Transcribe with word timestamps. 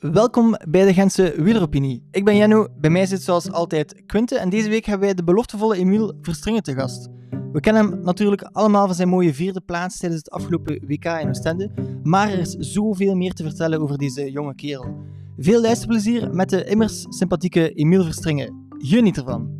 Welkom 0.00 0.56
bij 0.68 0.84
de 0.84 0.94
Gentse 0.94 1.34
Wieleropinie. 1.36 2.02
Ik 2.10 2.24
ben 2.24 2.36
Jenno, 2.36 2.66
bij 2.76 2.90
mij 2.90 3.06
zit 3.06 3.22
zoals 3.22 3.50
altijd 3.50 4.02
Quinte 4.06 4.38
en 4.38 4.48
deze 4.48 4.68
week 4.68 4.84
hebben 4.84 5.06
wij 5.06 5.14
de 5.14 5.24
beloftevolle 5.24 5.76
Emiel 5.76 6.12
Verstringen 6.22 6.62
te 6.62 6.74
gast. 6.74 7.08
We 7.52 7.60
kennen 7.60 7.90
hem 7.90 8.00
natuurlijk 8.02 8.42
allemaal 8.42 8.86
van 8.86 8.94
zijn 8.94 9.08
mooie 9.08 9.34
vierde 9.34 9.60
plaats 9.60 9.98
tijdens 9.98 10.20
het 10.24 10.30
afgelopen 10.30 10.86
WK 10.86 11.04
in 11.04 11.28
Oostende, 11.28 11.70
maar 12.02 12.30
er 12.30 12.38
is 12.38 12.54
zoveel 12.54 13.14
meer 13.14 13.32
te 13.32 13.42
vertellen 13.42 13.80
over 13.80 13.98
deze 13.98 14.30
jonge 14.30 14.54
kerel. 14.54 14.96
Veel 15.38 15.60
luisterplezier 15.60 16.34
met 16.34 16.50
de 16.50 16.64
immers 16.64 17.06
sympathieke 17.08 17.72
Emiel 17.72 18.04
Verstringen. 18.04 18.66
Geniet 18.78 19.16
ervan! 19.16 19.56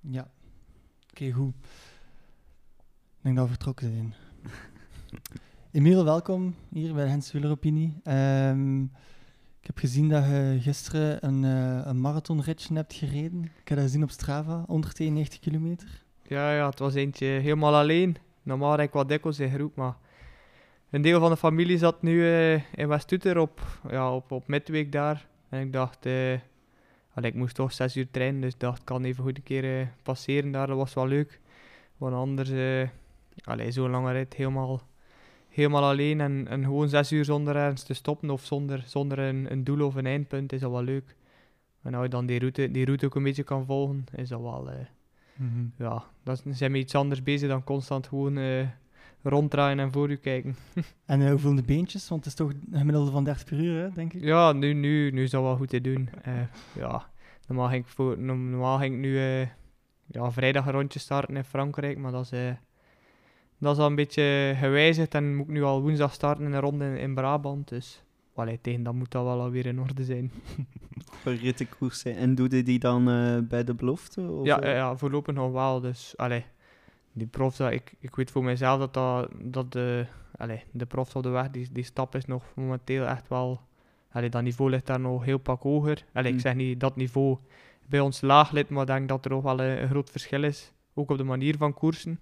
Ja, 0.00 0.30
oké, 1.10 1.30
goed. 1.30 1.54
Ik 3.16 3.22
denk 3.22 3.36
dat 3.36 3.44
we 3.44 3.50
vertrokken 3.50 3.92
zijn. 3.92 4.31
Emiel, 5.70 6.04
welkom 6.04 6.54
hier 6.68 6.94
bij 6.94 7.06
Hens 7.06 7.32
Wieleropinie. 7.32 8.00
Ehm, 8.04 8.82
ik 9.60 9.66
heb 9.66 9.78
gezien 9.78 10.08
dat 10.08 10.24
je 10.24 10.58
gisteren 10.60 11.26
een, 11.26 11.42
uh, 11.42 11.86
een 11.86 12.00
marathonritje 12.00 12.74
hebt 12.74 12.94
gereden. 12.94 13.42
Ik 13.42 13.68
heb 13.68 13.78
dat 13.78 13.86
gezien 13.86 14.02
op 14.02 14.10
Strava, 14.10 14.64
192 14.66 15.38
kilometer. 15.38 16.02
Ja, 16.22 16.54
ja, 16.54 16.68
het 16.68 16.78
was 16.78 16.94
eentje 16.94 17.26
helemaal 17.26 17.74
alleen. 17.74 18.16
Normaal 18.42 18.74
rijd 18.74 18.88
ik 18.88 18.94
wat 18.94 19.08
dikwijls 19.08 19.38
in 19.38 19.50
groep, 19.50 19.76
maar 19.76 19.96
een 20.90 21.02
deel 21.02 21.20
van 21.20 21.30
de 21.30 21.36
familie 21.36 21.78
zat 21.78 22.02
nu 22.02 22.12
uh, 22.12 22.52
in 22.54 22.88
West-Uter 22.88 23.38
op, 23.38 23.80
ja, 23.90 24.14
op, 24.14 24.30
op 24.30 24.48
midweek 24.48 24.92
daar. 24.92 25.26
En 25.48 25.60
ik 25.60 25.72
dacht, 25.72 26.06
uh, 26.06 26.32
ik 27.20 27.34
moest 27.34 27.54
toch 27.54 27.72
zes 27.72 27.96
uur 27.96 28.10
trainen, 28.10 28.40
dus 28.40 28.52
ik 28.52 28.60
dacht, 28.60 28.78
ik 28.78 28.84
kan 28.84 29.04
even 29.04 29.24
goed 29.24 29.36
een 29.36 29.42
keer 29.42 29.92
passeren 30.02 30.52
daar. 30.52 30.66
Dat 30.66 30.76
was 30.76 30.94
wel 30.94 31.06
leuk. 31.06 31.40
Want 31.96 32.14
anders, 32.14 32.50
allee, 33.44 33.70
zo'n 33.70 33.90
lange 33.90 34.12
rit 34.12 34.34
helemaal 34.34 34.80
helemaal 35.52 35.84
alleen 35.84 36.20
en, 36.20 36.48
en 36.48 36.64
gewoon 36.64 36.88
zes 36.88 37.12
uur 37.12 37.24
zonder 37.24 37.56
ergens 37.56 37.82
te 37.82 37.94
stoppen 37.94 38.30
of 38.30 38.44
zonder, 38.44 38.82
zonder 38.86 39.18
een, 39.18 39.52
een 39.52 39.64
doel 39.64 39.86
of 39.86 39.94
een 39.94 40.06
eindpunt 40.06 40.52
is 40.52 40.60
dat 40.60 40.70
wel 40.70 40.82
leuk. 40.82 41.16
En 41.82 41.94
als 41.94 42.02
je 42.02 42.08
dan 42.08 42.26
die 42.26 42.38
route, 42.38 42.70
die 42.70 42.84
route 42.84 43.06
ook 43.06 43.14
een 43.14 43.22
beetje 43.22 43.42
kan 43.42 43.66
volgen, 43.66 44.04
is 44.14 44.28
dat 44.28 44.40
wel... 44.40 44.68
Uh, 44.68 44.74
Ja, 45.78 46.04
dan 46.22 46.36
zijn 46.50 46.72
we 46.72 46.78
iets 46.78 46.94
anders 46.94 47.22
bezig 47.22 47.48
dan 47.48 47.64
constant 47.64 48.06
gewoon 48.06 48.36
uh, 48.36 48.66
ronddraaien 49.22 49.78
en 49.78 49.92
voor 49.92 50.10
u 50.10 50.16
kijken. 50.16 50.56
en 51.06 51.20
uh, 51.20 51.30
hoeveel 51.30 51.54
de 51.54 51.62
beentjes? 51.62 52.08
Want 52.08 52.24
het 52.24 52.32
is 52.32 52.38
toch 52.38 52.50
een 52.50 52.78
gemiddelde 52.78 53.10
van 53.10 53.24
30 53.24 53.44
per 53.44 53.58
uur, 53.58 53.82
hè, 53.82 53.90
denk 53.90 54.12
ik? 54.12 54.22
Ja, 54.22 54.52
nu, 54.52 54.72
nu, 54.72 55.10
nu 55.10 55.22
is 55.22 55.30
dat 55.30 55.42
wel 55.42 55.56
goed 55.56 55.68
te 55.68 55.80
doen. 55.80 56.08
ja, 56.82 57.06
normaal 57.48 57.68
ging 57.68 57.84
ik, 57.84 57.90
voor, 57.90 58.18
normaal 58.18 58.78
ging 58.78 58.94
ik 58.94 59.00
nu 59.00 59.18
ja, 60.06 60.30
vrijdag 60.30 60.66
een 60.66 60.72
rondje 60.72 60.98
starten 60.98 61.36
in 61.36 61.44
Frankrijk, 61.44 61.98
maar 61.98 62.12
dat 62.12 62.32
is 62.32 62.54
dat 63.62 63.76
is 63.76 63.82
al 63.82 63.88
een 63.88 63.94
beetje 63.94 64.54
gewijzigd 64.56 65.14
en 65.14 65.36
moet 65.36 65.46
ik 65.46 65.52
nu 65.52 65.62
al 65.62 65.82
woensdag 65.82 66.12
starten 66.12 66.44
in 66.44 66.52
een 66.52 66.60
ronde 66.60 66.98
in, 66.98 67.14
Brabant. 67.14 67.68
Dus 67.68 68.02
allee, 68.34 68.58
tegen 68.60 68.82
dan 68.82 68.96
moet 68.96 69.10
dat 69.10 69.24
wel 69.24 69.40
alweer 69.40 69.66
in 69.66 69.80
orde 69.80 70.04
zijn. 70.04 70.32
Voor 71.22 71.32
rittenkoersen. 71.32 72.16
En 72.16 72.34
doe 72.34 72.56
je 72.56 72.62
die 72.62 72.78
dan 72.78 73.08
uh, 73.08 73.38
bij 73.48 73.64
de 73.64 73.74
belofte? 73.74 74.20
Of? 74.20 74.46
Ja, 74.46 74.66
ja, 74.68 74.96
voorlopig 74.96 75.34
nog 75.34 75.52
wel. 75.52 75.80
Dus 75.80 76.14
allee, 76.16 76.44
die 77.12 77.26
profs, 77.26 77.60
ik, 77.60 77.94
ik 77.98 78.14
weet 78.14 78.30
voor 78.30 78.44
mezelf 78.44 78.78
dat, 78.78 78.94
dat, 78.94 79.28
dat 79.42 79.72
de, 79.72 80.06
allee, 80.36 80.62
de 80.70 80.86
profs 80.86 81.14
op 81.14 81.22
de 81.22 81.28
weg, 81.28 81.50
die, 81.50 81.68
die 81.72 81.84
stap 81.84 82.14
is 82.14 82.24
nog 82.24 82.44
momenteel 82.54 83.06
echt 83.06 83.28
wel... 83.28 83.60
Allee, 84.10 84.30
dat 84.30 84.42
niveau 84.42 84.70
ligt 84.70 84.86
daar 84.86 85.00
nog 85.00 85.24
heel 85.24 85.38
pak 85.38 85.62
hoger. 85.62 86.04
Allee, 86.12 86.28
Ik 86.28 86.34
mm. 86.34 86.40
zeg 86.40 86.54
niet 86.54 86.80
dat 86.80 86.96
niveau 86.96 87.38
bij 87.86 88.00
ons 88.00 88.20
laag 88.20 88.50
ligt, 88.50 88.68
maar 88.68 88.80
ik 88.80 88.86
denk 88.86 89.08
dat 89.08 89.24
er 89.24 89.30
nog 89.30 89.42
wel 89.42 89.60
een, 89.60 89.82
een 89.82 89.88
groot 89.88 90.10
verschil 90.10 90.42
is. 90.42 90.72
Ook 90.94 91.10
op 91.10 91.16
de 91.16 91.24
manier 91.24 91.56
van 91.56 91.74
koersen. 91.74 92.20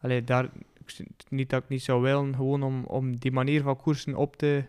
Allee, 0.00 0.24
daar, 0.24 0.50
niet 1.28 1.50
dat 1.50 1.62
ik 1.62 1.68
niet 1.68 1.82
zou 1.82 2.02
willen, 2.02 2.34
gewoon 2.34 2.62
om, 2.62 2.84
om 2.84 3.18
die 3.18 3.32
manier 3.32 3.62
van 3.62 3.76
koersen 3.76 4.14
op 4.14 4.36
te... 4.36 4.64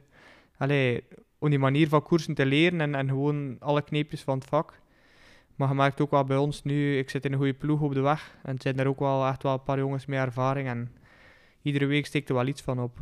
Allee, 0.57 1.03
om 1.39 1.49
die 1.49 1.59
manier 1.59 1.87
van 1.87 2.03
koersen 2.03 2.33
te 2.33 2.45
leren 2.45 2.81
en, 2.81 2.95
en 2.95 3.07
gewoon 3.07 3.55
alle 3.59 3.81
kneepjes 3.81 4.21
van 4.21 4.37
het 4.37 4.47
vak. 4.47 4.79
Maar 5.55 5.69
je 5.69 5.75
merkt 5.75 6.01
ook 6.01 6.11
wel 6.11 6.23
bij 6.23 6.37
ons 6.37 6.63
nu, 6.63 6.97
ik 6.97 7.09
zit 7.09 7.25
in 7.25 7.31
een 7.31 7.37
goede 7.37 7.53
ploeg 7.53 7.81
op 7.81 7.93
de 7.93 7.99
weg. 7.99 8.37
En 8.43 8.55
er 8.55 8.61
zijn 8.61 8.79
er 8.79 8.87
ook 8.87 8.99
wel 8.99 9.27
echt 9.27 9.43
wel 9.43 9.53
een 9.53 9.63
paar 9.63 9.77
jongens 9.77 10.05
met 10.05 10.19
ervaring. 10.19 10.67
En 10.67 10.91
iedere 11.61 11.85
week 11.85 12.05
steekt 12.05 12.29
er 12.29 12.35
wel 12.35 12.47
iets 12.47 12.61
van 12.61 12.79
op. 12.79 12.99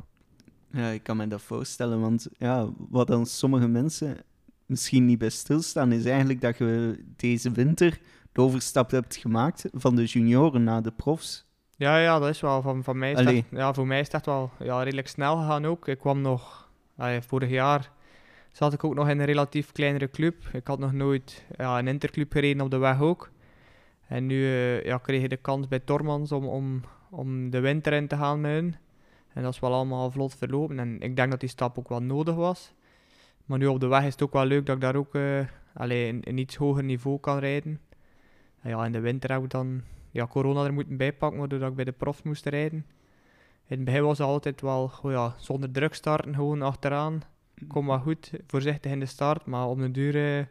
Ja, 0.71 0.89
ik 0.89 1.03
kan 1.03 1.17
me 1.17 1.27
dat 1.27 1.41
voorstellen. 1.41 1.99
Want 1.99 2.27
ja, 2.37 2.69
wat 2.89 3.07
dan 3.07 3.25
sommige 3.25 3.67
mensen 3.67 4.17
misschien 4.65 5.05
niet 5.05 5.17
bij 5.17 5.29
stilstaan, 5.29 5.91
is 5.91 6.05
eigenlijk 6.05 6.41
dat 6.41 6.57
je 6.57 7.03
deze 7.15 7.51
winter 7.51 7.99
de 8.31 8.41
overstap 8.41 8.91
hebt 8.91 9.15
gemaakt 9.15 9.65
van 9.71 9.95
de 9.95 10.05
junioren 10.05 10.63
naar 10.63 10.81
de 10.81 10.91
profs. 10.91 11.45
Ja, 11.79 11.97
ja, 11.97 12.19
dat 12.19 12.29
is 12.29 12.41
wel. 12.41 12.61
Van, 12.61 12.83
van 12.83 12.97
mij 12.97 13.43
ja, 13.49 13.73
voor 13.73 13.87
mij 13.87 13.99
is 13.99 14.11
het 14.11 14.25
wel 14.25 14.51
ja, 14.59 14.83
redelijk 14.83 15.07
snel 15.07 15.37
gegaan 15.37 15.65
ook. 15.65 15.87
Ik 15.87 15.99
kwam 15.99 16.21
nog, 16.21 16.69
allee, 16.97 17.21
vorig 17.21 17.49
jaar 17.49 17.91
zat 18.51 18.73
ik 18.73 18.83
ook 18.83 18.95
nog 18.95 19.09
in 19.09 19.19
een 19.19 19.25
relatief 19.25 19.71
kleinere 19.71 20.09
club. 20.09 20.35
Ik 20.53 20.67
had 20.67 20.79
nog 20.79 20.93
nooit 20.93 21.45
ja, 21.57 21.79
een 21.79 21.87
interclub 21.87 22.31
gereden 22.31 22.61
op 22.61 22.71
de 22.71 22.77
weg 22.77 23.01
ook. 23.01 23.29
En 24.07 24.25
nu 24.25 24.35
uh, 24.35 24.83
ja, 24.83 24.97
kreeg 24.97 25.23
ik 25.23 25.29
de 25.29 25.37
kans 25.37 25.67
bij 25.67 25.79
Tormans 25.79 26.31
om, 26.31 26.45
om, 26.45 26.81
om 27.09 27.49
de 27.49 27.59
winter 27.59 27.93
in 27.93 28.07
te 28.07 28.17
gaan 28.17 28.41
met 28.41 28.51
hun. 28.51 28.75
En 29.33 29.43
dat 29.43 29.53
is 29.53 29.59
wel 29.59 29.73
allemaal 29.73 30.11
vlot 30.11 30.35
verlopen. 30.35 30.79
En 30.79 31.01
ik 31.01 31.15
denk 31.15 31.31
dat 31.31 31.39
die 31.39 31.49
stap 31.49 31.77
ook 31.77 31.89
wel 31.89 32.01
nodig 32.01 32.35
was. 32.35 32.73
Maar 33.45 33.57
nu 33.57 33.67
op 33.67 33.79
de 33.79 33.87
weg 33.87 34.05
is 34.05 34.11
het 34.11 34.21
ook 34.21 34.33
wel 34.33 34.45
leuk 34.45 34.65
dat 34.65 34.75
ik 34.75 34.81
daar 34.81 34.95
ook 34.95 35.15
uh, 35.15 35.39
allee, 35.73 36.09
een, 36.09 36.21
een, 36.23 36.37
iets 36.37 36.55
hoger 36.55 36.83
niveau 36.83 37.19
kan 37.19 37.39
rijden. 37.39 37.79
En 38.61 38.69
ja, 38.69 38.85
in 38.85 38.91
de 38.91 38.99
winter 38.99 39.31
heb 39.31 39.43
ik 39.43 39.49
dan 39.49 39.81
ja, 40.11 40.27
corona 40.27 40.63
er 40.65 40.73
moeten 40.73 40.97
bijpakken, 40.97 41.39
waardoor 41.39 41.61
ik 41.61 41.75
bij 41.75 41.85
de 41.85 41.91
profs 41.91 42.21
moest 42.21 42.45
rijden. 42.45 42.85
In 43.67 43.75
het 43.75 43.83
begin 43.83 44.03
was 44.03 44.19
altijd 44.19 44.61
wel 44.61 44.91
ja, 45.03 45.35
zonder 45.37 45.71
druk 45.71 45.93
starten, 45.93 46.35
gewoon 46.35 46.61
achteraan. 46.61 47.21
Kom 47.67 47.85
maar 47.85 47.99
goed, 47.99 48.31
voorzichtig 48.47 48.91
in 48.91 48.99
de 48.99 49.05
start, 49.05 49.45
maar 49.45 49.67
op 49.67 49.79
de 49.79 49.91
duur... 49.91 50.37
Eh, 50.39 50.45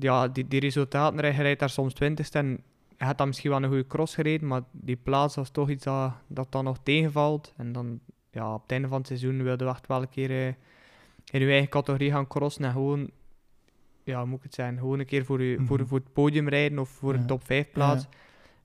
ja, 0.00 0.28
die, 0.28 0.48
die 0.48 0.60
resultaten, 0.60 1.24
je 1.24 1.42
rijdt 1.42 1.60
daar 1.60 1.70
soms 1.70 1.94
20 1.94 2.30
en 2.30 2.62
je 2.98 3.04
had 3.04 3.18
dan 3.18 3.26
misschien 3.26 3.50
wel 3.50 3.62
een 3.62 3.68
goede 3.68 3.86
cross 3.86 4.14
gereden, 4.14 4.48
maar 4.48 4.62
die 4.70 4.96
plaats 4.96 5.34
was 5.34 5.50
toch 5.50 5.70
iets 5.70 5.84
dat, 5.84 6.12
dat 6.26 6.52
dan 6.52 6.64
nog 6.64 6.78
tegenvalt. 6.82 7.52
En 7.56 7.72
dan, 7.72 8.00
ja, 8.30 8.54
op 8.54 8.62
het 8.62 8.72
einde 8.72 8.88
van 8.88 8.98
het 8.98 9.06
seizoen 9.06 9.42
wilde 9.42 9.64
we 9.64 9.70
echt 9.70 9.86
wel 9.86 10.02
een 10.02 10.08
keer 10.08 10.30
uh, 10.30 10.46
in 11.30 11.40
je 11.40 11.46
eigen 11.46 11.68
categorie 11.68 12.10
gaan 12.10 12.26
crossen 12.26 12.64
en 12.64 12.72
gewoon 12.72 13.10
ja, 14.06 14.24
moet 14.24 14.38
ik 14.38 14.42
het 14.42 14.54
zijn, 14.54 14.78
gewoon 14.78 14.98
een 14.98 15.06
keer 15.06 15.24
voor, 15.24 15.40
u, 15.40 15.66
voor, 15.66 15.78
mhm. 15.78 15.86
voor 15.86 15.98
het 15.98 16.12
podium 16.12 16.48
rijden 16.48 16.78
of 16.78 16.88
voor 16.88 17.14
een 17.14 17.26
top 17.26 17.44
5 17.44 17.70
plaats. 17.70 18.06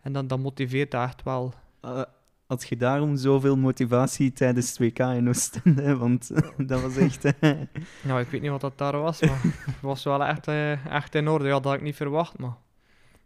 En 0.02 0.14
dan, 0.14 0.28
dan 0.28 0.42
motiveert 0.42 0.92
dat 0.92 1.04
echt 1.04 1.24
wel. 1.24 1.54
Uh, 1.86 2.02
had 2.48 2.68
je 2.68 2.78
daarom 2.78 3.16
zoveel 3.16 3.58
motivatie 3.58 4.34
tijdens 4.34 4.70
het 4.70 4.78
WK 4.78 5.00
in 5.00 5.30
Oostende? 5.30 5.98
Want 6.06 6.32
dat 6.58 6.82
was 6.82 6.98
echt... 6.98 7.24
nou, 8.08 8.22
ik 8.22 8.28
weet 8.28 8.42
niet 8.42 8.50
wat 8.50 8.62
dat 8.62 8.78
daar 8.78 8.98
was, 8.98 9.22
maar 9.22 9.42
het 9.44 9.82
was 9.82 10.04
wel 10.04 10.24
echt, 10.24 10.48
uh, 10.48 10.86
echt 10.86 11.16
in 11.16 11.28
orde. 11.28 11.46
Ja, 11.46 11.52
dat 11.52 11.64
had 11.64 11.74
ik 11.74 11.82
niet 11.82 11.96
verwacht, 11.96 12.38
maar 12.38 12.56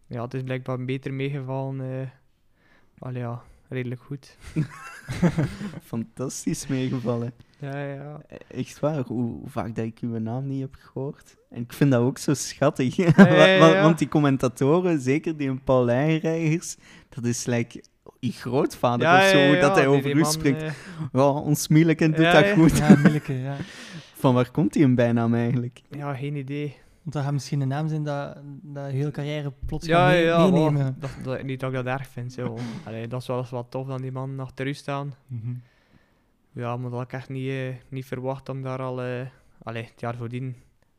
ja, 0.07 0.21
het 0.21 0.33
is 0.33 0.43
blijkbaar 0.43 0.85
beter 0.85 1.13
meegevallen. 1.13 1.79
Uh, 1.79 2.07
al 2.99 3.11
ja, 3.11 3.41
redelijk 3.75 4.01
goed. 4.01 4.37
Fantastisch 5.93 6.67
meegevallen. 6.67 7.33
Ja, 7.59 7.83
ja. 7.83 8.21
E-, 8.27 8.57
echt 8.59 8.79
waar, 8.79 9.03
hoe, 9.05 9.39
vaak 9.45 9.75
dat 9.75 9.85
ik 9.85 9.99
uw 10.01 10.17
naam 10.17 10.47
niet 10.47 10.61
heb 10.61 10.75
gehoord. 10.79 11.35
En 11.49 11.61
ik 11.61 11.73
vind 11.73 11.91
dat 11.91 12.01
ook 12.01 12.17
zo 12.17 12.33
schattig. 12.33 12.95
want, 13.81 13.97
die 13.97 14.07
commentatoren, 14.07 14.99
zeker 14.99 15.37
die 15.37 15.49
een 15.49 15.63
Paul 15.63 15.85
Leijreigers, 15.85 16.75
dat 17.09 17.25
is 17.25 17.45
like 17.45 17.83
je 18.19 18.31
grootvader 18.31 19.17
of 19.17 19.23
zo, 19.23 19.59
dat 19.59 19.75
hij 19.75 19.87
over 19.87 20.15
u 20.15 20.23
spreekt. 20.23 20.61
Uh... 20.61 20.71
Ja, 21.11 21.29
ons 21.29 21.67
Mieleke 21.67 22.09
doet 22.09 22.31
dat 22.31 22.47
goed. 22.49 22.77
Ja, 22.77 22.95
Mieleke, 22.95 23.33
ja. 23.33 23.55
Van 24.21 24.33
waar 24.33 24.51
komt 24.51 24.73
hij 24.73 24.83
een 24.83 24.95
bijnaam 24.95 25.33
eigenlijk? 25.33 25.81
Ja, 25.89 26.13
geen 26.13 26.35
idee. 26.35 26.77
Want 27.05 27.17
dat 27.17 27.23
gaat 27.23 27.33
misschien 27.33 27.61
een 27.61 27.67
naam 27.67 27.87
zijn 27.87 28.03
dat, 28.03 28.37
dat 28.61 28.91
je 28.91 28.97
hele 28.97 29.11
carrière 29.11 29.53
plots 29.65 29.87
ja, 29.87 30.07
mee, 30.07 30.23
ja, 30.23 30.47
meenemen. 30.47 30.95
dat, 30.99 31.11
dat, 31.23 31.43
niet 31.43 31.59
dat 31.59 31.69
ik 31.69 31.75
dat 31.75 31.99
erg 31.99 32.07
vind. 32.07 32.37
Allee, 32.85 33.07
dat 33.07 33.21
is 33.21 33.27
wel 33.27 33.37
eens 33.37 33.49
wat 33.49 33.71
tof 33.71 33.87
dan 33.87 34.01
die 34.01 34.11
man 34.11 34.39
achter 34.39 34.67
u 34.67 34.73
staan. 34.73 35.13
Mm 35.27 35.61
Ja, 36.51 36.77
maar 36.77 36.89
dat 36.89 36.99
had 36.99 37.07
ik 37.07 37.13
echt 37.13 37.29
niet, 37.29 37.47
uh, 37.47 37.75
niet 37.89 38.05
verwacht 38.05 38.49
om 38.49 38.61
daar 38.61 38.79
al... 38.81 39.01
Allee, 39.63 39.83
het 39.83 39.99
jaar 39.99 40.15
voordien 40.15 40.55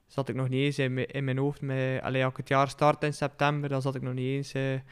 zat 0.06 0.28
ik 0.28 0.34
nog 0.34 0.48
niet 0.48 0.60
eens 0.60 0.78
in, 0.78 1.06
in 1.06 1.24
mijn 1.24 1.38
hoofd. 1.38 1.60
Met, 1.60 2.02
allee, 2.02 2.22
als 2.22 2.32
ik 2.32 2.36
het 2.36 2.48
jaar 2.48 2.68
start 2.68 3.02
in 3.02 3.14
september, 3.14 3.68
dan 3.68 3.82
zat 3.82 3.94
ik 3.94 4.02
nog 4.02 4.14
niet 4.14 4.26
eens... 4.26 4.82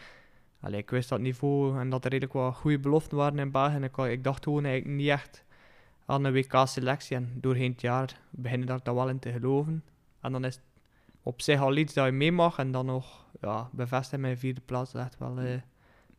Allee, 0.60 0.80
ik 0.80 0.90
wist 0.90 1.08
dat 1.08 1.20
niveau 1.20 1.78
en 1.78 1.90
dat 1.90 2.04
er 2.04 2.10
redelijk 2.10 2.38
wat 2.38 2.54
goede 2.54 2.78
beloften 2.78 3.16
waren 3.16 3.38
in 3.38 3.50
België. 3.50 3.74
En 3.74 3.84
ik, 3.84 3.96
ik 3.96 4.24
dacht 4.24 4.44
gewoon 4.44 4.64
eigenlijk 4.64 4.96
niet 4.96 5.08
echt 5.08 5.44
aan 6.06 6.24
een 6.24 6.32
WK-selectie. 6.32 7.16
En 7.16 7.32
doorheen 7.40 7.70
het 7.70 7.80
jaar 7.80 8.20
begin 8.30 8.60
ik 8.62 8.66
daar 8.66 8.94
wel 8.94 9.08
in 9.08 9.18
te 9.18 9.32
geloven. 9.32 9.84
En 10.20 10.32
dan 10.32 10.44
is 10.44 10.54
het 10.54 10.64
op 11.24 11.42
zich 11.42 11.60
al 11.60 11.76
iets 11.76 11.94
dat 11.94 12.04
je 12.04 12.12
mee 12.12 12.32
mag. 12.32 12.58
En 12.58 12.72
dan 12.72 12.86
nog 12.86 13.26
ja, 13.40 13.68
bevestigen 13.72 14.20
mijn 14.20 14.38
vierde 14.38 14.60
plaats. 14.60 14.94
Echt 14.94 15.18
wel, 15.18 15.42
uh, 15.42 15.60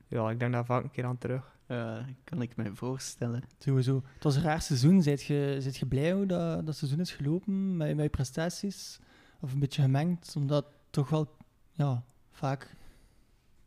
ja, 0.07 0.29
ik 0.29 0.39
denk 0.39 0.51
daar 0.51 0.65
vaak 0.65 0.83
een 0.83 0.91
keer 0.91 1.05
aan 1.05 1.17
terug. 1.17 1.53
Uh, 1.67 1.97
kan 2.23 2.41
ik 2.41 2.55
me 2.55 2.75
voorstellen. 2.75 3.43
Sowieso. 3.57 4.03
Het 4.13 4.23
was 4.23 4.35
een 4.35 4.41
raar 4.41 4.61
seizoen. 4.61 5.01
Zijt 5.01 5.23
je, 5.23 5.55
zijt 5.59 5.77
je 5.77 5.85
blij 5.85 6.11
hoe 6.11 6.25
dat, 6.25 6.65
dat 6.65 6.75
seizoen 6.75 6.99
is 6.99 7.11
gelopen 7.11 7.77
met, 7.77 7.95
met 7.95 8.03
je 8.03 8.09
prestaties? 8.09 8.99
Of 9.39 9.53
een 9.53 9.59
beetje 9.59 9.81
gemengd, 9.81 10.33
omdat 10.35 10.65
toch 10.89 11.09
wel 11.09 11.35
ja, 11.71 12.03
vaak 12.31 12.75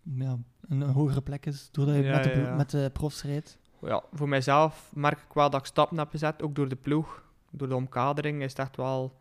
ja, 0.02 0.38
een, 0.60 0.82
hogere 0.82 1.22
plek 1.22 1.46
is, 1.46 1.68
doordat 1.70 1.94
je 1.94 2.02
met, 2.02 2.24
de, 2.24 2.54
met 2.56 2.70
de 2.70 2.90
profs 2.92 3.22
rijdt? 3.22 3.58
ja, 3.80 4.02
voor 4.12 4.28
mijzelf 4.28 4.90
merk 4.94 5.18
ik 5.18 5.32
wel 5.32 5.50
dat 5.50 5.60
ik 5.60 5.66
stappen 5.66 5.98
heb 5.98 6.10
gezet, 6.10 6.42
ook 6.42 6.54
door 6.54 6.68
de 6.68 6.76
ploeg. 6.76 7.26
Door 7.50 7.68
de 7.68 7.74
omkadering 7.74 8.42
is 8.42 8.50
het 8.50 8.58
echt 8.58 8.76
wel, 8.76 9.18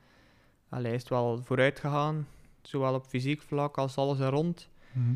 allez, 0.70 0.94
is 0.94 1.00
het 1.00 1.10
wel 1.10 1.42
vooruit 1.44 1.80
gegaan. 1.80 2.28
Zowel 2.62 2.94
op 2.94 3.06
fysiek 3.06 3.42
vlak 3.42 3.78
als 3.78 3.96
alles 3.96 4.20
er 4.20 4.30
rond. 4.30 4.70
Mhm. 4.92 5.16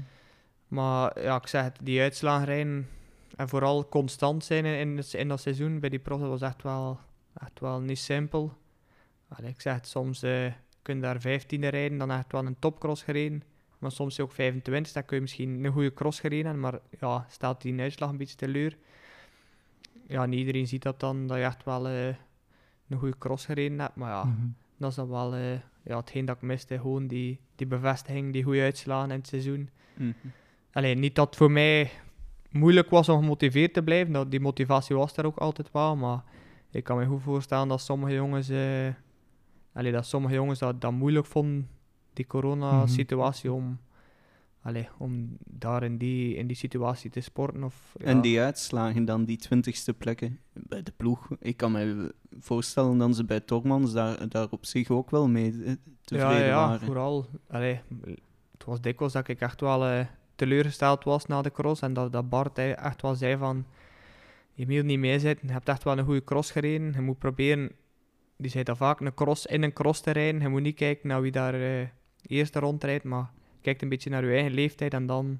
Maar 0.68 1.22
ja, 1.22 1.36
ik 1.36 1.48
zeg 1.48 1.64
het, 1.64 1.78
die 1.82 2.02
uitslagen 2.02 2.88
en 3.36 3.50
vooral 3.50 3.90
constant 3.90 4.44
zijn 4.44 4.66
in, 4.66 4.98
in, 4.98 5.04
in 5.12 5.28
dat 5.28 5.42
seizoen 5.42 5.80
bij 5.80 5.90
die 5.90 6.00
profs 6.00 6.22
was 6.22 6.42
echt 6.42 6.64
wel, 6.64 7.00
echt 7.34 7.60
wel 7.60 7.80
niet 7.80 8.00
simpel. 8.00 8.54
Allee, 9.28 9.50
ik 9.50 9.62
zeg 9.62 9.74
het, 9.74 9.88
soms 9.88 10.24
uh, 10.24 10.52
kun 10.82 10.96
je 10.96 11.02
daar 11.02 11.22
15 11.22 11.70
rijden, 11.70 11.98
dan 11.98 12.12
echt 12.12 12.32
wel 12.32 12.46
een 12.46 12.60
topcross 12.60 13.04
gereden. 13.04 13.44
Maar 13.78 13.92
soms 13.92 14.20
ook 14.20 14.32
25, 14.32 14.92
dan 14.92 15.06
kun 15.06 15.16
je 15.16 15.22
misschien 15.22 15.64
een 15.66 15.72
goede 15.72 15.94
cross 15.94 16.20
gereden 16.20 16.60
maar 16.60 16.80
ja, 17.00 17.26
staat 17.30 17.62
die 17.62 17.80
uitslag 17.80 18.10
een 18.10 18.18
beetje 18.18 18.36
teleur. 18.36 18.78
Ja, 20.08 20.26
niet 20.26 20.40
iedereen 20.40 20.68
ziet 20.68 20.82
dat 20.82 21.00
dan, 21.00 21.28
dat 21.28 21.38
je 21.38 21.44
echt 21.44 21.64
wel 21.64 21.90
uh, 21.90 22.08
een 22.88 22.98
goede 22.98 23.18
cross 23.18 23.46
gereden 23.46 23.80
hebt. 23.80 23.96
Maar 23.96 24.10
ja, 24.10 24.24
mhm. 24.24 24.48
Dat 24.82 24.90
is 24.90 24.96
dan 24.96 25.10
wel 25.10 25.36
uh, 25.36 25.54
ja, 25.84 25.98
hetgeen 25.98 26.26
dat 26.26 26.36
ik 26.36 26.42
miste. 26.42 26.80
Gewoon 26.80 27.08
die, 27.08 27.40
die 27.56 27.68
bevestiging, 27.68 28.34
die 28.34 28.44
goede 28.44 28.62
uitslagen 28.62 29.12
in 29.12 29.18
het 29.18 29.28
seizoen. 29.28 29.70
Mm 29.98 30.14
Alleen 30.74 31.00
niet 31.00 31.16
dat 31.16 31.26
het 31.26 31.36
voor 31.36 31.52
mij 31.52 31.92
moeilijk 32.52 32.90
was 32.90 33.10
om 33.10 33.20
gemotiveerd 33.20 33.74
te 33.74 33.84
blijven. 33.84 34.14
Dat, 34.14 34.32
die 34.32 34.40
motivatie 34.40 34.96
was 34.96 35.18
er 35.18 35.26
ook 35.26 35.38
altijd 35.38 35.72
wel. 35.72 35.96
Maar 35.96 36.24
ik 36.72 36.84
kan 36.84 36.98
me 36.98 37.06
goed 37.06 37.22
voorstellen 37.22 37.68
dat 37.68 37.82
sommige 37.82 38.14
jongens, 38.14 38.50
uh, 38.50 38.88
allee, 39.74 39.92
dat 39.92 40.06
sommige 40.06 40.34
jongens 40.34 40.60
dat, 40.60 40.82
dat 40.82 40.92
moeilijk 40.92 41.26
vonden, 41.26 41.70
die 42.14 42.28
corona-situatie, 42.28 43.50
mhm. 43.50 43.60
om, 43.60 43.80
allee, 44.62 44.88
om 44.98 45.38
daar 45.46 45.84
in 45.84 45.98
die, 45.98 46.36
in 46.36 46.48
die 46.48 46.56
situatie 46.56 47.10
te 47.10 47.22
sporten. 47.22 47.64
Of, 47.64 47.96
ja. 47.98 48.06
En 48.06 48.22
die 48.22 48.42
uitslagen 48.42 49.06
dan, 49.06 49.26
die 49.26 49.38
twintigste 49.38 49.94
plekken 49.94 50.40
bij 50.54 50.84
de 50.84 50.94
ploeg. 50.98 51.30
Ik 51.40 51.58
kan 51.58 51.72
me 51.72 52.14
voorstellen 52.40 52.98
dat 52.98 53.16
ze 53.16 53.26
bij 53.26 53.40
Tormans 53.40 53.94
daar, 53.94 54.30
daar 54.30 54.48
op 54.50 54.66
zich 54.66 54.90
ook 54.90 55.10
wel 55.10 55.28
mee 55.28 55.52
tevreden 56.04 56.38
ja, 56.38 56.46
ja, 56.46 56.56
waren. 56.56 56.80
Ja, 56.80 56.86
vooral. 56.86 57.26
Allee, 57.48 57.82
het 58.52 58.66
was 58.66 58.82
dikwijls 58.82 59.14
dat 59.14 59.28
ik 59.28 59.42
echt 59.42 59.62
wel... 59.62 59.92
Uh, 59.92 60.06
teleurgesteld 60.36 61.04
was 61.04 61.26
na 61.26 61.42
de 61.42 61.52
cross. 61.52 61.82
En 61.82 61.94
dat, 61.94 62.12
dat 62.12 62.30
Bart 62.30 62.58
echt 62.58 63.02
wel 63.02 63.16
zei 63.16 63.38
van... 63.38 63.66
Je 64.54 64.68
moet 64.68 64.84
niet 64.84 65.00
mee 65.00 65.20
zitten. 65.20 65.48
Je 65.48 65.54
hebt 65.54 65.70
echt 65.70 65.84
wel 65.84 65.98
een 65.98 66.06
goede 66.06 66.24
cross 66.24 66.52
gereden. 66.52 66.94
Je 66.94 67.02
moet 67.02 67.18
proberen... 67.18 67.72
Die 68.38 68.52
zei 68.52 68.64
dat 68.64 68.78
vaak, 68.78 69.00
een 69.00 69.14
cross 69.14 69.46
in 69.46 69.64
een 69.64 69.74
cross 69.74 70.02
te 70.02 70.12
rijden. 70.12 70.42
Je 70.42 70.48
moet 70.48 70.62
niet 70.62 70.76
kijken 70.76 71.08
naar 71.08 71.22
wie 71.22 71.32
daar 71.32 71.56
uh, 71.56 71.88
eerste 72.22 72.60
rondrijdt, 72.60 73.04
maar 73.04 73.32
kijkt 73.62 73.82
een 73.82 73.90
beetje 73.90 74.10
naar 74.10 74.26
je 74.26 74.32
eigen 74.32 74.54
leeftijd. 74.54 74.94
En 74.94 75.06
dan, 75.06 75.40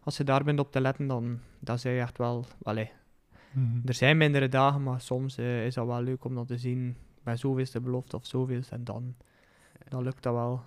als 0.00 0.16
je 0.16 0.24
daar 0.24 0.44
bent 0.44 0.58
op 0.58 0.72
te 0.72 0.80
letten, 0.80 1.06
dan, 1.06 1.38
dan 1.58 1.78
zei 1.78 1.94
je 1.94 2.00
echt 2.00 2.18
wel... 2.18 2.44
Allee, 2.62 2.90
mm 3.52 3.82
Er 3.84 3.94
zijn 3.94 4.16
mindere 4.16 4.48
dagen, 4.48 4.82
maar 4.82 5.00
soms 5.00 5.38
uh, 5.38 5.66
is 5.66 5.74
dat 5.74 5.86
wel 5.86 6.02
leuk 6.02 6.24
om 6.24 6.34
dat 6.34 6.46
te 6.46 6.58
zien. 6.58 6.96
Bij 7.22 7.36
zoveelste 7.36 7.80
belofte 7.80 8.16
of 8.16 8.26
zoveel. 8.26 8.60
En 8.70 8.84
dan, 8.84 9.14
dan 9.88 10.02
lukt 10.02 10.22
dat 10.22 10.34
wel. 10.34 10.62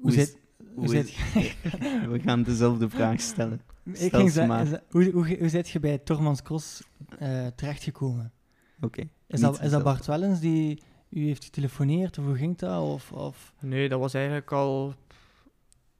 Hoe 0.00 0.12
zit, 0.12 0.38
hoe, 0.74 0.88
zit 0.88 1.16
We 2.12 2.20
gaan 2.24 2.42
dezelfde 2.42 2.88
vraag 2.88 3.20
stellen. 3.20 3.60
Ik 3.92 4.14
ging 4.14 4.30
zeggen, 4.30 4.82
hoe, 4.90 5.10
hoe, 5.10 5.36
hoe 5.38 5.48
zit 5.48 5.68
je 5.68 5.80
bij 5.80 5.98
Tormans 5.98 6.42
Cross 6.42 6.82
uh, 7.22 7.46
terechtgekomen? 7.46 8.32
Oké. 8.80 9.08
is, 9.26 9.40
dat, 9.40 9.62
is 9.62 9.70
dat 9.70 9.82
Bart 9.82 10.06
Wellens 10.06 10.40
die 10.40 10.82
u 11.08 11.26
heeft 11.26 11.44
getelefoneerd, 11.44 12.18
of 12.18 12.24
hoe 12.24 12.36
ging 12.36 12.58
dat? 12.58 12.82
Of, 12.82 13.12
of? 13.12 13.52
Nee, 13.60 13.88
dat 13.88 14.00
was 14.00 14.14
eigenlijk 14.14 14.52
al 14.52 14.94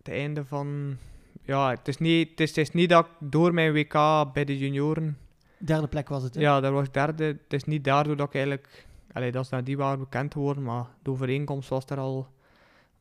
het 0.03 0.15
einde 0.15 0.45
van... 0.45 0.97
Ja, 1.43 1.71
het 1.71 1.89
is 1.89 1.99
niet, 1.99 2.31
het 2.31 2.41
is, 2.41 2.49
het 2.49 2.59
is 2.59 2.71
niet 2.71 2.89
dat 2.89 3.07
ik 3.07 3.11
door 3.19 3.55
mijn 3.55 3.73
WK 3.73 3.93
bij 4.33 4.45
de 4.45 4.59
junioren... 4.59 5.19
Derde 5.59 5.87
plek 5.87 6.09
was 6.09 6.23
het, 6.23 6.35
hè? 6.35 6.41
Ja, 6.41 6.61
dat 6.61 6.73
was 6.73 6.91
derde. 6.91 7.25
Het 7.25 7.53
is 7.53 7.65
niet 7.65 7.85
daardoor 7.85 8.17
dat 8.17 8.27
ik 8.27 8.35
eigenlijk... 8.35 8.87
Allee, 9.13 9.33
dat 9.33 9.53
is 9.53 9.65
die 9.65 9.77
waren 9.77 9.99
bekend 9.99 10.33
geworden, 10.33 10.63
maar 10.63 10.87
de 11.03 11.11
overeenkomst 11.11 11.69
was 11.69 11.85
er 11.87 11.99
al 11.99 12.29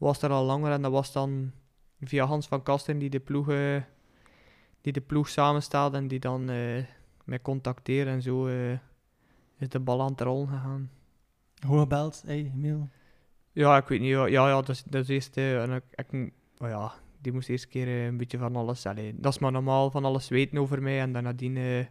was 0.02 0.22
er 0.22 0.30
al 0.30 0.46
langer 0.46 0.72
en 0.72 0.82
dat 0.82 0.92
was 0.92 1.12
dan 1.12 1.52
via 2.00 2.26
Hans 2.26 2.48
van 2.48 2.64
Kasten 2.64 2.98
die 2.98 3.10
de 3.10 3.20
ploeg, 3.20 3.50
uh, 3.50 3.82
die 4.82 4.94
de 4.94 5.02
ploeg 5.02 5.30
samenstelde 5.30 5.98
en 5.98 6.08
die 6.08 6.20
dan 6.20 6.50
uh, 6.50 6.84
mij 7.24 7.42
contacteerde 7.42 8.12
en 8.12 8.22
zo 8.22 8.48
uh, 8.48 8.72
is 9.58 9.70
de 9.70 9.80
bal 9.80 10.02
aan 10.02 10.12
het 10.12 10.22
rollen 10.22 10.48
gegaan. 10.48 10.90
Hoe 11.66 11.80
gebeld, 11.80 12.24
hey, 12.26 12.52
Emil? 12.56 12.90
Ja, 13.52 13.78
ik 13.78 13.88
weet 13.88 14.00
niet. 14.00 14.10
Ja, 14.10 14.28
ja, 14.28 14.56
dat 14.56 14.70
is, 14.70 14.84
dat 14.84 15.02
is 15.02 15.08
eerst... 15.08 15.38
en 15.38 15.72
ik, 15.72 15.84
ik, 15.92 16.32
oh 16.62 16.70
ja, 16.70 16.94
die 17.22 17.32
moest 17.32 17.50
eerst 17.50 17.68
keer 17.68 18.08
een 18.08 18.18
beetje 18.18 18.38
van 18.38 18.56
alles... 18.56 18.86
Allee, 18.86 19.14
dat 19.16 19.34
is 19.34 19.40
maar 19.40 19.52
normaal, 19.52 19.92
van 19.92 20.06
alles 20.06 20.30
weten 20.30 20.58
over 20.58 20.82
mij 20.82 21.00
en 21.00 21.14
dan 21.14 21.24
nadien 21.24 21.56
een 21.56 21.88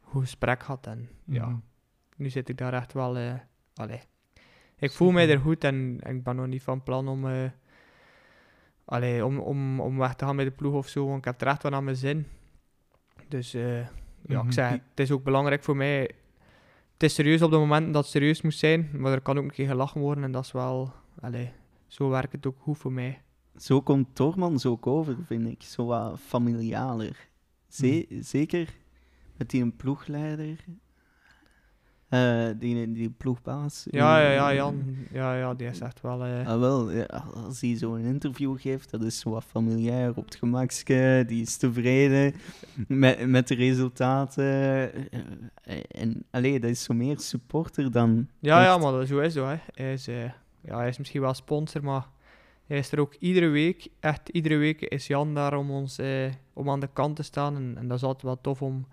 goed 0.00 0.22
gesprek 0.22 0.62
had. 0.62 0.86
En 0.86 1.08
ja, 1.24 1.46
mhm. 1.46 1.58
nu 2.16 2.30
zit 2.30 2.48
ik 2.48 2.58
daar 2.58 2.72
echt 2.72 2.92
wel... 2.92 3.18
Uh, 3.18 3.34
allee, 3.74 4.00
ik 4.78 4.92
voel 4.92 5.10
mij 5.10 5.30
er 5.30 5.38
goed 5.38 5.64
en, 5.64 5.98
ik 6.02 6.22
ben 6.22 6.36
nog 6.36 6.46
niet 6.46 6.62
van 6.62 6.82
plan 6.82 7.08
om, 7.08 7.26
uh, 7.26 7.50
allee, 8.84 9.24
om, 9.24 9.38
om, 9.38 9.80
om 9.80 9.98
weg 9.98 10.14
te 10.14 10.24
gaan 10.24 10.36
met 10.36 10.46
de 10.46 10.52
ploeg 10.52 10.74
of 10.74 10.88
zo. 10.88 11.06
Want 11.06 11.18
ik 11.18 11.24
heb 11.24 11.40
er 11.40 11.46
echt 11.46 11.62
wel 11.62 11.72
aan 11.72 11.84
mijn 11.84 11.96
zin. 11.96 12.26
Dus 13.28 13.54
uh, 13.54 13.80
ja, 13.80 14.38
ik 14.38 14.42
mhm. 14.42 14.50
zeg, 14.50 14.70
het 14.70 15.00
is 15.00 15.10
ook 15.10 15.24
belangrijk 15.24 15.62
voor 15.62 15.76
mij. 15.76 16.00
Het 16.92 17.02
is 17.02 17.14
serieus 17.14 17.42
op 17.42 17.50
de 17.50 17.56
momenten 17.56 17.92
dat 17.92 18.02
het 18.02 18.12
serieus 18.12 18.42
moet 18.42 18.54
zijn, 18.54 18.90
maar 18.92 19.12
er 19.12 19.20
kan 19.20 19.38
ook 19.38 19.44
een 19.44 19.50
keer 19.50 19.66
gelachen 19.66 20.00
worden 20.00 20.24
en 20.24 20.32
dat 20.32 20.44
is 20.44 20.52
wel, 20.52 20.92
allee, 21.20 21.52
zo 21.86 22.08
werkt 22.08 22.32
het 22.32 22.46
ook 22.46 22.58
goed 22.60 22.78
voor 22.78 22.92
mij. 22.92 23.22
Zo 23.58 23.80
komt 23.80 24.14
Tormans 24.14 24.66
ook 24.66 24.86
over, 24.86 25.16
vind 25.26 25.48
ik. 25.48 25.62
Zo 25.62 25.86
wat 25.86 26.20
familialer. 26.20 27.28
Mhm. 27.78 28.22
Zeker 28.22 28.74
met 29.36 29.50
die 29.50 29.62
een 29.62 29.76
ploegleider 29.76 30.64
uh, 32.10 32.48
die, 32.58 32.92
die 32.92 33.10
ploegbaas. 33.10 33.86
Ja, 33.90 34.20
ja, 34.20 34.30
ja, 34.30 34.54
Jan. 34.54 34.96
Ja, 35.12 35.36
ja, 35.36 35.54
die 35.54 35.66
is 35.66 35.80
echt 35.80 36.00
wel... 36.00 36.26
Uh... 36.26 36.46
Ah, 36.46 36.60
wel, 36.60 36.90
ja, 36.90 37.24
als 37.34 37.60
hij 37.60 37.76
zo'n 37.76 37.98
interview 37.98 38.60
geeft, 38.60 38.90
dat 38.90 39.02
is 39.02 39.18
zo 39.18 39.30
wat 39.30 39.44
familiair 39.44 40.08
op 40.16 40.24
het 40.24 40.34
gemakske. 40.34 41.24
Die 41.26 41.42
is 41.42 41.56
tevreden 41.56 42.34
met, 42.88 43.26
met 43.26 43.48
de 43.48 43.54
resultaten. 43.54 44.44
Eh, 45.62 45.78
en 45.88 46.24
alleen 46.30 46.60
dat 46.60 46.70
is 46.70 46.82
zo 46.82 46.94
meer 46.94 47.20
supporter 47.20 47.90
dan... 47.90 48.28
Ja, 48.38 48.62
ja, 48.62 48.78
maar 48.78 48.92
dat 48.92 49.02
is 49.02 49.08
zo. 49.08 49.18
Is 49.18 49.32
zo 49.32 49.46
hè. 49.46 49.56
Hij, 49.74 49.92
is, 49.92 50.04
ja, 50.60 50.76
hij 50.76 50.88
is 50.88 50.98
misschien 50.98 51.20
wel 51.20 51.34
sponsor, 51.34 51.84
maar 51.84 52.06
hij 52.68 52.78
is 52.78 52.92
er 52.92 53.00
ook 53.00 53.14
iedere 53.14 53.48
week. 53.48 53.88
Echt 54.00 54.28
iedere 54.28 54.56
week 54.56 54.80
is 54.80 55.06
Jan 55.06 55.34
daar 55.34 55.56
om, 55.56 55.70
ons, 55.70 56.00
om 56.52 56.70
aan 56.70 56.80
de 56.80 56.88
kant 56.92 57.16
te 57.16 57.22
staan. 57.22 57.56
En, 57.56 57.74
en 57.78 57.88
dat 57.88 57.96
is 57.96 58.02
altijd 58.02 58.22
wel 58.22 58.40
tof 58.40 58.62
om 58.62 58.86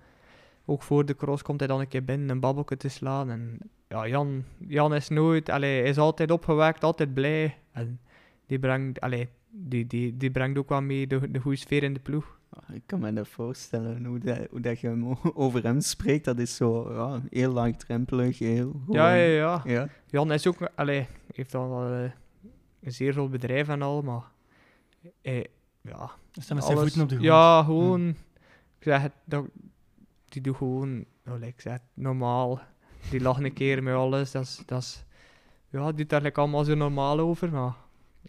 ook 0.65 0.83
voor 0.83 1.05
de 1.05 1.15
cross 1.15 1.43
komt 1.43 1.59
hij 1.59 1.67
dan 1.67 1.79
een 1.79 1.87
keer 1.87 2.03
binnen 2.03 2.29
een 2.29 2.39
babbelje 2.39 2.77
te 2.77 2.87
slaan. 2.87 3.29
En 3.29 3.57
ja, 3.87 4.07
Jan, 4.07 4.43
Jan 4.67 4.95
is 4.95 5.09
nooit, 5.09 5.49
allee, 5.49 5.83
is 5.83 5.97
altijd 5.97 6.31
opgewekt, 6.31 6.83
altijd 6.83 7.13
blij. 7.13 7.57
En 7.71 7.99
die 8.45 8.59
brengt, 8.59 9.01
allee, 9.01 9.29
die, 9.49 9.87
die, 9.87 10.17
die 10.17 10.31
brengt 10.31 10.57
ook 10.57 10.69
wel 10.69 10.81
mee 10.81 11.07
de, 11.07 11.31
de 11.31 11.39
goede 11.39 11.57
sfeer 11.57 11.83
in 11.83 11.93
de 11.93 11.99
ploeg. 11.99 12.39
Ik 12.73 12.81
kan 12.85 12.99
me 12.99 13.13
dat 13.13 13.27
voorstellen, 13.27 14.05
hoe, 14.05 14.19
dat, 14.19 14.47
hoe 14.49 14.59
dat 14.59 14.79
je 14.79 15.15
over 15.33 15.63
hem 15.63 15.81
spreekt, 15.81 16.25
dat 16.25 16.39
is 16.39 16.55
zo 16.55 16.93
ja, 16.93 17.21
heel 17.29 17.51
laagdrempelig, 17.51 18.39
heel... 18.39 18.81
Ja, 18.89 19.13
ja, 19.13 19.25
ja, 19.25 19.61
ja, 19.65 19.87
Jan 20.05 20.31
is 20.31 20.47
ook, 20.47 20.69
allee, 20.75 21.07
heeft 21.33 21.55
al 21.55 21.69
wel 21.69 22.03
uh, 22.03 22.09
een 22.85 22.91
zeer 22.91 23.13
groot 23.13 23.31
bedrijf 23.31 23.67
en 23.67 23.81
al, 23.81 24.01
maar... 24.01 24.23
Eh, 25.21 25.43
ja, 25.81 26.11
is 26.33 26.53
met 26.53 26.63
zijn 26.63 26.77
voeten 26.77 27.01
op 27.01 27.09
de 27.09 27.15
grond? 27.15 27.27
Ja, 27.29 27.63
gewoon... 27.63 28.07
Ik 28.77 28.91
zeg 28.91 29.01
het, 29.01 29.13
dat, 29.23 29.45
die 30.29 30.41
doet 30.41 30.55
gewoon, 30.55 31.05
nou, 31.23 31.41
ik 31.41 31.61
zeg, 31.61 31.79
normaal. 31.93 32.59
Die 33.09 33.21
lacht 33.21 33.43
een 33.43 33.53
keer 33.53 33.83
met 33.83 33.93
alles. 33.93 34.31
Dat 34.31 34.43
is, 34.43 34.63
dat 34.65 34.81
is, 34.81 35.05
ja, 35.69 35.85
die 35.85 35.95
doet 35.95 36.11
eigenlijk 36.11 36.37
allemaal 36.37 36.63
zo 36.63 36.75
normaal 36.75 37.19
over. 37.19 37.51
Maar 37.51 37.75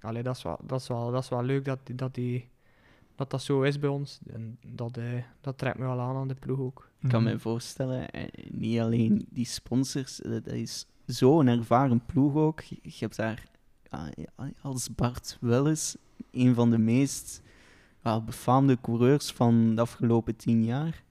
allee, 0.00 0.22
dat, 0.22 0.36
is 0.36 0.42
wel, 0.42 0.58
dat, 0.62 0.80
is 0.80 0.88
wel, 0.88 1.10
dat 1.10 1.22
is 1.22 1.28
wel 1.28 1.42
leuk 1.42 1.64
dat, 1.64 1.78
dat, 1.92 2.14
die, 2.14 2.48
dat 3.14 3.30
dat 3.30 3.42
zo 3.42 3.62
is 3.62 3.78
bij 3.78 3.88
ons. 3.88 4.20
En 4.26 4.58
dat, 4.66 4.98
uh, 4.98 5.22
dat 5.40 5.58
trekt 5.58 5.78
me 5.78 5.84
wel 5.84 6.00
aan 6.00 6.16
aan 6.16 6.28
de 6.28 6.34
ploeg 6.34 6.58
ook. 6.58 6.90
Ik 7.02 7.08
kan 7.08 7.22
me 7.22 7.30
mhm. 7.30 7.38
voorstellen, 7.38 8.10
eh, 8.10 8.24
niet 8.50 8.80
alleen 8.80 9.26
die 9.30 9.46
sponsors, 9.46 10.22
eh, 10.22 10.30
dat 10.30 10.46
is 10.46 10.86
zo'n 11.06 11.46
ervaren 11.46 12.04
ploeg 12.06 12.34
ook. 12.34 12.60
Je 12.60 12.96
hebt 12.98 13.16
daar 13.16 13.48
als 14.60 14.94
Bart 14.94 15.38
Welles, 15.40 15.96
een 16.30 16.54
van 16.54 16.70
de 16.70 16.78
meest 16.78 17.42
befaamde 18.24 18.78
coureurs 18.80 19.30
van 19.32 19.74
de 19.74 19.80
afgelopen 19.80 20.36
tien 20.36 20.64
jaar 20.64 21.04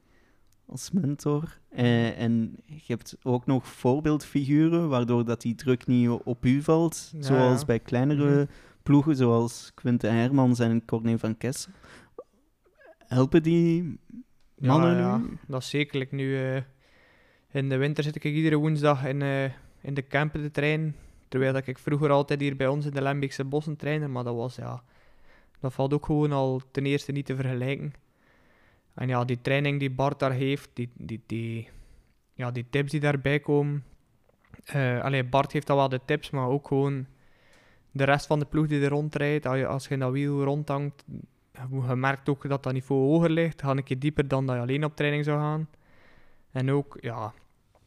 als 0.66 0.92
mentor. 0.92 1.60
Eh, 1.70 2.20
en 2.20 2.56
je 2.66 2.84
hebt 2.86 3.18
ook 3.24 3.46
nog 3.46 3.68
voorbeeldfiguren, 3.68 4.90
waardoor 4.90 5.26
dat 5.26 5.42
die 5.42 5.56
druk 5.56 5.88
niet 5.88 6.10
op 6.10 6.46
u 6.46 6.62
valt. 6.62 7.14
zoals 7.20 7.66
bij 7.66 7.80
kleinere 7.80 8.36
mhm. 8.36 8.46
ploegen, 8.84 9.16
zoals 9.16 9.72
Quinte 9.74 10.08
Hermans 10.08 10.60
en 10.60 10.86
Corné 10.86 11.18
van 11.18 11.38
Kessel. 11.38 11.72
Helpen 12.98 13.44
die 13.44 14.00
mannen 14.58 14.98
ja, 14.98 15.18
nu? 15.18 15.38
dat 15.48 15.62
is 15.62 15.70
zekerlijk 15.70 16.12
nu. 16.12 16.56
Uh, 16.56 16.62
in 17.52 17.70
de 17.70 17.78
winter 17.78 18.04
zit 18.04 18.16
ik 18.16 18.24
iedere 18.24 18.56
woensdag 18.56 19.06
in, 19.06 19.22
in 19.82 19.94
de 19.94 20.08
campen 20.08 20.42
te 20.42 20.52
trainen. 20.52 20.96
Terwijl 21.36 21.54
dat 21.54 21.68
ik 21.68 21.78
vroeger 21.78 22.10
altijd 22.10 22.40
hier 22.40 22.56
bij 22.56 22.68
ons 22.68 22.86
in 22.86 22.92
de 22.92 23.02
Lembeekse 23.02 23.44
bossen 23.44 23.76
trainde. 23.76 24.08
Maar 24.08 24.24
dat 24.24 24.36
was 24.36 24.56
ja... 24.56 24.84
Dat 25.60 25.74
valt 25.74 25.94
ook 25.94 26.06
gewoon 26.06 26.32
al 26.32 26.62
ten 26.72 26.86
eerste 26.86 27.12
niet 27.12 27.26
te 27.26 27.36
vergelijken 27.36 27.94
en 28.96 29.08
ja, 29.08 29.26
die 29.26 29.42
training 29.42 29.80
die 29.80 29.92
Bart 29.92 30.20
daar 30.20 30.32
heeft, 30.32 30.70
die, 30.74 30.90
die, 30.94 31.22
die, 31.26 31.70
ja, 32.34 32.52
die 32.52 32.66
tips 32.70 32.92
die 32.92 33.00
daarbij 33.00 33.40
komen. 33.40 33.84
Uh, 34.76 35.20
Bart 35.30 35.52
heeft 35.52 35.70
al 35.70 35.76
wel 35.76 35.90
de 35.90 36.02
tips, 36.06 36.30
maar 36.30 36.48
ook 36.48 36.68
gewoon 36.68 37.06
de 37.92 38.04
rest 38.04 38.26
van 38.26 38.40
de 38.40 38.46
ploeg 38.46 38.68
die 38.68 38.82
er 38.82 38.90
rondrijdt. 38.90 39.46
Als 39.46 39.58
je, 39.58 39.68
als 39.68 39.88
je 39.88 39.94
in 39.94 40.00
dat 40.00 40.12
wiel 40.12 40.44
rondhangt, 40.44 41.04
je 41.70 41.96
merkt 41.96 42.30
ook 42.30 42.50
dat 42.50 42.64
dat 42.64 42.74
niveau 42.74 43.02
hoger 43.02 43.30
ligt. 43.30 43.62
Ga 43.62 43.70
een 43.70 43.84
keer 43.84 44.00
dieper 44.00 44.28
dan 44.28 44.46
dat 44.46 44.56
je 44.56 44.62
alleen 44.62 44.84
op 44.84 44.96
training 44.96 45.26
zou 45.26 45.40
gaan. 45.40 45.70
En 46.52 46.72
ook, 46.72 46.98
ja, 47.02 47.34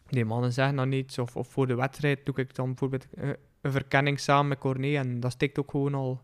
die 0.08 0.24
mannen 0.24 0.52
zeggen 0.52 0.76
dan 0.76 0.88
niets. 0.88 1.18
Of, 1.18 1.36
of 1.36 1.48
voor 1.48 1.66
de 1.66 1.74
wedstrijd 1.74 2.26
doe 2.26 2.34
ik 2.36 2.54
dan 2.54 2.66
bijvoorbeeld 2.66 3.06
eh, 3.14 3.28
een 3.60 3.72
verkenning 3.72 4.20
samen 4.20 4.48
met 4.48 4.58
Corné. 4.58 4.96
En 4.96 5.20
dat 5.20 5.32
stikt 5.32 5.58
ook 5.58 5.70
gewoon 5.70 5.94
al 5.94 6.20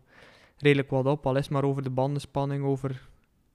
redelijk 0.57 0.89
wat 0.89 1.05
op. 1.05 1.25
Al 1.25 1.35
is 1.35 1.49
maar 1.49 1.63
over 1.63 1.83
de 1.83 1.89
bandenspanning, 1.89 2.63
over 2.63 3.07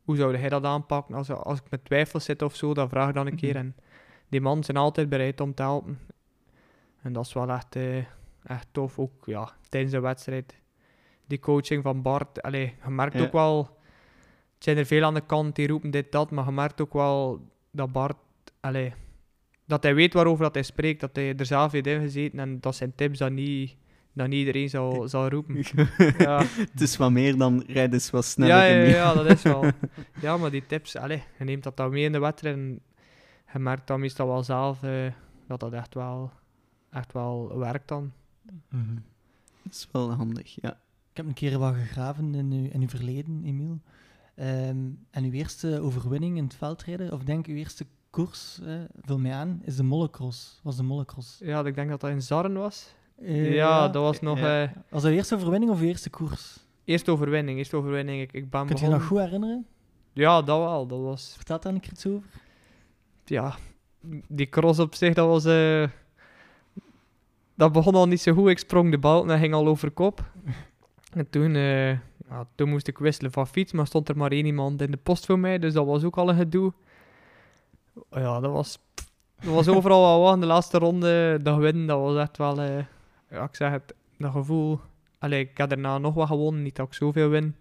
hoe 0.04 0.16
zou 0.16 0.36
hij 0.36 0.48
dat 0.48 0.64
aanpakken. 0.64 1.14
Als, 1.14 1.30
als 1.30 1.58
ik 1.58 1.70
met 1.70 1.84
twijfel 1.84 2.20
zit 2.20 2.42
of 2.42 2.56
zo, 2.56 2.74
dan 2.74 2.88
vraag 2.88 3.08
ik 3.08 3.14
dan 3.14 3.26
een 3.26 3.36
keer. 3.36 3.54
Mhm. 3.54 3.58
En 3.58 3.76
die 4.28 4.40
mannen 4.40 4.64
zijn 4.64 4.76
altijd 4.76 5.08
bereid 5.08 5.40
om 5.40 5.54
te 5.54 5.62
helpen. 5.62 5.98
En 7.02 7.12
dat 7.12 7.26
is 7.26 7.32
wel 7.32 7.50
echt, 7.50 7.76
uh, 7.76 8.04
echt 8.42 8.66
tof. 8.70 8.98
Ook 8.98 9.26
ja, 9.26 9.52
tijdens 9.68 9.92
de 9.92 10.00
wedstrijd. 10.00 10.58
Die 11.26 11.38
coaching 11.38 11.82
van 11.82 12.02
Bart. 12.02 12.42
Allee, 12.42 12.74
je 12.84 12.90
merkt 12.90 13.20
ook 13.20 13.32
wel. 13.32 13.78
Het 14.54 14.64
zijn 14.64 14.76
er 14.76 14.86
veel 14.86 15.04
aan 15.04 15.14
de 15.14 15.26
kant 15.26 15.56
die 15.56 15.68
roepen 15.68 15.90
dit, 15.90 16.12
dat. 16.12 16.30
Maar 16.30 16.44
je 16.44 16.50
merkt 16.50 16.80
ook 16.80 16.92
wel 16.92 17.46
dat 17.70 17.92
Bart. 17.92 18.16
Allee, 18.60 18.94
dat 19.70 19.82
hij 19.82 19.94
weet 19.94 20.12
waarover 20.12 20.44
dat 20.44 20.54
hij 20.54 20.62
spreekt. 20.62 21.00
Dat 21.00 21.16
hij 21.16 21.36
er 21.36 21.46
zelf 21.46 21.72
heeft 21.72 21.86
ingezeten. 21.86 22.38
En 22.38 22.60
dat 22.60 22.76
zijn 22.76 22.94
tips 22.94 23.18
dat 23.18 23.30
niet 23.30 23.76
dat 24.12 24.28
niet 24.28 24.38
iedereen 24.38 24.68
zal, 24.68 25.08
zal 25.08 25.28
roepen. 25.28 25.56
ja. 26.18 26.42
Het 26.56 26.80
is 26.80 26.96
wat 26.96 27.10
meer 27.10 27.36
dan 27.36 27.62
rijden 27.66 27.98
is 27.98 28.10
wat 28.10 28.24
sneller. 28.24 28.56
Ja, 28.56 28.64
ja, 28.64 28.84
ja, 28.84 29.14
dat 29.14 29.26
is 29.26 29.42
wel. 29.42 29.64
Ja, 30.20 30.36
maar 30.36 30.50
die 30.50 30.66
tips, 30.66 30.96
allez, 30.96 31.22
je 31.38 31.44
neemt 31.44 31.62
dat 31.62 31.76
dan 31.76 31.90
mee 31.90 32.04
in 32.04 32.12
de 32.12 32.18
wedstrijd 32.18 32.56
en 32.56 32.80
je 33.52 33.58
merkt 33.58 33.86
dan 33.86 34.00
meestal 34.00 34.26
wel 34.26 34.42
zelf 34.42 34.82
uh, 34.82 35.12
dat 35.46 35.60
dat 35.60 35.72
echt 35.72 35.94
wel, 35.94 36.32
echt 36.90 37.12
wel 37.12 37.58
werkt 37.58 37.88
dan. 37.88 38.12
Mm 38.42 38.62
-hmm. 38.68 39.02
Dat 39.62 39.72
is 39.72 39.88
wel 39.92 40.12
handig, 40.12 40.54
ja. 40.60 40.70
Ik 41.10 41.16
heb 41.16 41.26
een 41.26 41.34
keer 41.34 41.58
wat 41.58 41.74
gegraven 41.74 42.34
in 42.34 42.52
uw, 42.52 42.68
in 42.70 42.80
uw 42.80 42.88
verleden, 42.88 43.42
Emiel. 43.44 43.80
Um, 44.36 45.06
en 45.10 45.24
uw 45.24 45.32
eerste 45.32 45.80
overwinning 45.80 46.36
in 46.36 46.44
het 46.44 46.54
veldrijden, 46.54 47.12
of 47.12 47.24
denk 47.24 47.46
uw 47.46 47.54
eerste 47.54 47.86
koers, 48.10 48.58
uh, 48.62 48.74
vul 49.02 49.18
mij 49.18 49.32
aan, 49.32 49.60
is 49.64 49.76
de 49.76 49.82
Mollecross. 49.82 50.60
Was 50.62 50.76
de 50.76 50.82
Mollecross? 50.82 51.38
Ja, 51.42 51.64
ik 51.64 51.74
denk 51.74 51.90
dat 51.90 52.00
dat 52.00 52.10
in 52.10 52.22
Zarren 52.22 52.54
was. 52.54 52.94
Uh, 53.22 53.54
ja, 53.54 53.88
dat 53.88 54.02
was 54.02 54.20
nog... 54.20 54.38
Uh, 54.38 54.62
was 54.88 55.02
dat 55.02 55.12
eerste 55.12 55.34
overwinning 55.34 55.72
of 55.72 55.80
eerste 55.80 56.10
koers? 56.10 56.58
Eerste 56.84 57.10
overwinning, 57.10 57.58
eerste 57.58 57.76
overwinning. 57.76 58.20
Ik, 58.20 58.32
ik 58.32 58.50
ben 58.50 58.66
Kun 58.66 58.76
je 58.76 58.84
je 58.84 58.90
nog 58.90 59.06
goed 59.06 59.18
herinneren? 59.18 59.66
Ja, 60.12 60.42
dat 60.42 60.58
wel. 60.58 60.86
Dat 60.86 61.00
was... 61.00 61.34
Vertel 61.36 61.60
daar 61.60 61.72
een 61.72 61.80
keer 61.80 61.92
iets 61.92 62.06
over. 62.06 62.28
Ja, 63.24 63.54
die 64.28 64.48
cross 64.48 64.78
op 64.78 64.94
zich, 64.94 65.14
dat 65.14 65.26
was... 65.26 65.42
Dat 67.54 67.72
begon 67.72 67.94
al 67.94 68.06
niet 68.06 68.20
zo 68.20 68.32
goed. 68.32 68.48
Ik 68.48 68.58
sprong 68.58 68.90
de 68.90 68.98
bal 68.98 69.30
en 69.30 69.38
ging 69.38 69.54
al 69.54 69.66
over 69.66 69.90
kop. 69.90 70.24
En 71.10 71.30
toen, 71.30 71.54
ja, 71.54 72.46
toen 72.54 72.68
moest 72.68 72.88
ik 72.88 72.98
wisselen 72.98 73.32
van 73.32 73.46
fiets, 73.46 73.72
maar 73.72 73.86
stond 73.86 74.08
er 74.08 74.16
maar 74.16 74.30
één 74.30 74.46
iemand 74.46 74.82
in 74.82 74.90
de 74.90 74.96
post 74.96 75.26
voor 75.26 75.38
mij, 75.38 75.58
dus 75.58 75.72
dat 75.72 75.86
was 75.86 76.04
ook 76.04 76.16
al 76.16 76.28
een 76.28 76.36
gedoe. 76.36 76.72
Ja, 78.10 78.40
dat 78.40 78.52
was, 78.52 78.78
dat 79.40 79.54
was 79.54 79.68
overal 79.68 80.22
wel 80.22 80.40
De 80.40 80.46
laatste 80.46 80.78
ronde, 80.78 81.38
dat 81.42 81.58
winnen, 81.58 81.86
dat 81.86 82.00
was 82.00 82.16
echt 82.16 82.36
wel 82.36 82.60
ja, 83.30 83.44
ik 83.44 83.56
zeg 83.56 83.70
het, 83.70 83.94
dat 84.18 84.32
gevoel... 84.32 84.80
Allee, 85.18 85.40
ik 85.40 85.58
heb 85.58 85.68
daarna 85.68 85.98
nog 85.98 86.14
wat 86.14 86.26
gewonnen, 86.26 86.62
niet 86.62 86.76
dat 86.76 86.86
ik 86.86 86.94
zoveel 86.94 87.28
win. 87.28 87.56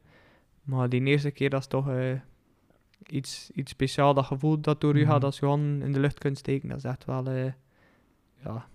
Maar 0.63 0.89
die 0.89 1.03
eerste 1.03 1.31
keer, 1.31 1.49
dat 1.49 1.59
is 1.59 1.67
toch 1.67 1.89
uh, 1.89 2.19
iets, 3.07 3.49
iets 3.53 3.71
speciaals. 3.71 4.15
Dat 4.15 4.25
gevoel 4.25 4.61
dat 4.61 4.81
door 4.81 4.97
u 4.97 5.05
gaat, 5.05 5.15
mhm. 5.15 5.25
als 5.25 5.35
je 5.35 5.41
gewoon 5.41 5.81
in 5.81 5.91
de 5.91 5.99
lucht 5.99 6.19
kunt 6.19 6.37
steken, 6.37 6.69
dat 6.69 6.77
is 6.77 6.83
echt 6.83 7.05
wel... 7.05 7.27
Uh, 7.27 7.51
ja, 8.43 8.67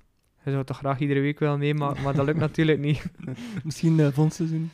je 0.45 0.51
zou 0.51 0.65
toch 0.65 0.77
graag 0.77 0.99
iedere 0.99 1.21
week 1.21 1.39
wel 1.39 1.59
mee, 1.59 1.75
maar, 1.75 2.01
maar 2.03 2.15
dat 2.15 2.27
lukt 2.27 2.39
natuurlijk 2.39 2.79
niet. 2.79 3.07
Misschien 3.65 3.99
uh, 3.99 4.05
volgend 4.05 4.35
seizoen. 4.35 4.71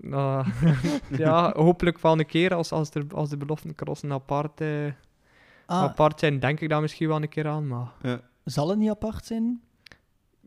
uh, 0.00 0.48
ja, 1.24 1.52
hopelijk 1.56 1.98
van 1.98 2.18
een 2.18 2.26
keer 2.26 2.54
als, 2.54 2.72
als, 2.72 2.90
er, 2.90 3.04
als 3.14 3.28
de 3.28 3.36
beloften 3.36 3.74
crossen 3.74 4.12
apart, 4.12 4.60
uh, 5.70 5.82
apart 5.82 6.20
zijn, 6.20 6.38
denk 6.38 6.60
ik 6.60 6.68
daar 6.68 6.80
misschien 6.80 7.08
wel 7.08 7.22
een 7.22 7.28
keer 7.28 7.48
aan. 7.48 7.66
Maar... 7.66 7.92
Ja. 8.02 8.20
Zal 8.44 8.68
het 8.68 8.78
niet 8.78 8.90
apart 8.90 9.24
zijn? 9.24 9.60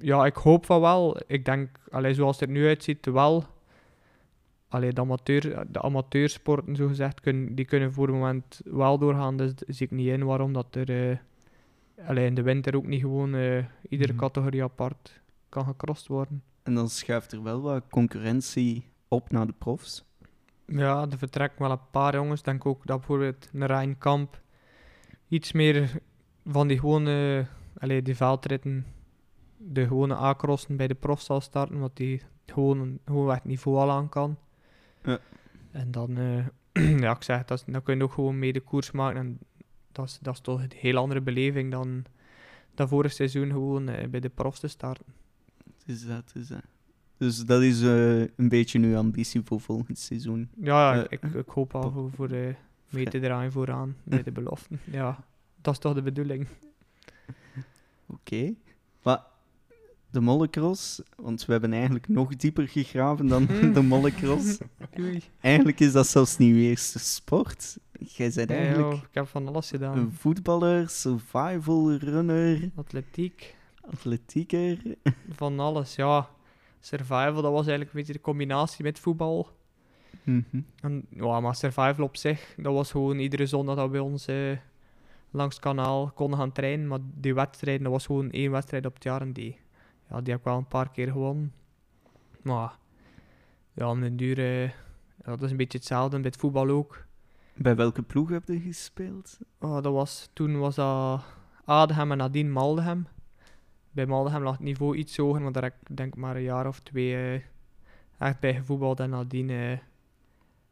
ja, 0.01 0.25
ik 0.25 0.35
hoop 0.35 0.65
van 0.65 0.81
wel. 0.81 1.17
Ik 1.27 1.45
denk, 1.45 1.69
allee, 1.91 2.13
zoals 2.13 2.39
het 2.39 2.49
er 2.49 2.55
nu 2.55 2.67
uitziet, 2.67 3.05
wel. 3.05 3.43
Allee, 4.67 4.93
de, 4.93 5.01
amateur, 5.01 5.71
de 5.71 5.81
amateursporten, 5.81 6.75
zo 6.75 6.87
gezegd, 6.87 7.19
kun, 7.19 7.55
die 7.55 7.65
kunnen 7.65 7.93
voor 7.93 8.07
het 8.07 8.15
moment 8.15 8.61
wel 8.63 8.97
doorgaan. 8.97 9.37
Dus 9.37 9.53
zie 9.67 9.85
ik 9.85 9.91
niet 9.91 10.07
in 10.07 10.25
waarom 10.25 10.53
dat 10.53 10.75
er 10.75 10.89
uh, 12.09 12.25
in 12.25 12.35
de 12.35 12.41
winter 12.41 12.75
ook 12.75 12.85
niet 12.85 13.01
gewoon 13.01 13.35
uh, 13.35 13.65
iedere 13.89 14.13
mhm. 14.13 14.21
categorie 14.21 14.63
apart 14.63 15.21
kan 15.49 15.65
gecrossed 15.65 16.07
worden. 16.07 16.43
En 16.63 16.73
dan 16.73 16.89
schuift 16.89 17.31
er 17.31 17.43
wel 17.43 17.61
wat 17.61 17.83
concurrentie 17.89 18.85
op 19.07 19.31
naar 19.31 19.47
de 19.47 19.53
profs. 19.57 20.05
Ja, 20.65 21.07
er 21.09 21.17
vertrekken 21.17 21.61
wel 21.61 21.71
een 21.71 21.89
paar 21.91 22.13
jongens. 22.13 22.41
Denk 22.41 22.65
ook 22.65 22.85
dat 22.85 22.97
bijvoorbeeld 22.97 23.49
een 23.53 23.65
Rijn 23.65 23.97
Kamp 23.97 24.40
iets 25.31 25.51
meer 25.51 26.01
van 26.45 26.67
die 26.67 26.79
gewone 26.79 27.45
allee, 27.77 28.01
die 28.01 28.15
veldritten 28.15 28.85
de 29.57 29.87
gewone 29.87 30.15
A-crossen 30.15 30.75
bij 30.75 30.87
de 30.87 30.93
prof 30.93 31.21
zal 31.21 31.41
starten, 31.41 31.79
wat 31.79 31.97
die 31.97 32.21
gewoon, 32.45 32.99
gewoon 33.05 33.31
echt 33.31 33.45
niveau 33.45 33.77
al 33.77 33.91
aan 33.91 34.09
kan. 34.09 34.37
Ja. 35.03 35.19
En 35.71 35.91
dan, 35.91 36.19
uh, 36.19 36.45
ja, 37.03 37.15
ik 37.15 37.23
zeg, 37.23 37.45
dat, 37.45 37.63
dan 37.67 37.83
kun 37.83 37.97
je 37.97 38.03
ook 38.03 38.11
gewoon 38.11 38.39
mee 38.39 38.53
de 38.53 38.59
koers 38.59 38.91
maken. 38.91 39.19
En 39.19 39.39
dat 39.91 40.05
is, 40.05 40.19
dat 40.21 40.33
is 40.33 40.39
toch 40.39 40.61
een 40.61 40.71
heel 40.75 40.97
andere 40.97 41.21
beleving 41.21 41.71
dan, 41.71 42.03
dan 42.75 42.87
vorig 42.87 43.11
seizoen 43.11 43.49
gewoon 43.51 43.89
uh, 43.89 44.07
bij 44.07 44.19
de 44.19 44.29
profs 44.29 44.59
te 44.59 44.67
starten. 44.67 45.05
is 45.85 46.05
dat, 46.05 46.31
is 46.35 46.47
dat. 46.47 46.63
Dus 47.17 47.45
dat 47.45 47.61
is 47.61 47.81
uh, 47.81 48.19
een 48.19 48.49
beetje 48.49 48.79
uw 48.79 48.97
ambitie 48.97 49.41
voor 49.43 49.61
volgend 49.61 49.99
seizoen. 49.99 50.49
Ja, 50.61 51.09
ik, 51.09 51.23
ik 51.23 51.49
hoop 51.49 51.75
al 51.75 51.91
voor, 51.91 52.11
voor 52.11 52.29
mee 52.91 53.05
te 53.05 53.19
draaien 53.19 53.51
vooraan 53.51 53.95
bij 54.03 54.23
de 54.23 54.31
beloften. 54.31 54.79
Ja, 54.83 55.23
dat 55.61 55.73
is 55.73 55.79
toch 55.79 55.93
de 55.93 56.01
bedoeling. 56.01 56.47
Oké. 58.07 58.35
Okay. 58.35 58.55
Maar 59.01 59.23
de 60.11 60.21
mollecross, 60.21 61.01
want 61.15 61.45
we 61.45 61.51
hebben 61.51 61.73
eigenlijk 61.73 62.07
nog 62.07 62.35
dieper 62.35 62.67
gegraven 62.67 63.27
dan 63.27 63.45
hmm. 63.45 63.73
de 63.77 63.81
mollecross. 63.81 64.57
eigenlijk 65.41 65.79
is 65.79 65.91
dat 65.91 66.07
zelfs 66.07 66.37
niet 66.37 66.55
eerste 66.55 66.99
sport. 66.99 67.77
Jij 67.91 68.31
bent 68.35 68.49
eigenlijk... 68.49 68.93
ik 68.93 69.09
heb 69.11 69.27
van 69.27 69.47
alles 69.47 69.69
gedaan. 69.69 69.97
Een 69.97 70.11
voetballer, 70.11 70.89
survival 70.89 71.93
runner... 71.93 72.69
Atletiek. 72.75 73.55
Atletieker. 73.91 74.77
Van 75.29 75.59
alles, 75.59 75.95
ja. 75.95 76.29
Survival, 76.79 77.41
dat 77.41 77.51
was 77.51 77.67
eigenlijk 77.67 77.89
een 77.89 77.99
beetje 77.99 78.13
de 78.13 78.21
combinatie 78.21 78.83
met 78.83 78.99
voetbal. 78.99 79.49
Mm 80.23 80.65
en, 80.81 81.05
ja, 81.09 81.39
maar 81.39 81.55
survival 81.55 82.05
op 82.05 82.17
zich, 82.17 82.55
dat 82.57 82.73
was 82.73 82.91
gewoon 82.91 83.19
iedere 83.19 83.45
zondag 83.45 83.75
dat 83.75 83.85
we 83.85 83.91
bij 83.91 83.99
ons 83.99 84.27
eh, 84.27 84.57
langs 85.31 85.55
het 85.55 85.63
kanaal 85.63 86.11
konden 86.11 86.39
gaan 86.39 86.51
trainen. 86.51 86.87
Maar 86.87 86.99
die 87.01 87.33
wedstrijden, 87.33 87.83
dat 87.83 87.91
was 87.91 88.05
gewoon 88.05 88.31
één 88.31 88.51
wedstrijd 88.51 88.85
op 88.85 88.93
het 88.93 89.03
jaar 89.03 89.21
en 89.21 89.33
die 89.33 89.59
ja, 90.11 90.21
die 90.21 90.31
heb 90.31 90.39
ik 90.39 90.45
wel 90.45 90.57
een 90.57 90.67
paar 90.67 90.91
keer 90.91 91.11
gewonnen. 91.11 91.53
Maar 92.41 92.77
ja, 93.73 93.89
om 93.89 93.99
den 93.99 94.17
duur, 94.17 94.63
uh, 94.63 94.69
dat 95.23 95.41
is 95.41 95.51
een 95.51 95.57
beetje 95.57 95.77
hetzelfde 95.77 96.19
met 96.19 96.35
voetbal 96.35 96.69
ook. 96.69 97.05
Bij 97.53 97.75
welke 97.75 98.01
ploeg 98.01 98.29
heb 98.29 98.47
je 98.47 98.59
gespeeld? 98.59 99.39
Oh, 99.59 99.73
dat 99.73 99.93
was, 99.93 100.29
toen 100.33 100.59
was 100.59 100.75
dat 100.75 101.23
Adem 101.65 102.11
en 102.11 102.17
nadien 102.17 102.51
Maldegem. 102.51 103.07
Bij 103.91 104.05
Maldegem 104.05 104.43
lag 104.43 104.53
het 104.53 104.61
niveau 104.61 104.95
iets 104.95 105.17
hoger, 105.17 105.41
maar 105.41 105.51
daar 105.51 105.63
heb 105.63 105.75
ik 105.87 105.97
denk 105.97 106.15
maar 106.15 106.35
een 106.35 106.41
jaar 106.41 106.67
of 106.67 106.79
twee 106.79 107.35
uh, 107.35 107.41
echt 108.17 108.39
bij 108.39 108.53
gevoetbald. 108.53 108.99
En 108.99 109.09
nadien 109.09 109.49
uh, 109.49 109.77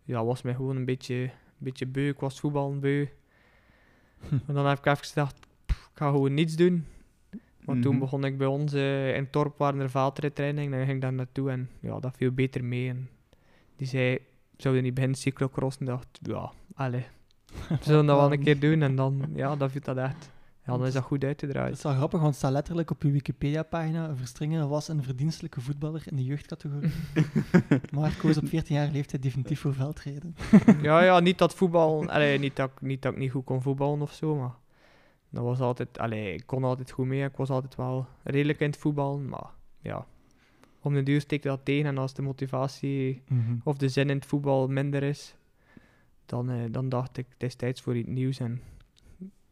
ja, 0.10 0.26
was 0.26 0.42
mij 0.42 0.54
gewoon 0.54 0.76
een 0.76 0.86
beetje, 0.86 1.16
een 1.16 1.32
beetje 1.58 1.86
beu. 1.86 2.08
Ik 2.08 2.20
was 2.20 2.40
voetbalbeu. 2.40 3.10
en 4.30 4.54
dan 4.54 4.66
heb 4.66 4.78
ik 4.78 4.86
even 4.86 5.06
gedacht, 5.06 5.36
ik 5.68 5.76
ga 5.94 6.10
gewoon 6.10 6.34
niets 6.34 6.56
doen. 6.56 6.86
Want 7.66 7.82
toen 7.82 7.92
mhm. 7.92 8.00
begon 8.00 8.24
ik 8.24 8.38
bij 8.38 8.48
ons 8.48 8.74
uh, 8.74 9.16
in 9.16 9.30
Torp, 9.30 9.58
waren 9.58 9.80
er 9.80 9.90
veldrijtraining, 9.90 10.72
dan 10.72 10.80
ging 10.80 10.92
ik 10.92 11.02
daar 11.02 11.14
naartoe 11.14 11.52
en 11.52 11.70
ja, 11.80 12.00
dat 12.00 12.16
viel 12.18 12.32
beter 12.32 12.64
mee. 12.64 12.90
En 12.90 13.10
die 13.76 13.88
zei, 13.88 14.20
zou 14.58 14.76
je 14.76 14.82
niet 14.82 14.94
beginnen 14.94 15.18
cyclocrossen? 15.18 15.86
dacht 15.86 16.20
ja, 16.22 16.52
allez, 16.74 17.06
we 17.70 17.78
zullen 17.82 18.06
dat 18.06 18.18
wel 18.18 18.32
een 18.32 18.44
keer 18.44 18.60
doen. 18.60 18.82
En 18.82 18.96
dan, 18.96 19.30
ja, 19.34 19.56
dat 19.56 19.72
viel 19.72 19.82
dat 19.84 19.98
echt. 19.98 20.32
Ja, 20.72 20.78
dan 20.78 20.88
is 20.88 20.94
dat 20.94 21.04
goed 21.04 21.24
uitgedraaid. 21.24 21.70
Dat 21.70 21.78
is 21.78 21.84
wel 21.84 21.94
grappig, 21.94 22.20
want 22.20 22.32
het 22.32 22.40
staat 22.40 22.52
letterlijk 22.52 22.92
op 22.92 23.04
uw 23.04 23.12
Wikipedia-pagina. 23.12 24.16
Verstringen 24.16 24.70
was 24.70 24.88
een 24.88 25.04
verdienstelijke 25.04 25.62
voetballer 25.62 26.04
in 26.06 26.16
de 26.16 26.24
jeugdcategorie. 26.24 26.92
maar 27.96 28.16
koos 28.18 28.38
op 28.38 28.48
14 28.48 28.76
jaar 28.76 28.90
leeftijd 28.92 29.24
definitief 29.24 29.60
voor 29.60 29.74
veldrijden. 29.74 30.36
ja, 30.82 31.04
ja, 31.04 31.20
niet 31.20 31.38
dat 31.38 31.54
voetbal... 31.54 32.10
Allee, 32.10 32.40
niet, 32.40 32.56
dat, 32.56 32.82
niet 32.82 33.02
dat 33.02 33.12
ik 33.12 33.18
niet 33.18 33.32
goed 33.32 33.46
kon 33.46 33.62
voetballen 33.62 34.02
of 34.02 34.14
zo, 34.14 34.36
maar 34.36 34.54
dat 35.30 35.44
was 35.44 35.60
altijd, 35.60 35.98
allee, 35.98 36.34
ik 36.34 36.44
kon 36.46 36.64
altijd 36.64 36.92
goed 36.92 37.06
mee. 37.06 37.24
Ik 37.24 37.36
was 37.36 37.50
altijd 37.50 37.76
wel 37.76 38.08
redelijk 38.24 38.60
in 38.60 38.70
het 38.70 38.80
voetbal. 38.80 39.20
Maar 39.20 39.50
ja, 39.82 40.06
om 40.82 40.94
de 40.94 41.04
duur 41.04 41.22
steek 41.22 41.44
dat 41.44 41.60
tegen. 41.64 41.86
En 41.86 41.98
als 41.98 42.14
de 42.14 42.22
motivatie 42.22 43.22
mhm. 43.28 43.56
of 43.64 43.78
de 43.78 43.90
zin 43.90 44.10
in 44.10 44.16
het 44.16 44.26
voetbal 44.26 44.68
minder 44.68 45.04
is, 45.04 45.36
dan, 46.26 46.52
uh, 46.52 46.64
dan 46.72 46.90
dacht 46.90 47.18
ik, 47.18 47.26
het 47.30 47.44
is 47.44 47.56
tijd 47.56 47.82
voor 47.82 47.98
iets 47.98 48.10
nieuws. 48.10 48.40
En 48.40 48.62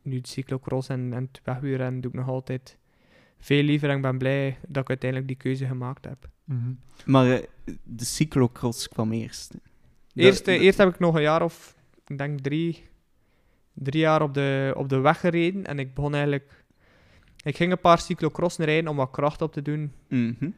nu 0.08 0.22
de 0.22 0.28
cyclocross 0.28 0.90
en, 0.90 1.14
en 1.14 1.30
het 1.32 1.42
wegwielrennen 1.44 2.02
doe 2.02 2.12
ik 2.12 2.18
nog 2.18 2.28
altijd 2.28 2.78
veel 3.40 3.64
liever. 3.64 3.90
En 3.90 3.96
ik 3.96 4.02
ben 4.02 4.18
blij 4.18 4.58
dat 4.68 4.84
ik 4.84 4.90
uiteindelijk 4.90 5.30
die 5.30 5.38
keuze 5.38 5.66
gemaakt 5.66 6.06
heb. 6.06 6.30
Mhm. 6.44 6.72
Maar 7.06 7.28
uh, 7.28 7.40
de 7.84 8.06
cyclocross 8.06 8.90
kwam 8.90 9.12
eerst? 9.12 9.54
Eerst, 10.14 10.48
eerst 10.48 10.78
heb 10.78 10.90
ik 10.90 11.00
nog 11.00 11.16
een 11.16 11.22
jaar 11.22 11.42
of, 11.42 11.76
ik 12.06 12.18
denk 12.18 12.40
drie, 12.40 12.84
drie 13.74 14.02
jaar 14.02 14.22
op 14.22 14.34
de, 14.34 14.74
op 14.78 14.90
de 14.90 15.00
weg 15.00 15.20
gereden. 15.20 15.66
En 15.66 15.80
ik 15.80 15.94
begon 15.94 16.14
eigenlijk... 16.14 16.66
Ik 17.44 17.56
ging 17.56 17.72
een 17.72 17.80
paar 17.80 18.00
cyclocrossen 18.00 18.66
rijden 18.66 18.90
om 18.90 18.96
wat 18.96 19.12
kracht 19.12 19.42
op 19.42 19.54
te 19.54 19.62
doen. 19.62 19.92
Mm 20.10 20.56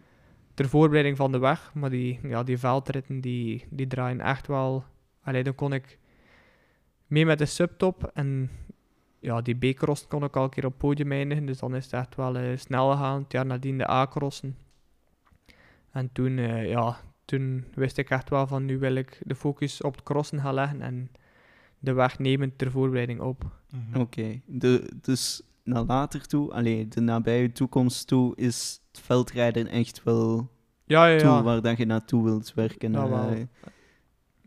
Ter 0.53 0.69
voorbereiding 0.69 1.17
van 1.17 1.31
de 1.31 1.37
weg. 1.37 1.73
Maar 1.73 1.89
die, 1.89 2.19
ja, 2.23 2.43
die 2.43 2.57
veldritten, 2.57 3.21
die, 3.21 3.65
die 3.69 3.87
draaien 3.87 4.21
echt 4.21 4.47
wel... 4.47 4.83
Allee, 5.21 5.43
dan 5.43 5.55
kon 5.55 5.73
ik 5.73 5.97
mee 7.07 7.25
met 7.25 7.37
de 7.37 7.45
subtop. 7.45 8.11
En 8.13 8.49
ja, 9.19 9.41
die 9.41 9.55
B-cross 9.55 10.07
kon 10.07 10.23
ik 10.23 10.35
al 10.35 10.43
een 10.43 10.49
keer 10.49 10.65
op 10.65 10.71
het 10.71 10.79
podium 10.79 11.11
eindigen. 11.11 11.45
Dus 11.45 11.59
dan 11.59 11.75
is 11.75 11.83
het 11.83 11.93
echt 11.93 12.15
wel 12.15 12.37
uh, 12.37 12.57
snel 12.57 12.91
gegaan. 12.91 13.21
Het 13.21 13.31
jaar 13.31 13.45
nadien 13.45 13.77
de 13.77 13.89
A-crossen. 13.89 14.57
En 15.91 16.09
toen, 16.11 16.37
uh, 16.37 16.69
ja, 16.69 16.97
toen 17.25 17.65
wist 17.73 17.97
ik 17.97 18.09
echt 18.09 18.29
wel 18.29 18.47
van 18.47 18.65
nu 18.65 18.79
wil 18.79 18.95
ik 18.95 19.21
de 19.23 19.35
focus 19.35 19.81
op 19.81 19.95
het 19.95 20.03
crossen 20.03 20.39
gaan 20.39 20.53
leggen 20.53 20.81
en 20.81 21.11
de 21.79 21.93
weg 21.93 22.19
nemen 22.19 22.55
ter 22.55 22.71
voorbereiding 22.71 23.19
op. 23.19 23.45
Mhm. 23.69 23.99
Oké, 23.99 24.41
dus 25.01 25.41
naar 25.63 25.83
later 25.83 26.27
toe, 26.27 26.53
alleen 26.53 26.89
de 26.89 27.01
nabije 27.01 27.51
toekomst 27.51 28.07
toe, 28.07 28.35
is 28.35 28.81
het 28.91 29.01
veldrijden 29.01 29.67
echt 29.67 30.03
wel 30.03 30.49
ja, 30.85 31.07
ja, 31.07 31.17
ja. 31.17 31.43
waar 31.43 31.61
dat 31.61 31.77
je 31.77 31.85
naartoe 31.85 32.23
wilt 32.23 32.53
werken. 32.53 32.91
Ja, 32.91 33.09
wel. 33.09 33.47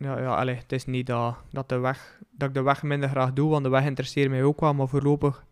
Eh. 0.02 0.08
ja, 0.10 0.18
ja 0.18 0.34
allee, 0.34 0.54
het 0.54 0.72
is 0.72 0.84
niet 0.84 1.06
dat, 1.06 1.36
dat, 1.50 1.68
de 1.68 1.78
weg, 1.78 2.20
dat 2.30 2.48
ik 2.48 2.54
de 2.54 2.62
weg 2.62 2.82
minder 2.82 3.08
graag 3.08 3.32
doe, 3.32 3.50
want 3.50 3.64
de 3.64 3.70
weg 3.70 3.84
interesseert 3.84 4.30
mij 4.30 4.42
ook 4.42 4.60
wel, 4.60 4.74
maar 4.74 4.88
voorlopig 4.88 5.44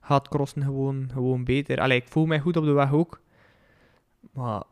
gaat 0.00 0.28
crossen 0.28 0.62
gewoon, 0.62 1.10
gewoon 1.12 1.44
beter. 1.44 1.80
Allee, 1.80 1.98
ik 1.98 2.08
voel 2.08 2.26
mij 2.26 2.40
goed 2.40 2.56
op 2.56 2.64
de 2.64 2.72
weg 2.72 2.92
ook, 2.92 3.20
maar 4.32 4.62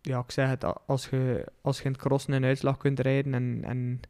ja, 0.00 0.18
ik 0.18 0.30
zeg 0.30 0.48
het, 0.48 0.86
als 0.86 1.08
je, 1.08 1.46
als 1.60 1.78
je 1.78 1.84
in 1.84 1.92
het 1.92 2.00
crossen 2.00 2.32
een 2.32 2.44
uitslag 2.44 2.76
kunt 2.76 3.00
rijden 3.00 3.34
en, 3.34 3.60
en 3.64 4.00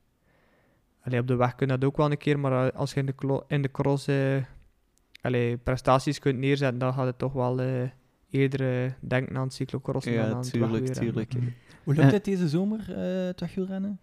allee, 1.02 1.20
op 1.20 1.26
de 1.26 1.36
weg 1.36 1.54
kun 1.54 1.66
je 1.66 1.78
dat 1.78 1.84
ook 1.84 1.96
wel 1.96 2.10
een 2.10 2.18
keer, 2.18 2.38
maar 2.38 2.66
eh, 2.66 2.78
als 2.78 2.92
je 2.92 3.00
in 3.00 3.06
de, 3.06 3.42
in 3.46 3.62
de 3.62 3.70
cross 3.70 4.08
uh, 4.08 4.42
allee, 5.20 5.56
prestaties 5.56 6.18
kunt 6.18 6.38
neerzetten, 6.38 6.78
dan 6.78 6.92
gaat 6.92 7.06
het 7.06 7.18
toch 7.18 7.32
wel 7.32 7.60
uh, 7.60 7.82
eerder 8.30 8.84
uh, 8.84 8.92
denken 9.00 9.36
aan 9.36 9.42
het 9.42 9.52
cyclocrossen 9.52 10.12
ja, 10.12 10.26
dan 10.26 10.34
aan 10.34 10.42
tuurlijk, 10.42 10.88
het 10.88 10.96
tuurlijk. 10.96 11.34
Mm. 11.34 11.52
Hoe 11.84 11.94
loopt 11.94 12.12
het 12.12 12.24
deze 12.24 12.48
zomer, 12.48 12.80
uh, 12.88 13.26
het 13.26 13.40
wegwielrennen? 13.40 14.00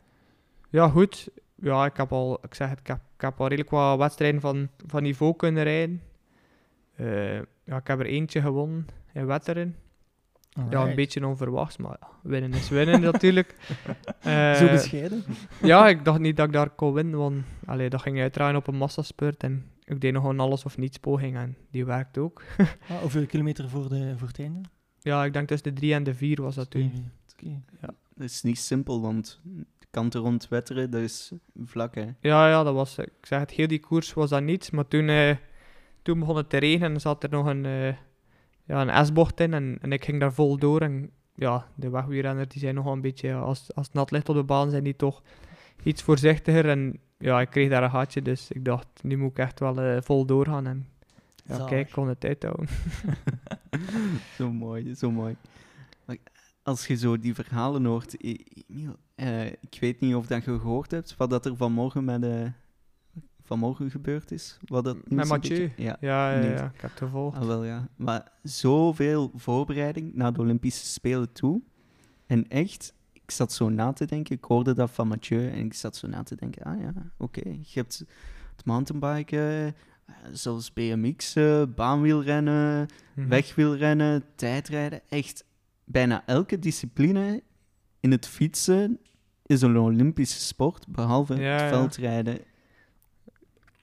Ja, 0.70 0.90
goed. 0.90 1.30
Ja, 1.56 1.86
ik 1.86 1.98
heb 1.98 2.12
al, 2.12 2.40
ik 2.42 2.54
zeg 2.54 2.70
het, 2.70 2.80
ik 2.80 2.88
heb, 2.88 3.00
ik 3.16 3.22
heb 3.22 3.40
al 3.40 3.48
redelijk 3.48 3.70
wat 3.70 3.98
wedstrijden 3.98 4.42
van, 4.42 4.70
van 4.88 5.04
niveau 5.04 5.36
kunnen 5.36 5.64
rijden. 5.64 6.02
ja, 7.64 7.78
ik 7.78 7.88
heb 7.88 8.00
er 8.00 8.06
eentje 8.06 8.42
gewonnen 8.42 8.88
in 9.14 9.26
Wetteren. 9.26 9.76
Ja, 10.70 10.88
een 10.88 10.96
beetje 10.96 11.28
onverwachts, 11.28 11.78
maar 11.78 11.98
ja, 12.00 12.08
winnen 12.24 12.54
is 12.54 12.70
winnen 12.70 13.02
natuurlijk. 13.12 13.56
Uh, 14.28 14.54
Zo 14.54 14.68
bescheiden? 14.68 15.24
ja, 15.62 15.88
ik 15.88 16.06
dacht 16.06 16.20
niet 16.20 16.38
dat 16.38 16.46
ik 16.48 16.54
daar 16.54 16.70
kon 16.70 16.94
winnen, 16.94 17.20
want 17.20 17.44
allee, 17.66 17.90
dat 17.90 18.02
ging 18.02 18.20
uitdraaien 18.20 18.56
op 18.56 18.68
een 18.68 18.76
massaspurt 18.76 19.44
en 19.44 19.66
ik 19.84 20.02
deed 20.02 20.14
nog 20.14 20.24
een 20.24 20.40
alles 20.40 20.66
of 20.66 20.78
niets 20.78 20.98
poging 20.98 21.36
en 21.38 21.58
die 21.72 21.86
werkte 21.86 22.20
ook. 22.20 22.44
ah, 22.90 22.98
hoeveel 23.02 23.26
kilometer 23.26 23.70
voor, 23.70 23.90
de, 23.90 24.14
voor 24.18 24.28
het 24.28 24.40
einde? 24.40 24.62
Ja, 25.00 25.26
ik 25.26 25.34
denk 25.34 25.48
tussen 25.48 25.74
de 25.74 25.80
drie 25.80 25.94
en 25.94 26.04
de 26.04 26.14
vier 26.14 26.42
was 26.42 26.56
dat 26.56 26.70
toen. 26.70 27.12
Okay. 27.38 27.62
Ja, 27.82 27.90
dat 28.16 28.30
is 28.30 28.42
niet 28.42 28.60
simpel, 28.60 29.02
want 29.02 29.42
kanten 29.90 30.22
rond 30.22 30.48
Wetteren, 30.48 30.92
dat 30.92 31.02
is 31.02 31.32
vlak 31.66 31.96
hè? 31.96 32.06
Ja, 32.20 32.50
ja, 32.50 32.64
dat 32.64 32.74
was, 32.74 32.98
ik 32.98 33.12
zeg 33.22 33.40
het, 33.40 33.52
heel 33.52 33.68
die 33.68 33.80
koers 33.80 34.14
was 34.14 34.30
dat 34.30 34.44
niets, 34.44 34.70
maar 34.70 34.88
toen, 34.88 35.08
uh, 35.08 35.36
toen 36.02 36.20
begon 36.20 36.38
het 36.38 36.50
te 36.50 36.58
regenen 36.58 36.94
en 36.94 37.02
zat 37.02 37.24
er 37.24 37.30
nog 37.30 37.46
een... 37.46 37.66
Uh, 37.66 37.94
ja, 38.70 38.88
een 38.88 39.06
S-bocht 39.06 39.40
in 39.40 39.54
en, 39.54 39.78
en 39.82 39.92
ik 39.92 40.06
ging 40.06 40.20
daar 40.20 40.34
vol 40.34 40.58
door. 40.58 40.82
En 40.82 41.12
ja, 41.36 41.68
de 41.76 41.90
wegwielrenners 41.90 42.48
die 42.48 42.62
zijn 42.62 42.76
nog 42.76 42.86
een 42.86 43.02
beetje, 43.02 43.34
als, 43.34 43.76
als 43.76 43.86
het 43.86 43.96
nat 43.96 44.12
ligt 44.12 44.30
op 44.30 44.36
de 44.36 44.44
baan, 44.44 44.70
zijn 44.70 44.84
die 44.84 44.96
toch 44.96 45.22
iets 45.84 46.02
voorzichtiger. 46.02 46.70
En 46.70 47.00
ja, 47.18 47.42
ik 47.42 47.50
kreeg 47.50 47.70
daar 47.70 47.84
een 47.84 47.90
gaatje, 47.90 48.22
dus 48.22 48.52
ik 48.52 48.66
dacht, 48.66 48.88
nu 49.02 49.18
moet 49.18 49.32
ik 49.32 49.38
echt 49.38 49.60
wel 49.60 49.84
uh, 49.84 49.98
vol 50.02 50.26
doorgaan. 50.26 50.68
En 50.68 50.88
ja, 51.36 51.54
Zalig. 51.54 51.70
kijk, 51.70 51.88
ik 51.88 51.94
kon 51.94 52.08
het 52.08 52.26
uithouden. 52.26 52.68
zo 54.38 54.52
mooi, 54.52 54.96
zo 54.96 55.12
mooi. 55.12 55.36
Als 56.64 56.88
je 56.88 56.96
zo 56.96 57.20
die 57.20 57.36
verhalen 57.36 57.86
hoort, 57.86 58.24
uh, 58.24 59.46
ik 59.46 59.78
weet 59.80 60.00
niet 60.00 60.16
of 60.16 60.28
dat 60.28 60.44
je 60.44 60.60
gehoord 60.60 60.92
hebt, 60.92 61.16
wat 61.18 61.30
dat 61.30 61.46
er 61.46 61.56
vanmorgen 61.56 62.04
met 62.04 62.22
de 62.22 62.52
vanmorgen 63.50 63.92
gebeurd 63.92 64.32
is. 64.32 64.58
Wat 64.66 64.84
dat 64.84 65.10
Met 65.10 65.28
Mathieu? 65.28 65.72
Ja, 65.78 65.98
ja, 66.00 66.32
ja, 66.32 66.44
ja, 66.44 66.66
ik 66.74 66.82
heb 66.82 66.90
het 66.90 67.00
gevolgd. 67.00 67.38
Ah, 67.38 67.46
wel, 67.46 67.64
ja. 67.64 67.88
Maar 67.96 68.32
zoveel 68.44 69.32
voorbereiding 69.36 70.14
naar 70.14 70.34
de 70.34 70.40
Olympische 70.40 70.86
Spelen 70.86 71.32
toe. 71.32 71.62
En 72.26 72.48
echt, 72.48 72.94
ik 73.14 73.32
zat 73.32 73.54
zo 73.54 73.70
na 73.70 73.94
te 73.94 74.06
denken, 74.06 74.36
ik 74.36 74.44
hoorde 74.44 74.74
dat 74.74 74.92
van 74.92 75.08
Mathieu 75.08 75.50
en 75.50 75.66
ik 75.66 75.74
zat 75.74 75.96
zo 75.96 76.08
na 76.08 76.24
te 76.24 76.36
denken, 76.36 76.64
ah 76.64 76.82
ja, 76.82 76.94
oké, 77.18 77.50
je 77.50 77.74
hebt 77.74 78.06
het 78.56 78.66
mountainbiken, 78.66 79.40
eh, 80.06 80.16
zelfs 80.32 80.74
BMX, 80.74 81.36
uh, 81.36 81.64
baanwielrennen, 81.76 82.88
mm 83.14 83.28
wegwielrennen, 83.30 84.24
tijdrijden. 84.36 85.02
Echt, 85.10 85.44
bijna 85.92 86.24
elke 86.26 86.60
discipline 86.60 87.44
in 88.00 88.12
het 88.12 88.28
fietsen 88.28 89.00
is 89.46 89.62
een 89.62 89.78
Olympische 89.78 90.40
sport, 90.40 90.88
behalve 90.88 91.34
het 91.34 91.70
veldrijden. 91.70 92.40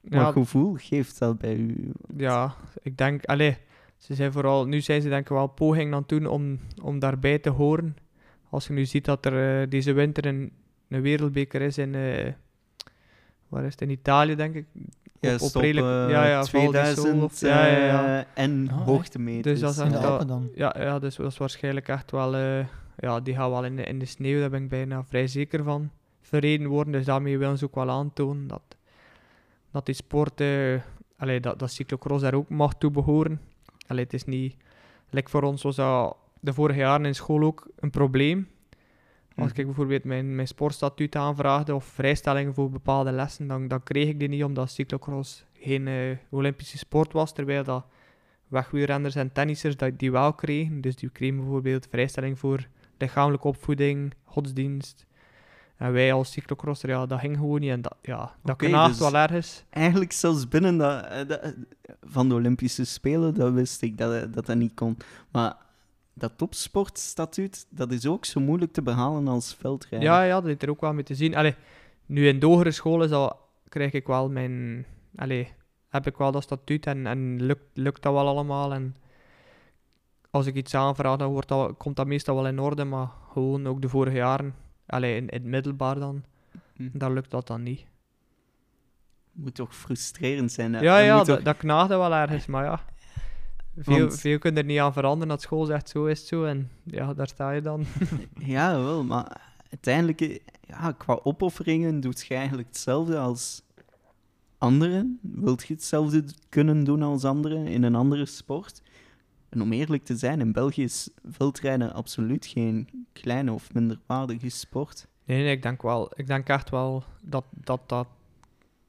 Wat 0.01 0.33
gevoel 0.33 0.75
geeft 0.79 1.19
dat 1.19 1.37
bij 1.37 1.55
u? 1.55 1.91
Ja, 2.17 2.55
ik 2.81 2.97
denk, 2.97 3.25
allee, 3.25 3.57
ze 3.97 4.15
zijn 4.15 4.31
vooral, 4.31 4.65
nu 4.65 4.81
zijn 4.81 5.01
ze 5.01 5.09
denk 5.09 5.21
ik 5.21 5.27
wel 5.29 5.47
poging 5.47 5.93
aan 5.93 5.99
het 5.99 6.09
doen 6.09 6.25
om, 6.25 6.59
om 6.81 6.99
daarbij 6.99 7.39
te 7.39 7.49
horen. 7.49 7.95
Als 8.49 8.67
je 8.67 8.73
nu 8.73 8.85
ziet 8.85 9.05
dat 9.05 9.25
er 9.25 9.61
uh, 9.61 9.69
deze 9.69 9.93
winter 9.93 10.25
een, 10.25 10.51
een 10.87 11.01
wereldbeker 11.01 11.61
is 11.61 11.77
in, 11.77 11.93
uh, 11.93 12.31
waar 13.47 13.63
is 13.63 13.71
het, 13.71 13.81
in 13.81 13.89
Italië 13.89 14.35
denk 14.35 14.55
ik. 14.55 14.65
Ja, 15.19 15.33
op, 15.33 15.41
op 15.41 15.61
redelijk, 15.61 15.87
uh, 15.87 16.09
ja, 16.09 16.25
ja, 16.27 16.41
2000 16.41 17.23
of, 17.23 17.39
ja, 17.39 17.65
ja, 17.65 17.85
ja. 17.85 18.25
en 18.33 18.69
oh, 18.71 18.85
hoogtemeters. 18.85 19.59
Dus 19.59 19.75
dat 19.75 19.87
is 19.87 19.93
echt, 19.93 20.27
dan? 20.27 20.49
Ja, 20.55 20.75
ja, 20.79 20.99
dus 20.99 21.15
dat 21.15 21.31
is 21.31 21.37
waarschijnlijk 21.37 21.87
echt 21.87 22.11
wel, 22.11 22.37
ja, 22.97 23.19
die 23.23 23.35
gaan 23.35 23.49
wel 23.49 23.65
in 23.65 23.75
de, 23.75 23.83
in 23.83 23.99
de 23.99 24.05
sneeuw, 24.05 24.39
daar 24.39 24.49
ben 24.49 24.63
ik 24.63 24.69
bijna 24.69 25.03
vrij 25.03 25.27
zeker 25.27 25.63
van, 25.63 25.91
verreden 26.21 26.67
worden. 26.67 26.93
Dus 26.93 27.05
daarmee 27.05 27.37
willen 27.37 27.57
ze 27.57 27.65
ook 27.65 27.75
wel 27.75 27.89
aantonen 27.89 28.47
dat 28.47 28.77
dat 29.71 29.85
die 29.85 29.95
sport, 29.95 30.41
uh, 30.41 30.81
allee, 31.17 31.39
dat, 31.39 31.59
dat 31.59 31.71
cyclocross 31.71 32.21
daar 32.21 32.33
ook 32.33 32.49
mag 32.49 32.73
toe 32.73 32.91
behoren. 32.91 33.41
Allee, 33.87 34.03
het 34.03 34.13
is 34.13 34.25
niet, 34.25 34.55
like 35.09 35.29
voor 35.29 35.43
ons 35.43 35.63
was 35.63 35.75
dat 35.75 36.15
de 36.39 36.53
vorige 36.53 36.79
jaren 36.79 37.05
in 37.05 37.15
school 37.15 37.43
ook 37.43 37.67
een 37.75 37.89
probleem. 37.89 38.47
Als 39.37 39.51
mhm. 39.51 39.59
ik 39.59 39.65
bijvoorbeeld 39.65 40.03
mijn, 40.03 40.35
mijn 40.35 40.47
sportstatuut 40.47 41.15
aanvraagde 41.15 41.75
of 41.75 41.85
vrijstellingen 41.85 42.53
voor 42.53 42.69
bepaalde 42.69 43.11
lessen, 43.11 43.47
dan, 43.47 43.67
dan 43.67 43.83
kreeg 43.83 44.07
ik 44.07 44.19
die 44.19 44.29
niet 44.29 44.43
omdat 44.43 44.71
cyclocross 44.71 45.45
geen 45.53 45.87
uh, 45.87 46.17
Olympische 46.29 46.77
sport 46.77 47.13
was, 47.13 47.33
terwijl 47.33 47.63
dat 47.63 47.85
wegwielrenners 48.47 49.15
en 49.15 49.31
tennissers 49.31 49.77
dat 49.77 49.99
die 49.99 50.11
wel 50.11 50.33
kregen. 50.33 50.81
Dus 50.81 50.95
die 50.95 51.09
kregen 51.09 51.35
bijvoorbeeld 51.35 51.87
vrijstelling 51.89 52.39
voor 52.39 52.67
lichamelijke 52.97 53.47
opvoeding, 53.47 54.13
godsdienst, 54.23 55.05
en 55.77 55.91
wij 55.91 56.13
als 56.13 56.31
cyclocrosser, 56.31 56.89
ja, 56.89 57.05
dat 57.05 57.19
ging 57.19 57.37
gewoon 57.37 57.59
niet. 57.59 57.69
En 57.69 57.81
dat, 57.81 57.95
ja, 58.01 58.35
dat 58.43 58.55
okay, 58.55 58.69
knaagt 58.69 58.99
dus 58.99 59.11
wel 59.11 59.21
ergens. 59.21 59.63
Eigenlijk 59.69 60.11
zelfs 60.11 60.47
binnen 60.47 60.77
dat, 60.77 61.05
eh, 61.05 61.27
dat, 61.27 61.53
van 62.03 62.29
de 62.29 62.35
Olympische 62.35 62.85
Spelen, 62.85 63.33
dat 63.33 63.53
wist 63.53 63.81
ik 63.81 63.97
dat, 63.97 64.33
dat 64.33 64.45
dat 64.45 64.55
niet 64.55 64.73
kon. 64.73 64.97
Maar 65.31 65.55
dat 66.17 66.37
topsportstatuut, 66.37 67.67
dat 67.69 67.91
is 67.91 68.05
ook 68.05 68.25
zo 68.25 68.39
moeilijk 68.39 68.73
te 68.73 68.81
behalen 68.81 69.27
als 69.27 69.55
veldrijden. 69.59 70.09
Ja, 70.09 70.23
ja, 70.23 70.41
dat 70.41 70.49
is 70.49 70.55
er 70.59 70.69
ook 70.69 70.81
wel 70.81 70.93
mee 70.93 71.03
te 71.03 71.15
zien. 71.15 71.35
Allee, 71.35 71.55
nu 72.05 72.27
in 72.27 72.39
de 72.39 72.45
hogere 72.45 72.71
scholen 72.71 73.09
zal, 73.09 73.39
krijg 73.69 73.91
ik 73.91 74.07
wel 74.07 74.29
mijn... 74.29 74.85
Allee, 75.15 75.53
heb 75.89 76.07
ik 76.07 76.17
wel 76.17 76.31
dat 76.31 76.43
statuut 76.43 76.85
en, 76.85 77.07
en 77.07 77.43
lukt, 77.43 77.65
lukt 77.73 78.01
dat 78.01 78.13
wel 78.13 78.27
allemaal. 78.27 78.73
En 78.73 78.95
als 80.29 80.45
ik 80.45 80.55
iets 80.55 80.75
aanvraag, 80.75 81.17
dan 81.17 81.31
wordt 81.31 81.47
dat, 81.47 81.77
komt 81.77 81.95
dat 81.95 82.07
meestal 82.07 82.35
wel 82.35 82.47
in 82.47 82.59
orde. 82.59 82.83
Maar 82.83 83.07
gewoon 83.31 83.67
ook 83.67 83.81
de 83.81 83.89
vorige 83.89 84.15
jaren 84.15 84.55
Allee, 84.87 85.15
in, 85.15 85.27
in 85.27 85.41
het 85.41 85.43
middelbaar 85.43 85.99
dan. 85.99 86.23
Hm. 86.75 86.89
Daar 86.93 87.11
lukt 87.11 87.31
dat 87.31 87.47
dan 87.47 87.63
niet. 87.63 87.85
Moet 89.31 89.55
toch 89.55 89.75
frustrerend 89.75 90.51
zijn? 90.51 90.73
Hè? 90.73 90.81
Ja, 90.81 90.97
ja, 90.97 91.23
dat, 91.23 91.43
dat 91.43 91.57
knaagde 91.57 91.97
wel 91.97 92.13
ergens, 92.13 92.45
maar 92.45 92.63
ja. 92.63 92.79
Veel, 93.79 94.11
veel 94.11 94.37
kun 94.39 94.53
je 94.53 94.57
er 94.57 94.65
niet 94.65 94.79
aan 94.79 94.93
veranderen. 94.93 95.27
Dat 95.27 95.41
school 95.41 95.65
zegt 95.65 95.89
zo 95.89 96.05
is 96.05 96.19
het 96.19 96.27
zo 96.27 96.43
en 96.43 96.69
ja, 96.83 97.13
daar 97.13 97.27
sta 97.27 97.51
je 97.51 97.61
dan. 97.61 97.85
ja, 98.55 98.83
wel, 98.83 99.03
maar 99.03 99.41
uiteindelijk, 99.69 100.41
ja, 100.67 100.91
qua 100.91 101.19
opofferingen 101.23 101.99
doet 101.99 102.25
je 102.25 102.35
eigenlijk 102.35 102.67
hetzelfde 102.67 103.17
als 103.17 103.61
anderen. 104.57 105.19
Wilt 105.21 105.67
je 105.67 105.73
hetzelfde 105.73 106.23
kunnen 106.49 106.83
doen 106.83 107.01
als 107.01 107.23
anderen 107.23 107.67
in 107.67 107.83
een 107.83 107.95
andere 107.95 108.25
sport? 108.25 108.81
En 109.49 109.61
om 109.61 109.73
eerlijk 109.73 110.03
te 110.03 110.15
zijn, 110.15 110.39
in 110.39 110.51
België 110.51 110.83
is 110.83 111.09
veldrijden 111.23 111.93
absoluut 111.93 112.45
geen 112.45 113.05
kleine 113.13 113.51
of 113.51 113.73
minderwaardige 113.73 114.49
sport. 114.49 115.07
Nee, 115.25 115.43
nee, 115.43 115.51
ik 115.51 115.61
denk 115.61 115.81
wel. 115.81 116.11
Ik 116.15 116.27
denk 116.27 116.47
echt 116.47 116.69
wel 116.69 117.03
dat 117.23 117.45
dat, 117.63 117.81
dat 117.85 118.07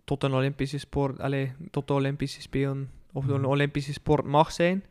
tot 0.04 0.22
een 0.22 0.34
Olympische 0.34 0.78
sport, 0.78 1.20
allez, 1.20 1.50
tot 1.70 1.86
de 1.86 1.92
Olympische 1.92 2.40
Spelen 2.40 2.90
of 3.12 3.26
een 3.26 3.40
mhm. 3.40 3.50
Olympische 3.50 3.92
sport 3.92 4.24
mag 4.24 4.52
zijn. 4.52 4.84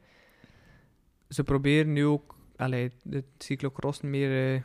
Ze 1.29 1.43
proberen 1.43 1.93
nu 1.93 2.05
ook 2.05 2.35
allez, 2.55 2.93
de 3.03 3.23
cyclocross 3.37 4.01
meer 4.01 4.53
uh, 4.53 4.61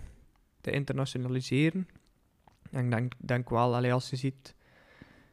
te 0.60 0.70
internationaliseren. 0.70 1.88
En 2.70 2.84
ik 2.84 2.90
denk, 2.90 3.12
denk 3.18 3.50
wel, 3.50 3.74
allez, 3.74 3.92
als 3.92 4.10
je 4.10 4.16
ziet 4.16 4.54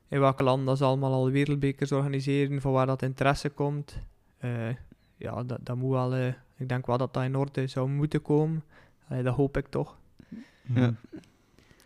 in 0.08 0.20
welke 0.20 0.44
landen 0.44 0.78
ze 0.78 0.84
allemaal 0.84 1.14
al 1.14 1.32
wereldbekers 1.32 1.92
organiseren, 1.92 2.62
van 2.62 2.72
waar 2.72 2.86
dat 2.86 3.02
interesse 3.02 3.50
komt, 3.50 4.00
uh, 4.42 4.70
ja, 5.18 5.44
dat, 5.44 5.60
dat 5.62 5.76
moet 5.76 5.92
wel, 5.92 6.18
uh, 6.18 6.34
ik 6.56 6.70
denk 6.70 6.86
wel 6.86 6.98
dat 6.98 7.14
dat 7.14 7.24
in 7.24 7.36
orde 7.36 7.68
zou 7.68 7.90
moeten 7.90 8.22
komen. 8.22 8.64
Allee, 9.08 9.24
dat 9.24 9.36
hoop 9.36 9.58
ik 9.58 9.68
toch. 9.68 9.98
Ja. 10.74 10.94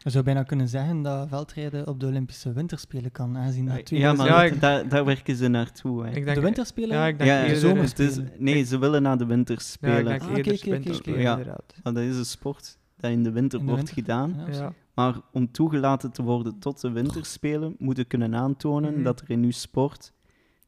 Je 0.04 0.10
zou 0.10 0.24
bijna 0.24 0.44
kunnen 0.44 0.68
zeggen 0.68 1.02
dat 1.02 1.28
veldrijden 1.30 1.88
op 1.88 2.00
de 2.00 2.06
Olympische 2.06 2.54
Winterspelen 2.54 3.12
kan, 3.12 3.38
aangezien 3.38 3.66
dat 3.66 3.90
Ja, 3.90 4.14
maar 4.14 4.28
ja, 4.28 4.56
daar, 4.60 4.88
daar 4.88 5.06
werken 5.06 5.36
ze 5.36 5.48
naartoe. 5.48 6.06
Hè. 6.06 6.34
de 6.34 6.42
Winterspelen? 6.42 6.98
Ja, 6.98 7.08
ik 7.08 7.18
denk 7.18 7.30
ja, 7.30 7.48
de 7.48 7.60
zomerspelen. 7.60 8.32
nee, 8.38 8.64
ze 8.64 8.78
willen 8.78 9.02
naar 9.02 9.18
de 9.18 9.26
Winterspelen. 9.26 10.06
Ja, 10.06 10.14
ik 10.14 10.20
denk 10.20 10.22
ah, 10.32 10.38
eerder 10.38 10.70
Winterspelen, 10.70 11.20
ja. 11.20 11.32
inderdaad. 11.32 11.74
dat 11.84 11.98
is 11.98 12.18
een 12.18 12.26
sport 12.26 12.78
dat 12.98 13.12
in 13.12 13.24
de 13.24 13.32
winter 13.32 13.64
wordt 13.64 13.90
gedaan. 13.90 14.36
Ja, 14.52 14.74
maar 14.94 15.16
om 15.32 15.52
toegelaten 15.52 16.12
te 16.12 16.24
worden 16.24 16.60
tot 16.60 16.82
de 16.82 16.92
Winterspelen, 16.92 17.76
moet 17.80 17.98
je 17.98 18.04
kunnen 18.04 18.36
aantonen 18.36 18.94
mhm. 18.94 19.04
dat 19.04 19.22
er 19.22 19.30
in 19.30 19.44
uw 19.44 19.52
sport 19.52 20.14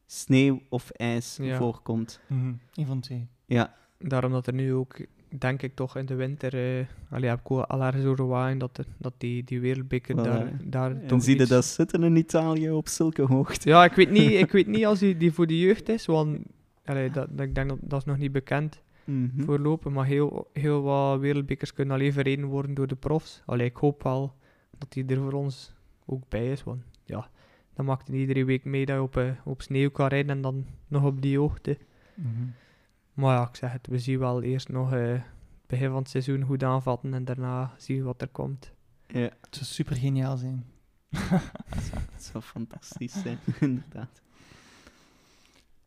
sneeuw 0.06 0.62
of 0.68 0.90
ijs 0.90 1.38
voorkomt. 1.56 2.20
Mm 2.26 2.58
Een 2.74 2.86
van 2.86 3.00
twee. 3.00 3.28
Ja. 3.46 3.74
Daarom 3.98 4.32
dat 4.32 4.46
er 4.46 4.54
nu 4.54 4.74
ook 4.74 5.06
denk 5.28 5.62
ik 5.62 5.74
toch 5.74 5.96
in 5.96 6.06
de 6.06 6.14
winter, 6.14 6.78
uh, 6.78 6.86
allee, 7.10 7.28
heb 7.28 7.38
ik 7.38 7.50
al 7.50 7.82
ergens 7.82 8.04
horen 8.04 8.58
dat, 8.58 8.80
dat 8.98 9.12
die, 9.18 9.44
die 9.44 9.60
wereldbeker 9.60 10.16
daar, 10.16 10.50
daar 10.62 11.00
En 11.00 11.20
zie 11.20 11.38
je 11.38 11.46
dat 11.46 11.64
zitten 11.64 12.02
in 12.02 12.16
Italië 12.16 12.70
op 12.70 12.88
zulke 12.88 13.22
hoogte? 13.22 13.68
Ja, 13.68 13.84
ik 13.84 13.92
weet 13.92 14.10
niet, 14.10 14.30
ik 14.30 14.52
weet 14.56 14.66
niet 14.66 14.86
als 14.86 14.98
die, 14.98 15.16
die 15.16 15.32
voor 15.32 15.46
de 15.46 15.58
jeugd 15.58 15.88
is, 15.88 16.06
want 16.06 16.38
allee, 16.84 17.10
dat, 17.10 17.28
dat, 17.30 17.46
ik 17.46 17.54
denk 17.54 17.68
dat 17.68 17.78
dat 17.80 17.98
is 17.98 18.04
nog 18.04 18.18
niet 18.18 18.32
bekend 18.32 18.80
mm 19.04 19.30
-hmm. 19.34 19.44
voorlopen, 19.44 19.92
maar 19.92 20.06
heel, 20.06 20.50
heel 20.52 20.82
wat 20.82 21.20
wereldbekers 21.20 21.72
kunnen 21.72 21.94
alleen 21.94 22.12
verreden 22.12 22.44
worden 22.44 22.74
door 22.74 22.86
de 22.86 22.96
profs. 22.96 23.42
Allee, 23.46 23.66
ik 23.66 23.76
hoop 23.76 24.02
wel 24.02 24.34
dat 24.78 24.92
die 24.92 25.06
er 25.06 25.16
voor 25.16 25.32
ons 25.32 25.72
ook 26.06 26.22
bij 26.28 26.50
is, 26.50 26.64
want 26.64 26.82
ja, 27.04 27.30
dan 27.74 27.84
maakt 27.84 28.08
hij 28.08 28.16
iedere 28.16 28.44
week 28.44 28.64
mee 28.64 28.86
dat 28.86 28.96
je 28.96 29.02
op, 29.02 29.16
uh, 29.16 29.30
op 29.44 29.62
sneeuw 29.62 29.90
kan 29.90 30.06
rijden 30.06 30.30
en 30.30 30.40
dan 30.40 30.66
nog 30.88 31.04
op 31.04 31.22
die 31.22 31.38
hoogte. 31.38 31.78
Mm 32.14 32.24
-hmm. 32.24 32.52
Maar 33.16 33.36
ja, 33.36 33.48
ik 33.48 33.56
zeg 33.56 33.72
het, 33.72 33.86
we 33.86 33.98
zien 33.98 34.18
wel 34.18 34.42
eerst 34.42 34.68
nog 34.68 34.92
uh, 34.92 35.12
het 35.12 35.22
begin 35.66 35.88
van 35.88 35.98
het 35.98 36.08
seizoen 36.08 36.42
goed 36.42 36.62
aanvatten 36.62 37.14
en 37.14 37.24
daarna 37.24 37.74
zien 37.76 38.02
wat 38.02 38.22
er 38.22 38.28
komt. 38.28 38.72
Ja. 39.06 39.20
Het 39.20 39.48
zou 39.50 39.64
super 39.64 39.96
geniaal 39.96 40.36
zijn. 40.36 40.64
Het 42.12 42.24
zou, 42.24 42.42
fantastisch 42.42 43.22
zijn, 43.22 43.38
inderdaad. 43.60 44.22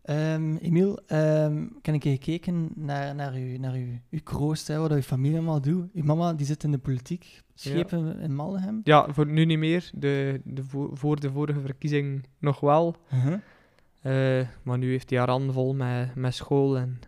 Um, 0.03 0.57
Emiel, 0.57 0.99
um, 1.07 1.75
ik 1.81 1.85
heb 1.85 2.01
gekeken 2.01 2.69
naar, 2.75 3.15
naar, 3.15 3.33
uw, 3.33 3.59
naar 3.59 3.73
uw, 3.73 3.87
uw 4.09 4.19
kroost, 4.23 4.67
hè, 4.67 4.77
wat 4.77 4.91
uw 4.91 5.01
familie 5.01 5.37
allemaal 5.37 5.61
doet. 5.61 5.89
Uw 5.93 6.03
mama 6.03 6.33
die 6.33 6.45
zit 6.45 6.63
in 6.63 6.71
de 6.71 6.77
politiek, 6.77 7.43
schepen 7.53 8.19
in 8.19 8.35
Maldenham. 8.35 8.81
Ja, 8.83 9.13
voor 9.13 9.27
nu 9.27 9.45
niet 9.45 9.57
meer. 9.57 9.89
De, 9.93 10.41
de, 10.43 10.63
voor 10.93 11.19
de 11.19 11.31
vorige 11.31 11.59
verkiezing 11.59 12.25
nog 12.37 12.59
wel. 12.59 12.95
Uh 13.13 13.23
-huh. 13.23 14.39
uh, 14.39 14.47
maar 14.63 14.77
nu 14.77 14.89
heeft 14.89 15.09
hij 15.09 15.19
haar 15.19 15.29
handen 15.29 15.53
vol 15.53 15.73
met, 15.73 16.15
met 16.15 16.35
school 16.35 16.77
en 16.77 16.99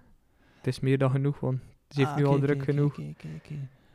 het 0.62 0.68
is 0.68 0.80
meer 0.80 0.98
dan 0.98 1.12
genoeg, 1.12 1.40
want 1.40 1.60
ze 1.90 2.00
heeft 2.00 2.12
ah, 2.12 2.18
nu 2.18 2.26
al 2.26 2.40
druk 2.40 2.64
genoeg. 2.64 3.00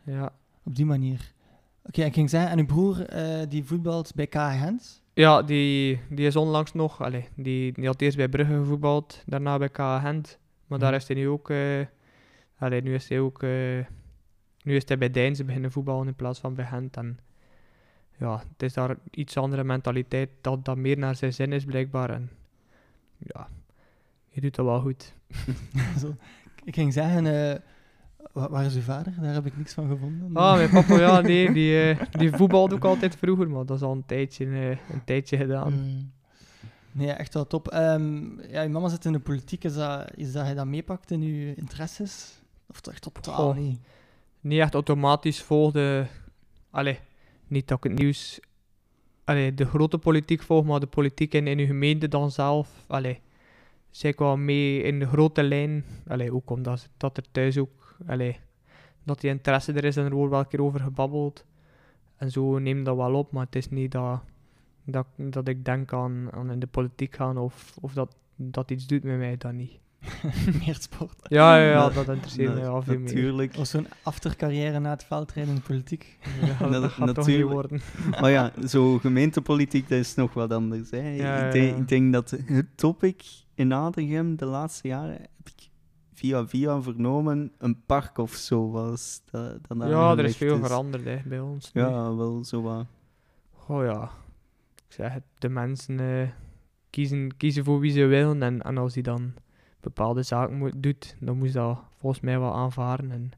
Ja. 0.03 0.33
Op 0.63 0.77
die 0.77 0.87
manier. 0.87 1.33
Oké, 1.83 2.03
ik 2.03 2.15
ging 2.15 2.31
zeggen, 2.31 2.51
en 2.51 2.59
uw 2.59 2.67
broer 2.67 3.17
uh, 3.17 3.43
die 3.49 3.65
voetbalt 3.65 4.15
bij 4.15 4.27
K. 4.27 4.35
Gent? 4.35 5.03
Ja, 5.15 5.43
die, 5.43 6.01
die 6.11 6.27
is 6.27 6.37
onlangs 6.37 6.73
nog, 6.73 7.03
allez, 7.03 7.27
die, 7.35 7.73
die 7.73 7.87
had 7.87 8.01
eerst 8.01 8.17
bij 8.17 8.29
Brugge 8.29 8.53
gevoetbald, 8.53 9.23
daarna 9.27 9.59
bij 9.59 9.69
K. 9.69 9.77
Gent. 9.77 10.39
Maar 10.67 10.79
daar 10.79 10.91
mhm. 10.91 11.01
is 11.01 11.09
hij 11.09 11.17
nu 11.17 11.29
ook, 11.29 11.51
uh, 11.51 11.87
allez, 12.59 12.83
nu 12.83 12.95
is 12.95 13.09
hij 13.09 13.21
ook, 13.21 13.43
uh, 13.43 13.85
nu 14.63 14.77
is 14.77 14.83
hij 14.87 14.99
bij 14.99 15.11
Deinze 15.11 15.45
beginnen 15.45 15.73
voetballen 15.73 16.07
in 16.07 16.15
plaats 16.15 16.39
van 16.39 16.55
bij 16.55 16.65
Gent. 16.65 16.97
En 16.97 17.19
ja, 18.19 18.43
het 18.53 18.63
is 18.63 18.73
daar 18.73 18.97
iets 19.11 19.37
andere 19.37 19.65
mentaliteit, 19.65 20.31
dat 20.41 20.65
dat 20.65 20.77
meer 20.77 20.99
naar 20.99 21.15
zijn 21.17 21.33
zin 21.33 21.53
is 21.53 21.65
blijkbaar. 21.65 22.11
En 22.11 22.31
ja, 23.19 23.49
je 24.29 24.41
doet 24.41 24.55
dat 24.55 24.65
wel 24.65 24.81
goed. 24.81 25.15
ik 26.67 26.75
ging 26.75 26.93
zeggen, 26.93 27.25
uh, 27.25 27.55
waar 28.33 28.65
is 28.65 28.75
uw 28.75 28.81
vader? 28.81 29.15
Daar 29.21 29.35
heb 29.35 29.47
ik 29.47 29.57
niks 29.57 29.75
van 29.75 29.89
gevonden. 29.89 30.37
Ah, 30.37 30.57
mijn 30.57 30.71
papa, 30.71 30.99
ja, 30.99 31.21
nee, 31.21 31.53
die, 31.53 31.95
uh, 31.95 32.01
die 32.11 32.31
voetbalde 32.31 32.75
ook 32.75 32.85
altijd 32.85 33.17
vroeger, 33.17 33.51
maar 33.51 33.67
dat 33.67 33.77
is 33.77 33.83
al 33.83 33.93
een 33.93 34.07
tijdje, 34.07 34.45
uh, 34.45 34.69
een 34.69 35.05
tijdje 35.05 35.37
gedaan. 35.37 35.73
Mm. 35.73 36.13
Nee, 36.93 37.11
echt 37.11 37.35
wel 37.35 37.47
top. 37.47 37.73
Um, 37.75 38.41
ja, 38.41 38.63
uw 38.63 38.69
mama 38.69 38.89
zit 38.89 39.05
in 39.05 39.13
de 39.13 39.19
politiek, 39.19 39.65
is 39.65 39.75
dat, 39.75 40.11
is 40.15 40.33
dat 40.33 40.45
hij 40.45 40.55
dat 40.55 40.67
meepakt 40.67 41.11
in 41.11 41.21
uw 41.21 41.55
interesses? 41.57 42.43
Of 42.69 42.81
toch 42.81 42.93
echt 42.93 43.03
totaal 43.03 43.49
oh, 43.49 43.57
niet? 43.57 43.79
Niet 44.41 44.61
echt 44.61 44.75
automatisch 44.75 45.43
volgde... 45.43 46.07
Allee, 46.71 46.99
niet 47.47 47.69
dat 47.69 47.79
ik 47.79 47.85
het 47.91 47.99
nieuws... 47.99 48.41
Allee, 49.25 49.55
de 49.55 49.65
grote 49.65 49.99
politiek 49.99 50.43
volg, 50.43 50.65
maar 50.65 50.81
de 50.81 50.87
politiek 50.87 51.35
in, 51.35 51.47
in 51.47 51.59
uw 51.59 51.67
gemeente 51.67 52.09
dan 52.09 52.31
zelf... 52.31 52.69
Allee, 52.87 53.21
zij 53.97 54.13
kwam 54.13 54.45
mee 54.45 54.83
in 54.83 54.99
de 54.99 55.07
grote 55.07 55.43
lijn. 55.43 55.85
Allee, 56.07 56.29
hoe 56.29 56.43
komt 56.43 56.65
dat, 56.65 56.89
dat 56.97 57.17
er 57.17 57.25
thuis 57.33 57.59
ook... 57.59 57.97
Allee, 58.07 58.39
dat 59.05 59.21
die 59.21 59.31
interesse 59.31 59.73
er 59.73 59.85
is 59.85 59.97
en 59.97 60.05
er 60.05 60.15
wordt 60.15 60.31
wel 60.31 60.41
een 60.41 60.49
keer 60.49 60.63
over 60.63 60.81
gebabbeld. 60.81 61.45
En 62.17 62.31
zo 62.31 62.59
neem 62.59 62.85
dat 62.85 62.97
wel 62.97 63.15
op, 63.15 63.33
maar 63.33 63.45
het 63.45 63.57
is 63.57 63.69
niet 63.69 63.93
dat, 63.93 64.21
dat, 64.85 65.07
dat 65.17 65.49
ik 65.49 65.65
denk 65.65 65.93
aan, 65.93 66.29
aan 66.33 66.51
in 66.51 66.59
de 66.59 66.67
politiek 66.67 67.15
gaan 67.15 67.39
of, 67.39 67.77
of 67.81 67.93
dat 67.93 68.17
dat 68.37 68.71
iets 68.71 68.87
doet 68.87 69.03
met 69.03 69.19
mij, 69.19 69.37
dan 69.37 69.57
niet. 69.57 69.79
meer 70.61 70.77
sport. 70.81 71.17
Ja, 71.23 71.57
ja, 71.57 71.71
ja 71.71 71.89
dat 71.89 72.09
interesseert 72.09 72.55
mij 72.55 72.69
al 72.69 72.83
veel 72.83 72.99
natuurlijk. 72.99 73.53
meer. 73.53 73.61
Of 73.61 73.67
zo'n 73.67 73.87
aftercarrière 74.03 74.79
na 74.79 74.91
het 74.91 75.05
veldrijden 75.05 75.55
in 75.55 75.61
de 75.61 75.67
politiek. 75.67 76.19
Ja, 76.61 76.69
dat, 76.69 76.91
gaat 76.91 77.15
toch 77.15 77.27
niet 77.27 77.43
worden. 77.43 77.81
maar 78.21 78.31
ja, 78.31 78.53
zo 78.67 78.99
gemeentepolitiek, 78.99 79.89
dat 79.89 79.99
is 79.99 80.15
nog 80.15 80.35
wat 80.35 80.53
anders. 80.53 80.91
Hè. 80.91 81.09
Ja, 81.15 81.47
ik, 81.47 81.53
denk, 81.53 81.77
ik, 81.77 81.89
denk, 81.89 82.13
dat 82.13 82.31
het 82.31 82.67
topic 82.75 83.45
in 83.57 84.37
de 84.37 84.45
laatste 84.45 84.89
jaren 84.89 85.13
heb 85.13 85.49
ik 85.57 85.69
via 86.13 86.47
via 86.47 86.83
vernomen 86.83 87.53
een 87.59 87.85
park 87.87 88.19
of 88.19 88.35
zo 88.35 88.71
was. 88.71 89.23
Dat, 89.31 89.69
dat 89.69 89.89
ja, 89.89 90.17
er 90.17 90.25
is 90.25 90.37
veel 90.37 90.59
veranderd 90.59 91.05
hè, 91.05 91.19
bij 91.25 91.41
ons. 91.41 91.71
Ja, 91.73 92.15
wel 92.15 92.45
zo 92.45 92.63
wat. 92.63 92.87
Oh 93.67 93.85
ja, 93.85 94.11
ik 94.75 94.93
zeg 94.93 95.13
het, 95.13 95.23
de 95.39 95.49
mensen 95.49 96.01
uh, 96.01 96.29
kiezen, 96.91 97.37
kiezen 97.37 97.65
voor 97.65 97.81
wie 97.81 97.93
ze 97.93 98.05
willen 98.05 98.43
en, 98.43 98.63
en 98.63 98.79
als 98.79 98.93
die 98.93 99.03
dan 99.03 99.33
bepaalde 99.81 100.23
zaken 100.23 100.57
moet, 100.57 100.73
doet, 100.77 101.17
dan 101.21 101.39
moet 101.39 101.53
dat 101.53 101.79
volgens 101.97 102.23
mij 102.23 102.39
wel 102.39 102.55
aanvaren. 102.55 103.11
En 103.11 103.31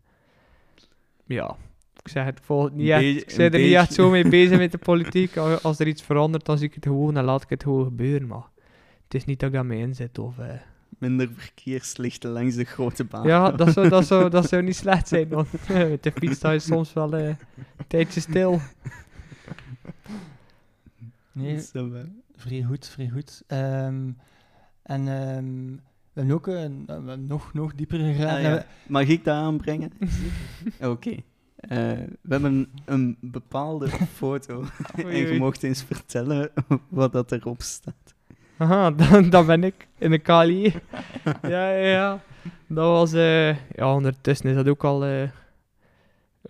ja, 1.25 1.57
ik 2.03 2.09
zeg 2.09 2.25
het 2.25 2.41
volgens 2.43 2.75
niet 2.75 2.89
echt, 2.89 3.03
ik 3.03 3.35
ben 3.37 3.53
er 3.53 3.61
niet 3.61 3.73
echt 3.73 3.93
zo 3.93 4.11
mee 4.11 4.29
bezig 4.29 4.59
met 4.59 4.73
de 4.73 4.79
politiek. 4.79 5.37
Als 5.37 5.79
er 5.79 5.87
iets 5.87 6.03
verandert, 6.03 6.45
dan 6.45 6.59
zie 6.59 6.69
ik 6.69 6.75
het 6.75 6.87
gewoon 6.87 7.17
en 7.17 7.25
laat 7.25 7.43
ik 7.43 7.49
het 7.49 7.63
gewoon 7.63 7.85
gebeuren. 7.85 8.29
Maar 8.29 8.47
het 9.09 9.15
is 9.15 9.25
niet 9.25 9.41
dat 9.41 9.49
ik 9.49 9.55
daarmee 9.55 9.79
inzet 9.79 10.19
of... 10.19 10.39
Uh... 10.39 10.47
Minder 10.99 11.29
verkeerslichten 11.35 12.31
langs 12.31 12.55
de 12.55 12.65
grote 12.65 13.05
baan. 13.05 13.27
Ja, 13.27 13.51
dat 13.51 13.73
zou, 13.73 13.89
dat 13.89 14.07
zou, 14.07 14.31
dat 14.31 14.49
zou 14.49 14.63
niet 14.69 14.77
slecht 14.77 15.09
zijn, 15.09 15.29
want 15.29 15.49
met 15.69 16.03
de 16.03 16.13
fiets 16.13 16.37
sta 16.37 16.51
je 16.51 16.59
soms 16.59 16.93
wel 16.93 17.19
uh, 17.19 17.27
een 17.27 17.37
tijdje 17.87 18.21
stil. 18.21 18.61
Nee, 21.33 21.61
vrij 22.37 22.63
goed, 22.63 22.89
vrij 22.89 23.09
goed. 23.09 23.43
Um, 23.49 24.17
en 24.83 25.09
um, 25.09 25.81
we 26.13 26.21
hebben 26.21 26.35
ook 26.35 26.47
een, 26.47 27.27
nog, 27.27 27.55
nog 27.55 27.75
dieper 27.75 27.99
gegaan. 27.99 28.45
Ah, 28.45 28.63
Mag 28.87 29.07
ik 29.07 29.25
dat 29.25 29.35
aanbrengen? 29.35 29.93
Oké. 30.81 31.11
Uh, 31.11 31.19
we 32.21 32.29
hebben 32.29 32.69
een 32.85 33.17
bepaalde 33.21 33.89
foto. 34.15 34.65
en 34.95 35.17
je 35.17 35.39
mocht 35.39 35.63
eens 35.63 35.83
vertellen 35.83 36.51
wat 36.89 37.13
dat 37.13 37.33
erop 37.33 37.63
staat. 37.63 38.17
Aha, 38.59 38.91
dan, 39.11 39.31
dan 39.31 39.47
ben 39.47 39.65
ik 39.65 39.87
in 39.99 40.11
de 40.11 40.19
KLI. 40.19 40.63
ja, 41.43 41.71
ja, 41.71 41.89
ja. 41.89 42.21
Dat 42.67 42.87
was... 42.87 43.15
Uh, 43.15 43.49
ja, 43.51 43.95
ondertussen 43.95 44.51
is 44.51 44.57
dat 44.57 44.69
ook 44.69 44.85
al... 44.85 45.07
Uh, 45.07 45.31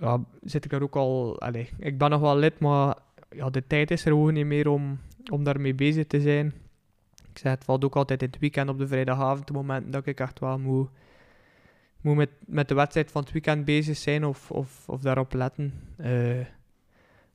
ja, 0.00 0.20
zit 0.42 0.64
ik 0.64 0.72
er 0.72 0.82
ook 0.82 0.96
al... 0.96 1.40
Allez, 1.40 1.70
ik 1.78 1.98
ben 1.98 2.10
nog 2.10 2.20
wel 2.20 2.36
lid, 2.36 2.58
maar 2.58 2.96
ja, 3.30 3.50
de 3.50 3.66
tijd 3.66 3.90
is 3.90 4.04
er 4.04 4.10
gewoon 4.10 4.34
niet 4.34 4.46
meer 4.46 4.68
om, 4.68 4.98
om 5.30 5.44
daarmee 5.44 5.74
bezig 5.74 6.06
te 6.06 6.20
zijn. 6.20 6.46
Ik 7.30 7.38
zeg, 7.38 7.52
het 7.52 7.64
valt 7.64 7.84
ook 7.84 7.96
altijd 7.96 8.22
in 8.22 8.28
het 8.30 8.38
weekend 8.38 8.68
op 8.68 8.78
de 8.78 8.86
vrijdagavond, 8.86 9.46
de 9.46 9.52
moment 9.52 9.92
dat 9.92 10.06
ik 10.06 10.20
echt 10.20 10.38
wel 10.38 10.58
moet, 10.58 10.88
moet 12.00 12.16
met, 12.16 12.30
met 12.46 12.68
de 12.68 12.74
wedstrijd 12.74 13.10
van 13.10 13.22
het 13.22 13.32
weekend 13.32 13.64
bezig 13.64 13.96
zijn 13.96 14.24
of, 14.24 14.50
of, 14.50 14.88
of 14.88 15.00
daarop 15.00 15.32
letten. 15.32 15.72
Uh, 15.98 16.46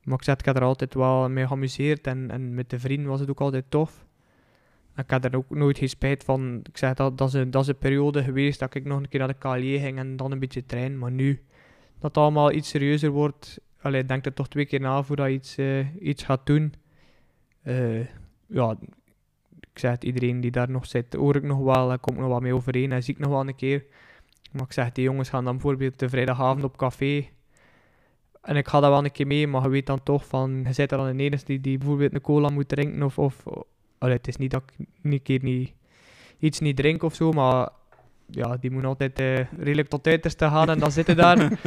maar 0.03 0.17
ik 0.17 0.23
zeg, 0.23 0.37
ik 0.37 0.45
heb 0.45 0.55
er 0.55 0.63
altijd 0.63 0.93
wel 0.93 1.29
mee 1.29 1.47
geamuseerd 1.47 2.07
en, 2.07 2.31
en 2.31 2.53
met 2.53 2.69
de 2.69 2.79
vrienden 2.79 3.09
was 3.09 3.19
het 3.19 3.29
ook 3.29 3.41
altijd 3.41 3.65
tof. 3.69 4.05
Ik 4.95 5.11
had 5.11 5.25
er 5.25 5.35
ook 5.35 5.49
nooit 5.49 5.77
geen 5.77 5.89
spijt 5.89 6.23
van. 6.23 6.59
Ik 6.63 6.77
zeg, 6.77 6.93
dat, 6.93 7.17
dat, 7.17 7.27
is 7.27 7.33
een, 7.33 7.51
dat 7.51 7.61
is 7.61 7.67
een 7.67 7.77
periode 7.77 8.23
geweest 8.23 8.59
dat 8.59 8.75
ik 8.75 8.85
nog 8.85 8.97
een 8.97 9.09
keer 9.09 9.19
naar 9.19 9.27
de 9.27 9.33
KLE 9.37 9.79
ging 9.79 9.97
en 9.97 10.15
dan 10.15 10.31
een 10.31 10.39
beetje 10.39 10.65
train. 10.65 10.97
Maar 10.97 11.11
nu, 11.11 11.43
dat 11.99 12.15
het 12.15 12.17
allemaal 12.17 12.51
iets 12.51 12.69
serieuzer 12.69 13.09
wordt, 13.09 13.59
allee, 13.81 14.05
denk 14.05 14.25
er 14.25 14.33
toch 14.33 14.47
twee 14.47 14.65
keer 14.65 14.79
na 14.79 15.03
voordat 15.03 15.27
je 15.27 15.33
iets, 15.33 15.57
uh, 15.57 15.95
iets 15.99 16.23
gaat 16.23 16.45
doen. 16.45 16.73
Uh, 17.63 18.05
ja, 18.47 18.77
ik 19.59 19.79
zeg 19.79 19.91
het, 19.91 20.03
iedereen 20.03 20.41
die 20.41 20.51
daar 20.51 20.69
nog 20.69 20.85
zit, 20.85 21.13
hoor 21.13 21.35
ik 21.35 21.43
nog 21.43 21.59
wel, 21.59 21.91
en 21.91 21.99
komt 21.99 22.17
nog 22.17 22.27
wat 22.27 22.41
mee 22.41 22.53
overeen 22.53 22.91
en 22.91 23.03
zie 23.03 23.13
ik 23.13 23.19
nog 23.19 23.29
wel 23.29 23.47
een 23.47 23.55
keer. 23.55 23.85
Maar 24.51 24.65
ik 24.65 24.73
zeg, 24.73 24.91
die 24.91 25.03
jongens 25.03 25.29
gaan 25.29 25.43
dan 25.43 25.53
bijvoorbeeld 25.53 25.99
de 25.99 26.09
vrijdagavond 26.09 26.63
op 26.63 26.77
café. 26.77 27.27
En 28.41 28.55
ik 28.55 28.67
ga 28.67 28.79
daar 28.79 28.89
wel 28.89 29.03
een 29.03 29.11
keer 29.11 29.27
mee, 29.27 29.47
maar 29.47 29.63
je 29.63 29.69
weet 29.69 29.85
dan 29.85 30.03
toch 30.03 30.25
van, 30.25 30.63
je 30.65 30.73
zit 30.73 30.91
er 30.91 30.97
dan 30.97 31.07
een 31.07 31.19
enige 31.19 31.45
die, 31.45 31.61
die 31.61 31.77
bijvoorbeeld 31.77 32.13
een 32.13 32.21
cola 32.21 32.49
moet 32.49 32.67
drinken 32.67 33.03
of... 33.03 33.19
of 33.19 33.43
allee, 34.03 34.15
het 34.15 34.27
is 34.27 34.37
niet 34.37 34.51
dat 34.51 34.63
ik 34.63 34.85
een 35.03 35.21
keer 35.21 35.39
niet, 35.43 35.73
iets 36.39 36.59
niet 36.59 36.75
drink 36.75 37.03
of 37.03 37.15
zo, 37.15 37.31
maar 37.31 37.69
ja, 38.25 38.57
die 38.57 38.71
moet 38.71 38.85
altijd 38.85 39.19
uh, 39.19 39.39
redelijk 39.57 39.89
tot 39.89 40.07
uiterste 40.07 40.45
gaan 40.45 40.69
en 40.69 40.79
dan 40.79 40.91
zitten 40.91 41.15
daar. 41.15 41.59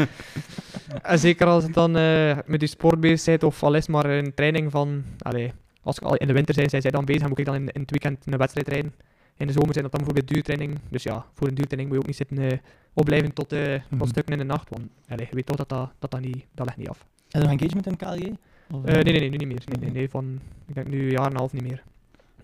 en 1.03 1.19
zeker 1.19 1.47
als 1.47 1.65
het 1.65 1.75
dan 1.75 1.97
uh, 1.97 2.39
met 2.47 2.61
die 2.61 2.69
sport 2.69 3.01
bezig 3.01 3.25
bent 3.25 3.43
of 3.43 3.63
al 3.63 3.75
is 3.75 3.87
maar 3.87 4.05
een 4.05 4.35
training 4.35 4.71
van... 4.71 5.05
Allee, 5.19 5.53
als 5.83 5.97
ik 5.97 6.05
al 6.05 6.17
in 6.17 6.27
de 6.27 6.33
winter 6.33 6.55
zijn, 6.55 6.69
zijn 6.69 6.83
zij 6.83 6.91
dan 6.91 7.05
bezig 7.05 7.23
en 7.23 7.29
moet 7.29 7.39
ik 7.39 7.45
dan 7.45 7.55
in, 7.55 7.69
in 7.73 7.81
het 7.81 7.91
weekend 7.91 8.27
een 8.27 8.39
wedstrijd 8.39 8.69
rijden. 8.69 8.95
In 9.37 9.47
de 9.47 9.53
zomer 9.53 9.73
zijn 9.73 9.85
dat 9.85 9.93
dan 9.93 10.05
bijvoorbeeld 10.05 10.29
duurtraining. 10.29 10.79
Dus 10.89 11.03
ja, 11.03 11.27
voor 11.35 11.49
een 11.49 11.55
duurtraining 11.55 11.89
moet 11.89 11.99
je 11.99 12.03
ook 12.03 12.07
niet 12.07 12.17
zitten 12.17 12.53
uh, 12.53 12.59
opblijven 12.93 13.33
tot, 13.33 13.49
tot 13.49 13.59
mm 13.59 13.99
-hmm. 13.99 14.07
stukken 14.07 14.33
in 14.33 14.39
de 14.39 14.45
nacht. 14.45 14.69
Want 14.69 14.83
allee, 15.09 15.27
je 15.29 15.35
weet 15.35 15.47
toch 15.47 15.57
dat 15.57 15.69
dat, 15.69 15.91
dat, 15.99 16.11
dat, 16.11 16.21
niet, 16.21 16.45
dat 16.55 16.67
ligt 16.67 16.79
niet 16.79 16.89
af. 16.89 17.07
En 17.31 17.43
er 17.43 17.49
engagement 17.49 17.87
in 17.87 17.97
KLJ? 17.97 18.33
Uh, 18.75 18.83
nee, 18.83 19.03
nee, 19.03 19.21
nee, 19.21 19.29
nu 19.31 19.37
niet 19.37 19.49
meer. 19.49 19.63
Nee, 19.67 19.81
nee, 19.81 19.91
nee, 19.91 20.11
van, 20.11 20.41
ik 20.67 20.75
denk 20.75 20.89
nu 20.89 21.03
een 21.03 21.11
jaar 21.11 21.25
en 21.25 21.31
een 21.31 21.37
half 21.37 21.53
niet 21.53 21.63
meer. 21.63 21.83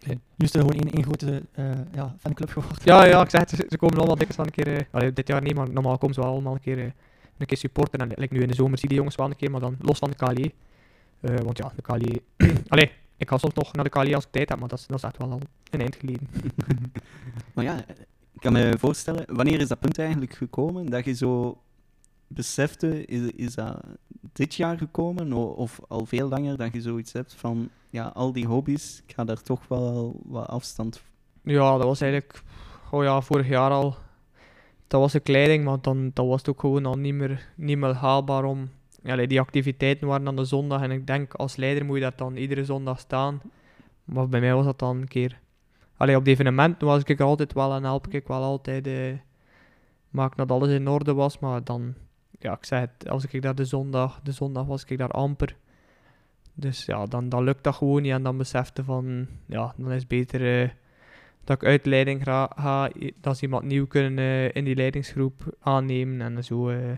Nu 0.07 0.19
is 0.37 0.55
er 0.55 0.61
gewoon 0.61 0.77
één, 0.77 0.91
één 0.91 1.03
grote 1.03 1.43
uh, 1.59 1.71
ja, 1.95 2.15
fanclub 2.19 2.51
geworden. 2.51 2.79
Ja, 2.85 3.05
ja, 3.05 3.23
ik 3.23 3.31
zeg 3.31 3.41
het, 3.41 3.51
ze, 3.51 3.67
ze 3.69 3.79
komen 3.79 3.97
allemaal 3.97 4.17
dikwijls 4.17 4.47
een 4.47 4.65
keer... 4.65 4.87
allee, 4.91 5.13
dit 5.13 5.29
jaar 5.29 5.43
niet, 5.43 5.55
maar 5.55 5.71
normaal 5.71 5.99
komen 5.99 6.15
ze 6.15 6.21
wel 6.21 6.31
allemaal 6.31 6.53
een 6.53 6.61
keer, 6.61 6.79
een 7.39 7.47
keer 7.47 7.57
supporten. 7.57 7.99
En 8.01 8.09
like, 8.15 8.35
nu 8.35 8.41
in 8.41 8.49
de 8.49 8.55
zomer 8.55 8.79
zie 8.79 8.83
je 8.83 8.89
die 8.89 8.97
jongens 8.97 9.17
wel 9.17 9.27
een 9.27 9.37
keer, 9.37 9.51
maar 9.51 9.61
dan 9.61 9.77
los 9.81 9.99
van 9.99 10.11
de 10.11 10.17
KLJ. 10.17 10.53
want 11.43 11.59
ja, 11.59 11.73
de 11.77 11.83
KLJ... 11.83 12.21
allee, 12.69 12.91
ik 13.17 13.29
ga 13.29 13.39
soms 13.39 13.55
nog 13.55 13.73
naar 13.73 13.85
de 13.85 13.91
KLJ 13.91 14.15
als 14.15 14.25
ik 14.25 14.31
tijd 14.31 14.49
heb, 14.49 14.59
maar 14.59 14.69
dat 14.69 14.79
is, 14.79 14.87
dat 14.87 14.97
is 14.97 15.03
echt 15.03 15.19
wel 15.19 15.31
al 15.31 15.41
een 15.71 15.81
eind 15.81 15.97
geleden. 15.97 16.29
maar 17.55 17.65
ja, 17.65 17.85
ik 18.33 18.41
kan 18.41 18.53
me 18.53 18.75
voorstellen, 18.79 19.25
wanneer 19.27 19.61
is 19.61 19.69
dat 19.69 19.81
punt 19.81 19.99
eigenlijk 19.99 20.33
gekomen 20.33 20.87
dat 20.87 21.05
je 21.05 21.13
zo 21.13 21.61
besefte, 22.35 23.05
is, 23.05 23.31
is 23.31 23.55
dat 23.55 23.81
dit 24.33 24.55
jaar 24.55 24.79
gekomen 24.79 25.33
of 25.33 25.81
al 25.89 26.07
veel 26.07 26.29
langer 26.29 26.57
dat 26.57 26.73
je 26.73 26.81
zoiets 26.81 27.13
hebt 27.13 27.35
van, 27.35 27.69
ja, 27.91 28.07
al 28.15 28.33
die 28.33 28.47
hobby's, 28.47 29.03
ik 29.07 29.15
ga 29.15 29.25
daar 29.25 29.43
toch 29.43 29.69
wel 29.69 30.21
wat 30.25 30.47
afstand 30.47 31.03
Ja, 31.43 31.77
dat 31.77 31.85
was 31.85 32.01
eigenlijk, 32.01 32.43
oh 32.91 33.21
vorig 33.21 33.49
jaar 33.49 33.71
al. 33.71 33.97
Dat 34.87 35.01
was 35.01 35.13
de 35.13 35.21
kleding, 35.21 35.65
maar 35.65 35.81
dan 35.81 36.11
dat 36.15 36.27
was 36.27 36.39
het 36.39 36.49
ook 36.49 36.61
gewoon 36.61 36.87
al 36.87 36.97
niet 36.97 37.15
meer, 37.15 37.49
niet 37.57 37.79
meer 37.79 37.95
haalbaar 37.95 38.45
om 38.45 38.71
die 39.03 39.41
activiteiten 39.41 40.07
waren 40.09 40.25
dan 40.25 40.37
de 40.37 40.45
zondag 40.45 40.83
en 40.83 40.91
ik 40.91 41.07
denk 41.07 41.35
als 41.35 41.57
leider 41.57 41.85
moet 41.85 41.97
je 41.97 42.03
daar 42.03 42.17
dan 42.17 42.37
iedere 42.37 42.65
zondag 42.65 42.99
staan. 42.99 43.41
Maar 44.05 44.29
bij 44.29 44.41
mij 44.41 44.55
was 44.55 44.65
dat 44.65 44.79
dan 44.79 44.97
een 44.97 45.09
keer. 45.09 45.41
Allee, 45.97 46.17
op 46.17 46.25
de 46.25 46.31
evenementen 46.31 46.87
was 46.87 47.03
ik 47.03 47.21
altijd 47.21 47.53
wel 47.53 47.75
en 47.75 47.83
help 47.83 48.09
ik 48.09 48.27
wel 48.27 48.43
altijd. 48.43 48.87
Eh, 48.87 49.13
maak 50.11 50.37
dat 50.37 50.51
alles 50.51 50.69
in 50.69 50.89
orde 50.89 51.15
was, 51.15 51.39
maar 51.39 51.65
dan, 51.65 51.95
ja, 52.43 52.53
ik 52.53 52.65
zei 52.65 52.81
het, 52.81 53.09
als 53.09 53.27
ik 53.27 53.43
daar 53.43 53.55
de 53.55 53.65
zondag, 53.65 54.21
de 54.23 54.33
zondag 54.33 54.67
was 54.67 54.85
ik 54.85 54.99
daar 54.99 55.11
amper. 55.11 55.57
Dus 56.55 56.85
ja, 56.85 57.07
dan, 57.07 57.29
dan 57.29 57.45
lukt 57.45 57.65
dat 57.65 57.75
gewoon 57.75 58.03
niet 58.03 58.13
en 58.13 58.23
dan 58.23 58.37
besefte 58.37 58.85
van, 58.85 59.27
ja, 59.47 59.75
dan 59.77 59.91
is 59.91 59.99
het 59.99 60.09
beter 60.09 60.63
eh, 60.63 60.69
dat 61.45 61.63
ik 61.63 61.69
uit 61.69 61.87
leiding 61.87 62.23
ga, 62.23 62.51
ga, 62.57 62.91
dat 63.21 63.37
ze 63.37 63.43
iemand 63.43 63.65
nieuw 63.65 63.87
kunnen 63.87 64.19
uh, 64.19 64.55
in 64.55 64.65
die 64.65 64.77
leidingsgroep 64.77 65.57
aannemen 65.61 66.37
en 66.37 66.45
zo. 66.45 66.71
Uh, 66.71 66.93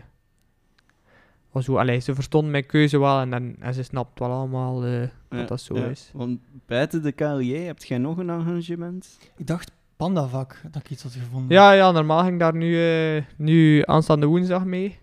zo, 1.61 1.77
allee, 1.77 1.99
ze 1.99 2.15
verstond 2.15 2.49
mijn 2.49 2.65
keuze 2.65 2.99
wel 2.99 3.19
en, 3.19 3.33
en, 3.33 3.55
en 3.59 3.73
ze 3.73 3.83
snapt 3.83 4.19
wel 4.19 4.31
allemaal 4.31 4.87
uh, 4.87 5.07
dat 5.29 5.47
dat 5.47 5.61
zo 5.61 5.77
ja. 5.77 5.85
is. 5.85 6.09
Want 6.13 6.39
buiten 6.65 7.03
de 7.03 7.11
KLJ, 7.11 7.57
heb 7.57 7.83
jij 7.83 7.97
nog 7.97 8.17
een 8.17 8.29
arrangement? 8.29 9.17
Ik 9.37 9.47
dacht 9.47 9.71
pandavak, 9.95 10.61
dat 10.71 10.81
ik 10.81 10.89
iets 10.89 11.03
had 11.03 11.11
gevonden. 11.11 11.57
Ja, 11.57 11.71
ja 11.71 11.91
normaal 11.91 12.21
ging 12.21 12.33
ik 12.33 12.39
daar 12.39 12.55
nu, 12.55 12.69
uh, 13.15 13.23
nu 13.37 13.83
aanstaande 13.85 14.25
woensdag 14.25 14.65
mee. 14.65 14.97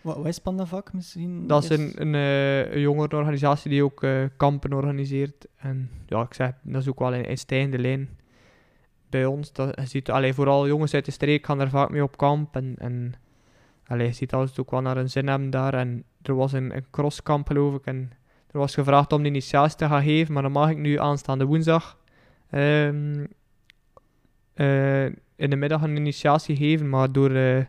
Wat, 0.00 0.16
wat 0.16 0.26
is 0.26 0.38
pandavak 0.38 0.92
misschien? 0.92 1.46
Dat 1.46 1.62
is 1.62 1.68
een, 1.68 1.92
een, 1.94 2.14
uh, 2.14 2.72
een 2.72 2.80
jongerenorganisatie 2.80 3.70
die 3.70 3.84
ook 3.84 4.06
kampen 4.36 4.72
organiseert. 4.72 5.46
En 5.56 5.90
ja, 6.06 6.22
ik 6.22 6.34
zeg, 6.34 6.52
dat 6.62 6.82
is 6.82 6.88
ook 6.88 6.98
wel 6.98 7.14
een, 7.14 7.30
een 7.30 7.38
stijgende 7.38 7.78
lijn 7.78 8.08
bij 9.10 9.26
ons. 9.26 9.52
Dat, 9.52 9.80
je 9.80 9.86
ziet, 9.86 10.10
allee, 10.10 10.34
vooral 10.34 10.66
jongens 10.66 10.94
uit 10.94 11.04
de 11.04 11.10
streek 11.10 11.46
gaan 11.46 11.60
er 11.60 11.70
vaak 11.70 11.90
mee 11.90 12.02
op 12.02 12.16
kamp 12.16 12.56
en... 12.56 12.74
en 12.78 13.14
Allee, 13.88 14.06
je 14.06 14.12
ziet 14.12 14.30
dat 14.30 14.54
ze 14.54 14.60
ook 14.60 14.70
wel 14.70 14.80
naar 14.80 14.96
een 14.96 15.10
zin 15.10 15.28
hebben 15.28 15.50
daar. 15.50 15.74
En 15.74 16.04
er 16.22 16.34
was 16.34 16.52
een, 16.52 16.76
een 16.76 16.86
crosskamp, 16.90 17.46
geloof 17.46 17.74
ik. 17.74 17.84
En 17.84 18.10
er 18.50 18.58
was 18.58 18.74
gevraagd 18.74 19.12
om 19.12 19.22
de 19.22 19.28
initiatie 19.28 19.78
te 19.78 19.86
gaan 19.86 20.02
geven. 20.02 20.34
Maar 20.34 20.42
dan 20.42 20.52
mag 20.52 20.70
ik 20.70 20.76
nu 20.76 20.98
aanstaande 20.98 21.44
woensdag 21.44 21.98
um, 22.50 23.28
uh, 24.54 25.04
in 25.36 25.50
de 25.50 25.56
middag 25.56 25.82
een 25.82 25.96
initiatie 25.96 26.56
geven. 26.56 26.88
Maar 26.88 27.12
door, 27.12 27.30
uh, 27.30 27.64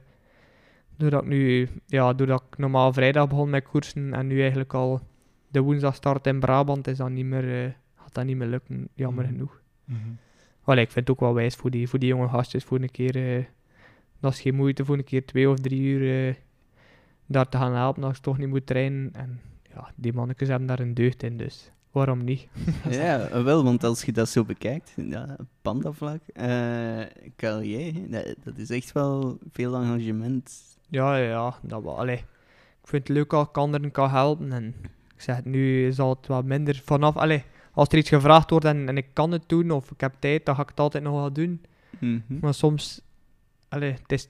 doordat, 1.00 1.24
ik 1.24 1.28
nu, 1.28 1.70
ja, 1.86 2.14
doordat 2.14 2.44
ik 2.50 2.58
normaal 2.58 2.94
vrijdag 2.94 3.28
begon 3.28 3.50
met 3.50 3.64
koersen 3.64 4.14
en 4.14 4.28
nu 4.28 4.40
eigenlijk 4.42 4.74
al 4.74 5.02
de 5.48 5.60
woensdag 5.60 5.96
start 5.96 6.28
in 6.28 6.40
Brabant, 6.40 6.88
is 6.88 6.98
dat 6.98 7.10
niet 7.10 7.26
meer, 7.26 7.66
uh, 7.66 7.72
gaat 7.96 8.14
dat 8.14 8.26
niet 8.26 8.38
meer 8.38 8.48
lukken. 8.48 8.88
Jammer 8.94 9.24
mm 9.24 9.30
-hmm. 9.30 9.38
genoeg. 9.38 9.62
Mm 9.86 9.96
-hmm. 10.04 10.18
Allee, 10.64 10.84
ik 10.84 10.92
vind 10.92 11.08
het 11.08 11.16
ook 11.16 11.22
wel 11.22 11.34
wijs 11.34 11.56
voor 11.56 11.72
die, 11.72 11.88
voor 11.88 12.00
die 12.00 12.10
jonge 12.10 12.30
gastjes 12.30 12.64
voor 12.64 12.80
een 12.80 12.92
keer 12.92 13.48
dat 14.20 14.34
is 14.34 14.42
geen 14.42 14.56
moeite 14.56 14.86
voor 14.86 14.98
een 14.98 15.04
keer 15.04 15.26
twee 15.26 15.50
of 15.50 15.60
drie 15.60 15.82
uur 15.82 16.28
uh, 16.28 16.36
daar 17.26 17.50
te 17.50 17.58
gaan 17.58 17.74
helpen 17.74 18.04
als 18.04 18.18
ik 18.18 18.24
toch 18.24 18.38
niet 18.38 18.48
moet 18.48 18.66
trainen. 18.66 19.10
En 19.14 19.40
ja, 19.74 19.92
die 19.96 20.14
mannetjes 20.14 20.50
hebben 20.50 20.68
daar 20.68 20.80
een 20.80 20.94
deugd 20.94 21.24
in, 21.24 21.38
dus 21.38 21.72
waarom 21.92 22.24
niet? 22.24 22.48
ja, 22.90 23.44
wel, 23.44 23.64
want 23.64 23.84
als 23.84 24.04
je 24.04 24.12
dat 24.12 24.30
zo 24.30 24.44
bekijkt, 24.44 24.94
ja, 24.96 25.36
pandavlak, 25.62 26.22
uh, 26.34 27.02
KLJ, 27.36 28.06
dat, 28.10 28.36
dat 28.44 28.58
is 28.58 28.70
echt 28.70 28.92
wel 28.92 29.38
veel 29.52 29.76
engagement. 29.76 30.78
Ja, 30.90 31.16
ja, 31.16 31.56
dat 31.62 31.84
wel. 31.84 32.00
Allee, 32.00 32.18
ik 32.82 32.88
vind 32.88 33.08
het 33.08 33.18
leuk 33.18 33.34
als 33.34 33.48
ik 33.48 33.58
anderen 33.58 33.92
kan 33.92 34.10
helpen. 34.10 34.52
En 34.52 34.76
ik 35.16 35.22
zeg 35.22 35.44
nu, 35.44 35.92
zal 35.92 36.10
het 36.10 36.28
wat 36.28 36.46
minder 36.46 36.82
vanaf. 36.86 37.18
Allee, 37.18 37.44
als 37.74 37.88
er 37.88 37.98
iets 37.98 38.10
gevraagd 38.10 38.50
wordt 38.50 38.66
en, 38.66 38.88
en 38.88 38.98
ik 38.98 39.08
kan 39.14 39.32
het 39.32 39.44
doen 39.48 39.72
of 39.72 39.92
ik 39.92 40.02
heb 40.02 40.14
tijd, 40.20 40.46
dan 40.46 40.56
ga 40.56 40.62
ik 40.62 40.70
het 40.70 40.80
altijd 40.80 41.04
nog 41.04 41.14
wel 41.14 41.32
doen. 41.32 41.62
Mm 42.00 42.24
-hmm. 42.28 42.38
Maar 42.42 42.54
soms 42.54 43.02
Allee, 43.70 43.92
het 43.92 44.12
is, 44.12 44.30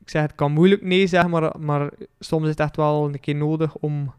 ik 0.00 0.10
zeg, 0.10 0.22
het 0.22 0.34
kan 0.34 0.52
moeilijk 0.52 0.82
nee 0.82 1.06
zeggen, 1.06 1.30
maar, 1.30 1.52
maar 1.58 1.90
soms 2.18 2.42
is 2.42 2.50
het 2.50 2.60
echt 2.60 2.76
wel 2.76 3.04
een 3.04 3.20
keer 3.20 3.34
nodig 3.34 3.74
om, 3.74 4.14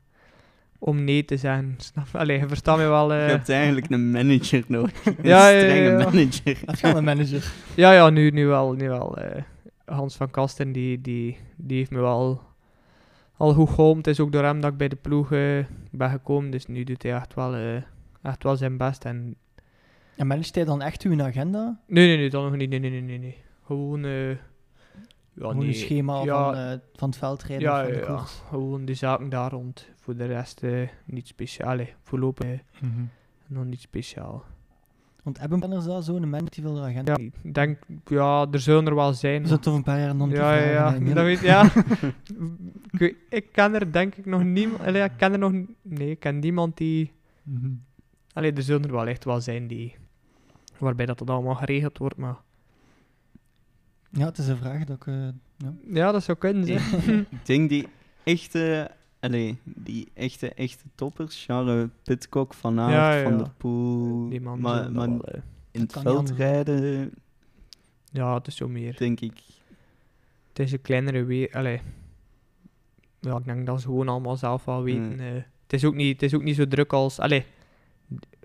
om 0.80 1.04
nee 1.04 1.26
te 1.26 1.38
zeggen. 1.38 1.76
Snap 1.94 2.08
Allee, 2.12 2.40
je 2.40 2.48
verstaat 2.48 2.78
me 2.78 2.88
wel. 2.88 3.14
Uh... 3.14 3.26
Je 3.26 3.32
hebt 3.32 3.50
eigenlijk 3.50 3.90
een 3.90 4.12
manager 4.12 4.64
nodig. 4.68 5.06
Een 5.06 5.16
ja, 5.22 5.48
strenge 5.48 5.90
ja, 5.90 6.00
ja. 6.00 6.04
manager. 6.04 6.58
Al 6.82 6.98
een 6.98 7.04
manager? 7.04 7.52
Ja, 7.76 7.92
ja, 7.92 8.10
nu, 8.10 8.30
nu 8.30 8.48
wel. 8.48 8.74
Nu 8.74 8.88
wel 8.88 9.18
uh, 9.20 9.26
Hans 9.92 10.16
van 10.16 10.32
Kasten, 10.32 10.72
die, 10.72 11.02
die, 11.02 11.38
die 11.56 11.78
heeft 11.78 11.92
me 11.92 12.00
wel 12.00 12.42
al 13.38 13.54
goed 13.54 13.70
geholpen. 13.70 13.98
Het 13.98 14.08
is 14.08 14.20
ook 14.20 14.32
door 14.32 14.44
hem 14.44 14.62
dat 14.62 14.72
ik 14.72 14.78
bij 14.78 14.88
de 14.88 14.96
ploeg 14.96 15.32
uh, 15.32 15.66
ben 15.92 16.10
gekomen. 16.10 16.52
Dus 16.52 16.66
nu 16.66 16.84
doet 16.84 17.04
hij 17.04 17.14
echt 17.14 17.34
wel, 17.34 17.82
echt 18.22 18.44
wel 18.44 18.56
zijn 18.56 18.78
best. 18.78 19.06
En, 19.06 19.36
en 20.16 20.30
hij 20.30 20.64
dan 20.66 20.82
echt 20.82 21.04
uw 21.04 21.22
agenda? 21.22 21.80
Nee, 21.88 22.08
nee, 22.08 22.18
nee, 22.18 22.30
dat 22.30 22.44
nog 22.44 22.56
niet. 22.56 22.70
Nee, 22.70 22.80
nee, 22.80 22.90
nee, 22.90 23.02
nee. 23.02 23.18
nee. 23.18 23.38
Gewoon... 23.66 24.06
Ja, 25.38 25.44
gewoon 25.44 25.58
nee. 25.58 25.68
een 25.68 25.74
schema 25.74 26.24
ja, 26.24 26.44
van, 26.44 26.56
uh, 26.56 26.80
van 26.94 27.10
het 27.10 27.18
veldrijden 27.18 27.68
ja, 27.68 27.84
van 27.84 27.94
de 27.94 28.00
ja, 28.00 28.18
gewoon 28.18 28.86
die 28.86 28.96
zaken 28.96 29.30
daar 29.30 29.52
rond. 29.52 29.90
Voor 29.96 30.16
de 30.16 30.26
rest 30.26 30.64
uh, 30.64 30.88
niet 31.06 31.28
speciaal. 31.28 31.70
Allee, 31.70 31.94
voorlopig 32.04 32.46
uh, 32.46 32.60
mm 32.80 32.94
-hmm. 32.94 33.10
nog 33.48 33.66
niet 33.66 33.82
speciaal. 33.82 34.46
Want 35.28 35.40
hebben 35.40 35.60
banners 35.60 35.86
daar 35.86 36.04
zo'n 36.04 36.30
manager 36.30 36.50
die 36.50 36.64
wil 36.64 36.74
de 36.74 36.82
agenda? 36.82 37.16
Ja, 37.18 37.30
ik 37.42 37.54
denk, 37.54 37.78
ja, 38.06 38.48
er 38.52 38.60
zullen 38.60 38.88
er 38.88 38.96
wel 38.96 39.14
zijn. 39.14 39.42
We 39.42 39.48
zitten 39.48 39.72
over 39.72 39.84
een 39.86 39.94
paar 39.94 40.00
jaar 40.00 40.18
dan 40.18 40.30
Ja, 40.30 40.54
ja, 40.54 40.94
ja. 40.94 41.14
Dat 41.14 41.24
weet, 41.24 41.40
ja. 41.40 41.72
ik, 42.98 43.16
ik, 43.30 43.52
ken 43.52 43.74
er 43.74 43.92
denk 43.92 44.16
ik 44.16 44.26
nog 44.26 44.44
niemand. 44.44 44.96
Ik 44.96 45.12
ken 45.18 45.32
er 45.32 45.40
nog. 45.40 45.52
Nee, 45.82 46.10
ik 46.10 46.20
ken 46.20 46.40
niemand 46.40 46.78
die. 46.78 47.12
Mm 47.44 47.58
-hmm. 47.62 47.84
Allee, 48.34 48.54
er 48.54 48.62
zullen 48.62 48.84
er 48.84 48.92
wel 48.92 49.08
echt 49.08 49.24
wel 49.24 49.42
zijn 49.42 49.68
die. 49.68 49.96
Waarbij 50.78 51.06
dat, 51.06 51.18
dat 51.18 51.30
allemaal 51.30 51.56
geregeld 51.56 51.98
wordt, 51.98 52.18
maar. 52.18 52.38
Ja, 54.10 54.26
het 54.26 54.38
is 54.38 54.48
een 54.48 54.58
vraag 54.58 54.84
dat 54.84 54.96
ik... 54.96 55.06
Uh, 55.06 55.28
ja. 55.58 55.74
ja. 55.94 56.12
dat 56.12 56.24
zou 56.24 56.38
kunnen 56.38 56.66
zijn. 56.66 57.20
ik 57.32 57.46
denk 57.46 57.70
die 57.70 57.88
echte, 58.24 58.92
allee, 59.20 59.58
die 59.64 60.08
echte, 60.14 60.54
echte 60.54 60.84
toppers, 60.96 61.46
Charles 61.46 61.90
Pitcock, 62.04 62.54
Van 62.54 62.80
Aert, 62.80 62.92
ja, 62.92 63.14
ja. 63.14 63.24
Van 63.24 63.38
der 63.38 63.52
Poel, 63.58 64.30
die 64.30 64.42
man 64.42 64.60
maar, 64.60 64.92
maar 64.92 65.08
wel, 65.08 65.42
in 65.72 65.82
het 65.82 65.94
veld 65.94 66.32
rijden... 66.32 67.12
Ja, 68.12 68.34
het 68.34 68.48
is 68.48 68.56
zo 68.56 68.68
meer. 68.68 68.98
Denk 68.98 69.20
ik. 69.20 69.40
Het 70.48 70.60
is 70.60 70.72
een 70.72 70.82
kleinere 70.82 71.24
weer... 71.24 71.52
Allee. 71.52 71.82
Ja, 73.20 73.38
ik 73.38 73.46
denk 73.46 73.66
dat 73.66 73.82
ze 73.82 73.88
gewoon 73.88 74.08
allemaal 74.08 74.38
zelf 74.38 74.66
wel 74.66 74.84
weten. 74.84 75.14
Mm. 75.14 75.20
Uh, 75.20 75.34
het, 75.64 75.74
is 75.74 75.86
ook 75.86 75.96
niet, 75.96 76.14
het 76.14 76.24
is 76.24 76.34
ook 76.34 76.44
niet 76.44 76.56
zo 76.56 76.68
druk 76.68 76.94
als... 76.94 77.20
Allee, 77.20 77.46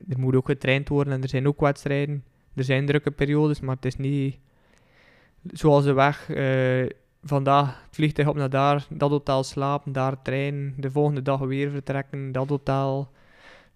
er 0.09 0.19
moet 0.19 0.35
ook 0.35 0.47
getraind 0.47 0.89
worden 0.89 1.13
en 1.13 1.23
er 1.23 1.29
zijn 1.29 1.49
ook 1.49 1.61
wedstrijden. 1.61 2.25
Er 2.55 2.65
zijn 2.65 2.87
drukke 2.87 3.11
periodes, 3.11 3.61
maar 3.61 3.75
het 3.75 3.85
is 3.85 3.97
niet 3.97 4.39
zoals 5.47 5.85
de 5.85 5.93
weg, 5.93 6.29
uh, 6.29 6.89
vandaag 7.23 7.83
het 7.85 7.95
vliegtuig 7.95 8.29
op 8.29 8.37
naar 8.37 8.51
daar, 8.51 8.87
dat 8.91 9.11
hotel 9.11 9.43
slapen, 9.43 9.93
daar 9.93 10.23
trein, 10.23 10.75
de 10.77 10.91
volgende 10.91 11.23
dag 11.23 11.41
weer 11.41 11.71
vertrekken, 11.71 12.33
dat 12.33 12.49
hotel. 12.49 13.11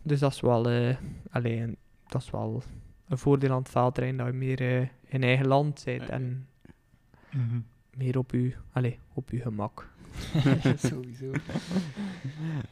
Dus 0.03 0.21
dat 0.21 0.33
is 0.33 0.41
wel, 0.41 0.71
uh, 0.71 0.97
alleen, 1.31 1.77
dat 2.09 2.23
is 2.23 2.31
wel, 2.31 2.63
een 3.09 3.19
voordeel 3.19 3.51
aan 3.51 3.59
het 3.59 3.69
veldrijden 3.69 4.17
dat 4.17 4.27
je 4.27 4.33
meer 4.33 4.61
uh, 4.61 4.89
in 5.07 5.23
eigen 5.23 5.47
land 5.47 5.83
bent 5.85 6.09
en 6.09 6.47
mhm. 7.31 7.61
meer 7.97 8.19
op 8.19 8.31
je, 8.31 8.53
allez, 8.73 8.95
op 9.13 9.31
je 9.31 9.41
gemak. 9.41 9.89
Sowieso. 10.77 11.31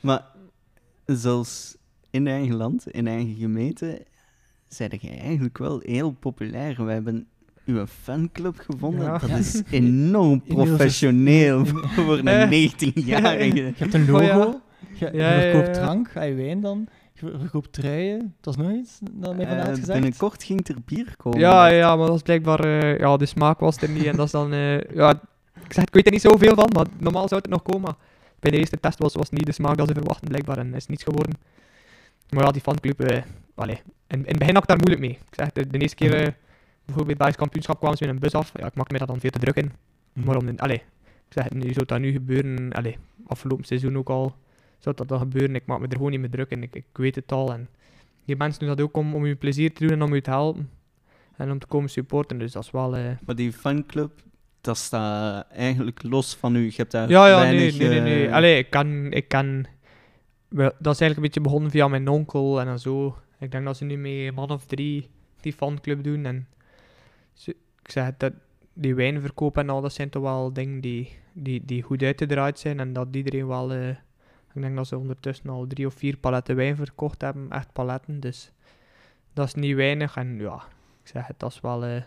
maar 0.01 0.25
zelfs 1.05 1.77
in 2.11 2.27
eigen 2.27 2.55
land, 2.55 2.91
in 2.91 3.07
eigen 3.07 3.35
gemeente, 3.35 4.07
zijn 4.69 4.99
jij 5.01 5.19
eigenlijk 5.19 5.59
wel 5.59 5.81
heel 5.81 6.11
populair. 6.11 6.85
We 6.85 6.93
hebben 6.93 7.27
uw 7.67 7.87
fanclub 7.87 8.59
gevonden. 8.59 9.21
Dat 9.21 9.31
is 9.31 9.63
enorm 9.71 10.43
professioneel 10.43 11.67
voor 11.67 12.19
een 12.25 12.71
19-jarige. 12.71 13.55
Je 13.55 13.73
hebt 13.77 13.95
een 13.95 14.11
logo, 14.11 14.41
oh, 14.41 14.55
je, 14.95 15.11
je 15.13 15.51
verkoopt 15.53 15.75
drank, 15.75 16.11
ga 16.11 16.23
je 16.23 16.35
wijn 16.35 16.61
dan. 16.61 16.89
Je 17.13 17.35
verkoopt 17.39 17.73
truien, 17.73 18.35
dat 18.41 18.57
is 18.57 18.65
nog 18.65 18.73
iets 18.73 18.99
dat 19.03 19.37
mij 19.37 19.47
vandaag 19.47 19.67
uh, 19.69 19.75
gezegd. 19.75 19.93
Binnenkort 19.93 20.45
ging 20.45 20.69
er 20.69 20.77
bier 20.85 21.15
komen. 21.17 21.39
Ja, 21.39 21.67
ja, 21.67 21.89
maar 21.89 21.99
dat 21.99 22.09
was 22.09 22.23
blijkbaar... 22.23 22.67
Uh, 22.67 22.99
ja, 22.99 23.17
de 23.17 23.27
smaak 23.27 23.61
was 23.61 23.77
er 23.77 23.89
niet 23.89 24.05
en 24.05 24.17
dat 24.17 24.27
is 24.27 24.33
dan... 24.33 24.53
Uh, 24.53 24.81
ja, 24.81 25.11
ik, 25.65 25.73
zeg, 25.73 25.85
ik 25.85 25.95
weet 25.95 26.07
er 26.07 26.13
niet 26.13 26.21
zoveel 26.21 26.55
van, 26.55 26.71
maar 26.73 26.87
normaal 26.99 27.29
zou 27.29 27.41
het 27.41 27.51
nog 27.51 27.63
komen. 27.63 27.97
Bij 28.41 28.51
de 28.51 28.59
eerste 28.59 28.81
test 28.81 28.99
was, 28.99 29.15
was 29.15 29.31
niet 29.31 29.47
de 29.47 29.53
smaak 29.53 29.77
dat 29.77 29.89
ze 29.89 29.95
verwachten, 29.95 30.29
blijkbaar, 30.29 30.59
en 30.59 30.75
is 30.75 30.87
niets 30.87 31.03
geworden. 31.03 31.35
Maar 32.31 32.45
ja, 32.45 32.51
die 32.51 32.63
fanclub... 32.63 33.11
Uh, 33.11 33.17
in, 33.57 33.77
in 34.09 34.25
het 34.25 34.39
begin 34.39 34.55
had 34.55 34.63
ik 34.63 34.69
daar 34.69 34.79
moeilijk 34.79 35.01
mee. 35.01 35.11
Ik 35.11 35.35
zeg, 35.35 35.53
de, 35.53 35.67
de 35.67 35.79
eerste 35.79 35.97
keer... 35.97 36.37
Bijvoorbeeld 36.85 37.19
bij 37.19 37.27
het 37.27 37.37
kampioenschap 37.37 37.79
kwamen 37.79 37.97
ze 37.97 38.05
met 38.05 38.15
een 38.15 38.21
bus 38.21 38.33
af. 38.33 38.53
Ja, 38.55 38.67
ik 38.67 38.75
maakte 38.75 38.93
me 38.93 38.99
dat 38.99 39.09
dan 39.09 39.21
veel 39.21 39.31
te 39.31 39.39
druk 39.39 39.57
in. 39.57 39.73
Mm. 40.13 40.25
Maar 40.25 40.37
om... 40.37 40.49
Allee, 40.57 40.83
ik 41.05 41.33
zeg, 41.33 41.51
nu 41.51 41.73
zou 41.73 41.87
dat 41.87 42.01
nu 42.01 42.13
gebeuren... 42.13 42.73
Allee, 42.73 42.99
afgelopen 43.27 43.65
seizoen 43.65 43.97
ook 43.97 44.09
al 44.09 44.37
zou 44.79 44.97
dat 44.97 45.09
dan 45.09 45.19
gebeuren. 45.19 45.55
Ik 45.55 45.67
maak 45.67 45.81
me 45.81 45.87
er 45.87 45.97
gewoon 45.97 46.11
niet 46.11 46.21
meer 46.21 46.31
druk 46.31 46.51
in. 46.51 46.63
Ik, 46.63 46.75
ik 46.75 46.87
weet 46.93 47.15
het 47.15 47.33
al. 47.33 47.53
En 47.53 47.69
die 48.25 48.37
mensen 48.37 48.61
doen 48.61 48.69
dat 48.69 48.81
ook 48.81 48.97
om, 48.97 49.15
om 49.15 49.27
je 49.27 49.35
plezier 49.35 49.73
te 49.73 49.87
doen 49.87 49.93
en 49.93 50.03
om 50.03 50.15
je 50.15 50.21
te 50.21 50.31
helpen. 50.31 50.71
En 51.37 51.51
om 51.51 51.59
te 51.59 51.67
komen 51.67 51.91
supporten. 51.91 52.39
Dus 52.39 52.53
dat 52.53 52.65
is 52.65 52.71
wel... 52.71 52.99
Uh... 52.99 53.05
Maar 53.27 53.35
die 53.35 53.53
fanclub, 53.53 54.13
dat 54.61 54.77
staat 54.77 55.47
eigenlijk 55.51 56.03
los 56.03 56.35
van 56.35 56.55
u. 56.55 56.65
Je 56.65 56.73
hebt 56.77 56.91
daar 56.91 57.09
ja, 57.09 57.29
ja, 57.29 57.41
weinig... 57.41 57.79
nee, 57.79 57.89
nee, 57.89 58.01
nee. 58.01 58.15
nee. 58.15 58.27
Eh, 58.27 58.35
Allee, 58.35 58.59
ik 58.59 58.71
kan... 58.71 59.13
Ik 59.13 59.29
kan 59.29 59.67
dat 60.55 60.73
is 60.95 61.01
eigenlijk 61.01 61.17
een 61.17 61.23
beetje 61.23 61.41
begonnen 61.41 61.71
via 61.71 61.89
mijn 61.89 62.09
onkel 62.09 62.61
en 62.61 62.67
dan 62.67 62.79
zo. 62.79 63.19
Ik 63.39 63.51
denk 63.51 63.65
dat 63.65 63.77
ze 63.77 63.85
nu 63.85 63.97
met 63.97 64.11
een 64.11 64.35
man 64.35 64.51
of 64.51 64.67
drie 64.67 65.11
die 65.41 65.53
fanclub 65.53 66.05
doen. 66.05 66.25
En 66.25 66.49
ik 67.85 67.91
zeg 67.91 68.11
dat 68.17 68.33
die 68.73 68.95
wijnverkoop 68.95 69.59
en 69.59 69.71
al, 69.71 69.81
dat 69.81 69.93
zijn 69.93 70.11
toch 70.11 70.23
wel 70.23 70.53
dingen 70.53 70.81
die, 70.81 71.19
die, 71.33 71.63
die 71.65 71.83
goed 71.83 72.03
uitgedraaid 72.03 72.59
zijn. 72.59 72.81
En 72.81 72.93
dat 72.93 73.09
iedereen 73.13 73.47
wel... 73.47 73.75
Uh, 73.75 73.89
ik 74.55 74.63
denk 74.63 74.77
dat 74.77 74.87
ze 74.87 74.99
ondertussen 74.99 75.51
al 75.51 75.67
drie 75.67 75.87
of 75.87 75.95
vier 75.95 76.17
paletten 76.17 76.57
wijn 76.57 76.77
verkocht 76.77 77.21
hebben, 77.21 77.51
echt 77.51 77.73
paletten. 77.73 78.21
Dus 78.21 78.53
dat 79.33 79.47
is 79.47 79.55
niet 79.55 79.77
weinig. 79.77 80.17
En 80.17 80.39
ja, 80.39 80.55
ik 81.03 81.09
zeg 81.09 81.27
het, 81.27 81.39
dat 81.39 81.51
is 81.51 81.61
wel, 81.61 81.87
uh, 81.87 82.03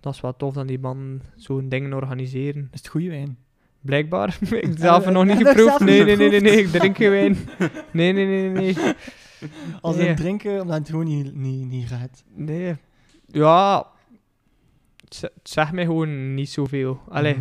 dat 0.00 0.14
is 0.14 0.20
wel 0.20 0.36
tof 0.36 0.54
dat 0.54 0.68
die 0.68 0.78
man 0.78 1.20
zo'n 1.36 1.68
dingen 1.68 1.92
organiseren. 1.92 2.68
Is 2.72 2.78
het 2.78 2.88
goede 2.88 3.08
wijn? 3.08 3.38
Blijkbaar. 3.80 4.38
ik 4.50 4.78
zelf 4.88 5.10
nog 5.10 5.24
niet 5.24 5.46
geproefd. 5.46 5.80
Nee, 5.84 6.04
nee, 6.04 6.16
nee, 6.16 6.30
nee, 6.30 6.40
nee, 6.40 6.58
ik 6.58 6.68
drink 6.68 6.96
geen 6.96 7.10
wijn. 7.10 7.36
Nee, 7.90 8.12
nee, 8.12 8.26
nee, 8.26 8.48
nee. 8.48 8.94
Als 9.80 9.96
nee. 9.96 10.14
drinken, 10.14 10.60
omdat 10.60 10.78
het 10.78 10.88
gewoon 10.88 11.06
niet, 11.06 11.34
niet, 11.34 11.68
niet 11.68 11.86
gaat. 11.86 12.24
Nee. 12.34 12.76
Ja, 13.26 13.86
het 15.20 15.32
zegt 15.42 15.72
mij 15.72 15.84
gewoon 15.84 16.34
niet 16.34 16.48
zoveel. 16.48 17.00
Allee, 17.08 17.34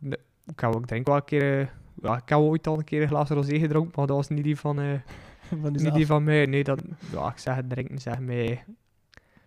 mm. 0.00 0.12
ik, 0.46 0.62
ook 0.62 0.88
denk 0.88 1.06
wel 1.06 1.16
een 1.16 1.24
keer... 1.24 1.60
Uh, 1.60 1.66
ja, 2.02 2.16
ik 2.16 2.28
heb 2.28 2.38
ooit 2.38 2.66
al 2.66 2.78
een 2.78 2.84
keer 2.84 3.02
een 3.02 3.08
glas 3.08 3.28
rosé 3.28 3.58
gedronken, 3.58 3.92
maar 3.96 4.06
dat 4.06 4.16
was 4.16 4.28
niet 4.28 4.44
die 4.44 4.56
van, 4.56 4.80
uh, 4.80 4.92
van 5.62 5.72
niet 5.72 5.94
die 5.94 6.06
van 6.06 6.24
mij. 6.24 6.46
Nee, 6.46 6.64
dat, 6.64 6.82
ja, 7.12 7.30
ik 7.30 7.38
zeg 7.38 7.54
het 7.54 7.70
drinken, 7.70 7.98
zeg 7.98 8.18
mij, 8.18 8.64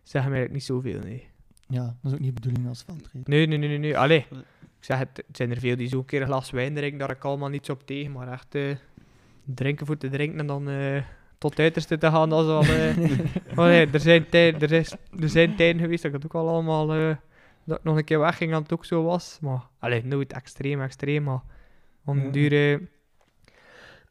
zeg 0.04 0.30
mij 0.30 0.48
niet 0.52 0.64
zoveel, 0.64 1.00
nee. 1.00 1.28
Ja, 1.68 1.84
dat 1.84 2.12
is 2.12 2.14
ook 2.14 2.20
niet 2.20 2.36
de 2.36 2.42
bedoeling 2.42 2.68
als 2.68 2.84
veldrijden. 2.84 3.24
Nee, 3.26 3.48
nee, 3.48 3.58
nee, 3.58 3.70
nee, 3.70 3.78
nee. 3.78 3.98
Allee, 3.98 4.26
ik 4.30 4.88
zeg 4.88 4.98
het, 4.98 5.24
het 5.28 5.38
zijn 5.38 5.52
er 5.52 5.60
veel 5.60 5.76
die 5.76 5.88
zo'n 5.88 6.06
keer 6.06 6.22
een 6.22 6.28
glas 6.28 6.52
wijn 6.52 6.76
drinken, 6.76 7.00
daar 7.00 7.12
ik 7.12 7.24
allemaal 7.24 7.50
niets 7.50 7.70
op 7.70 7.86
tegen, 7.86 8.12
maar 8.12 8.32
echt 8.32 8.56
uh, 8.56 8.76
drinken 9.46 9.86
voor 9.86 9.98
te 9.98 10.10
drinken 10.10 10.40
en 10.40 10.48
dan 10.48 10.70
tot 11.42 11.60
uiterste 11.60 11.98
te 11.98 12.12
gaan, 12.12 12.30
dat 12.30 12.46
wel... 12.46 12.60
oh 13.58 13.66
nee, 13.66 13.88
er 13.92 14.00
zijn, 14.00 14.30
tijden, 14.30 14.62
er, 14.62 14.72
is, 14.72 14.92
er 15.20 15.30
zijn 15.30 15.56
tijden 15.56 15.82
geweest 15.82 16.04
dat 16.04 16.14
ik 16.14 16.22
het 16.22 16.26
ook 16.26 16.42
al 16.42 16.50
allemaal... 16.50 16.88
dat 17.66 17.78
ik 17.78 17.84
nog 17.84 17.98
een 17.98 18.04
keer 18.04 18.20
wegging 18.20 18.52
en 18.52 18.62
het 18.62 18.74
ook 18.74 18.86
zo 18.86 19.04
was, 19.04 19.38
maar... 19.42 19.62
Allee, 19.80 20.06
nooit 20.06 20.34
extreem, 20.34 20.82
extreem, 20.82 21.24
maar... 21.24 21.42
Om 22.06 22.24
ja. 22.24 22.30
duur... 22.30 22.82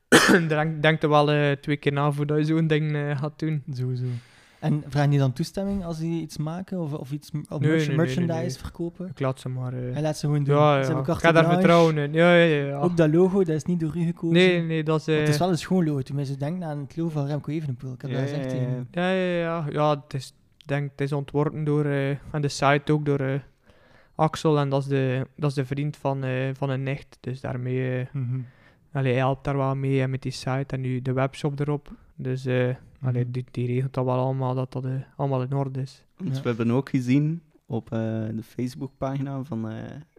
denk, 0.49 0.83
denk 0.83 1.03
er 1.03 1.09
wel 1.09 1.57
twee 1.61 1.77
keer 1.77 1.93
na 1.93 2.13
voordat 2.13 2.39
je 2.39 2.45
zo'n 2.45 2.67
ding 2.67 2.97
gaat 3.19 3.39
doen. 3.39 3.63
Sowieso. 3.73 4.07
En 4.61 4.85
vragen 4.89 5.11
die 5.11 5.19
dan 5.19 5.33
toestemming 5.33 5.85
als 5.85 5.99
die 5.99 6.23
iets 6.23 6.37
maken 6.37 6.81
of, 6.81 6.93
of 6.93 7.13
iets 7.13 7.31
of 7.49 7.61
nee, 7.61 7.87
nee, 7.87 7.97
merchandise 7.97 8.41
nee, 8.41 8.51
verkopen? 8.51 9.09
Ik 9.09 9.21
laat 9.21 9.41
ze 9.41 9.49
maar. 9.49 9.75
Uh... 9.75 9.93
Hij 9.93 10.03
laat 10.03 10.17
ze 10.19 10.27
gewoon 10.27 10.45
doen. 10.45 10.57
Ja, 10.57 10.79
ja. 10.79 10.99
ik 10.99 11.07
ga 11.07 11.33
daar 11.33 11.53
vertrouwen 11.53 11.99
in. 11.99 12.13
Ja, 12.13 12.35
ja, 12.35 12.65
ja, 12.65 12.79
Ook 12.79 12.97
dat 12.97 13.13
logo, 13.13 13.39
dat 13.39 13.55
is 13.55 13.65
niet 13.65 13.81
door 13.81 13.97
u 13.97 14.05
gekozen. 14.05 14.37
Nee, 14.37 14.63
nee, 14.63 14.83
dat 14.85 15.01
is. 15.01 15.09
Uh... 15.09 15.19
Het 15.19 15.29
is 15.29 15.39
wel 15.39 15.49
een 15.49 15.59
schoon 15.59 15.85
logo. 15.85 16.03
Tenminste, 16.03 16.37
denk 16.37 16.63
aan 16.63 16.79
het 16.79 16.97
logo 16.97 17.11
van 17.11 17.27
Remco 17.27 17.53
Evenepoel. 17.53 17.93
Ik 17.93 18.03
heb 18.03 18.11
ja, 18.11 18.17
dat 18.17 18.29
gezegd 18.29 18.49
tegen 18.49 18.89
ja, 18.91 19.11
ja, 19.11 19.39
ja. 19.39 19.67
Ja, 19.71 19.91
het 19.91 20.15
is, 20.15 20.35
denk, 20.65 20.91
het 20.91 21.01
is 21.01 21.13
ontworpen 21.13 21.65
door. 21.65 21.87
Uh, 21.87 22.11
en 22.11 22.41
de 22.41 22.49
site 22.49 22.93
ook 22.93 23.05
door. 23.05 23.43
Axel 24.15 24.59
en 24.59 24.69
dat 24.69 24.83
is 24.83 24.89
de, 24.89 25.27
dat 25.37 25.51
is 25.51 25.57
de 25.57 25.65
vriend 25.65 25.97
van, 25.97 26.25
van 26.53 26.71
een 26.71 26.83
nicht. 26.83 27.19
Dus 27.21 27.41
daarmee, 27.41 28.09
mm 28.13 28.47
allee, 28.93 29.13
hij 29.13 29.21
helpt 29.21 29.45
daar 29.45 29.57
wel 29.57 29.77
mee 29.77 30.09
met 30.09 30.23
die 30.23 30.33
site 30.33 30.75
en 30.75 30.81
nu 30.81 31.03
de 31.03 31.13
webshop 31.13 31.61
erop. 31.61 31.89
Dus 32.17 32.47
allee, 33.03 33.31
die, 33.31 33.45
die 33.51 33.67
regelt 33.67 33.95
dat 33.95 34.05
wel 34.05 34.19
allemaal, 34.19 34.55
dat 34.55 34.73
dat 34.73 34.87
allemaal 35.17 35.43
in 35.43 35.53
orde 35.53 35.81
is. 35.81 36.05
Dus 36.17 36.43
we 36.43 36.49
hebben 36.49 36.71
ook 36.71 36.89
gezien 36.89 37.43
op 37.67 37.89
de 37.89 38.43
Facebookpagina 38.43 39.43
van 39.43 39.65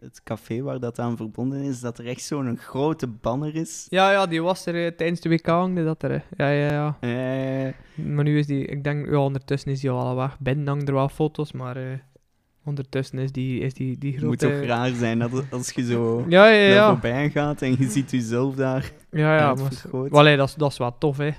het 0.00 0.20
café 0.24 0.62
waar 0.62 0.80
dat 0.80 0.98
aan 0.98 1.16
verbonden 1.16 1.62
is, 1.62 1.80
dat 1.80 1.98
er 1.98 2.06
echt 2.06 2.22
zo'n 2.22 2.56
grote 2.56 3.06
banner 3.06 3.54
is. 3.54 3.86
Ja, 3.88 4.10
ja, 4.10 4.26
die 4.26 4.42
was 4.42 4.66
er 4.66 4.96
tijdens 4.96 5.20
de 5.20 5.28
WK 5.28 5.46
hangde 5.46 5.84
dat 5.84 6.02
er. 6.02 6.24
Ja, 6.36 6.48
ja, 6.48 6.96
ja. 7.00 7.74
Maar 7.94 8.24
nu 8.24 8.38
is 8.38 8.46
die, 8.46 8.64
ik 8.64 8.84
denk, 8.84 9.10
ja, 9.10 9.18
ondertussen 9.18 9.70
is 9.70 9.80
die 9.80 9.90
al 9.90 10.16
weg. 10.16 10.38
Binnen 10.38 10.66
hangen 10.66 10.86
er 10.86 10.94
wel 10.94 11.08
foto's, 11.08 11.52
maar 11.52 12.02
Ondertussen 12.64 13.18
is 13.18 13.32
die, 13.32 13.60
is 13.60 13.74
die, 13.74 13.98
die 13.98 14.18
grote... 14.18 14.46
Het 14.46 14.54
moet 14.54 14.60
toch 14.60 14.68
raar 14.68 14.90
zijn 14.90 15.18
dat 15.18 15.44
als 15.50 15.70
je 15.70 15.84
zo 15.84 16.24
ja, 16.28 16.46
ja, 16.46 16.74
ja. 16.74 16.90
voorbij 16.90 17.30
gaat 17.30 17.62
en 17.62 17.76
je 17.78 17.90
ziet 17.90 18.10
jezelf 18.10 18.54
daar 18.54 18.92
Ja, 19.10 19.36
ja, 19.36 19.54
maar, 19.54 20.10
allee, 20.10 20.36
dat, 20.36 20.48
is, 20.48 20.54
dat 20.54 20.70
is 20.70 20.78
wel 20.78 20.98
tof, 20.98 21.16
hè. 21.16 21.30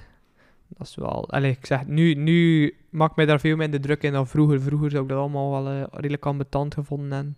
Dat 0.77 0.87
is 0.87 0.95
wel... 0.95 1.29
Allee, 1.29 1.51
ik 1.51 1.65
zeg, 1.65 1.85
nu, 1.85 2.13
nu 2.13 2.73
maakt 2.89 3.15
mij 3.15 3.25
daar 3.25 3.39
veel 3.39 3.55
minder 3.55 3.81
druk 3.81 4.03
in 4.03 4.11
dan 4.11 4.27
vroeger. 4.27 4.61
Vroeger 4.61 4.91
zou 4.91 5.03
ik 5.03 5.09
dat 5.09 5.17
allemaal 5.17 5.51
wel 5.51 5.73
uh, 5.73 5.83
redelijk 5.91 6.25
ambetant 6.25 6.73
gevonden 6.73 7.11
hebben. 7.11 7.37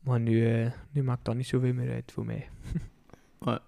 Maar 0.00 0.20
nu, 0.20 0.62
uh, 0.62 0.70
nu 0.90 1.02
maakt 1.02 1.24
dat 1.24 1.34
niet 1.34 1.46
zoveel 1.46 1.72
meer 1.72 1.92
uit 1.92 2.12
voor 2.12 2.24
mij. 2.24 2.48
maar 3.44 3.60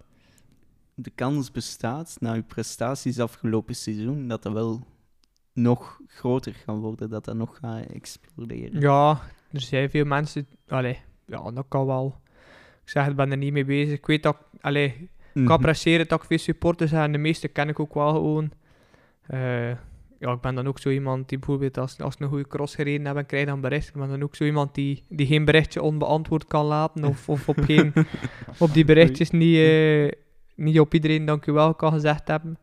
de 0.95 1.11
kans 1.11 1.51
bestaat, 1.51 2.17
na 2.21 2.33
je 2.33 2.43
prestaties 2.43 3.21
afgelopen 3.21 3.75
seizoen, 3.75 4.29
dat 4.29 4.45
er 4.45 4.53
wel 4.53 4.87
nog 5.53 6.01
groter 6.07 6.55
gaan 6.55 6.79
worden, 6.79 7.11
dat 7.11 7.25
dat 7.25 7.37
nog 7.37 7.59
gaat 7.61 7.87
exploderen. 7.87 8.81
Ja, 8.81 9.21
er 9.53 9.61
zijn 9.61 9.91
veel 9.91 10.05
mensen... 10.05 10.47
Allee, 10.69 10.99
ja, 11.27 11.51
dat 11.51 11.65
kan 11.69 11.87
wel. 11.87 12.21
Ik 12.83 12.89
zeg, 12.89 13.07
ik 13.07 13.17
ben 13.17 13.31
er 13.31 13.37
niet 13.37 13.53
mee 13.53 13.65
bezig. 13.65 13.99
Ik 13.99 14.07
weet 14.07 14.23
dat... 14.23 14.37
Allee, 14.61 14.95
mm 14.99 15.09
-hmm. 15.33 15.43
ik 15.43 15.51
apprecieer 15.51 16.09
dat 16.09 16.21
ik 16.21 16.27
veel 16.27 16.39
supporters 16.39 16.91
heb 16.91 17.01
en 17.01 17.13
de 17.13 17.19
meeste 17.19 17.49
ken 17.49 17.69
ik 17.69 17.81
ook 17.81 17.95
wel 17.95 18.13
gewoon. 18.13 18.51
Uh, 19.31 19.71
ja, 20.19 20.33
ik 20.33 20.41
ben 20.41 20.55
dan 20.55 20.67
ook 20.67 20.79
zo 20.79 20.91
iemand 20.91 21.29
die 21.29 21.39
bijvoorbeeld 21.39 21.79
als, 21.79 22.01
als 22.01 22.15
ik 22.15 22.21
een 22.21 22.29
goede 22.29 22.47
cross 22.49 22.75
gereden 22.75 23.07
heb 23.07 23.17
en 23.17 23.27
krijg 23.27 23.47
dan 23.47 23.61
bericht. 23.61 23.89
Ik 23.89 23.95
ben 23.95 24.09
dan 24.09 24.23
ook 24.23 24.35
zo 24.35 24.45
iemand 24.45 24.75
die, 24.75 25.05
die 25.09 25.27
geen 25.27 25.45
berichtje 25.45 25.83
onbeantwoord 25.83 26.45
kan 26.45 26.65
laten 26.65 27.05
of, 27.05 27.29
of 27.29 27.49
op, 27.49 27.59
geen, 27.61 27.93
op 28.59 28.73
die 28.73 28.85
berichtjes 28.85 29.31
niet, 29.31 29.57
uh, 29.57 30.11
niet 30.55 30.81
op 30.81 30.95
iedereen 30.95 31.25
dank 31.25 31.47
u 31.47 31.53
wel 31.53 31.75
kan 31.75 31.93
gezegd 31.93 32.29
hebben. 32.29 32.59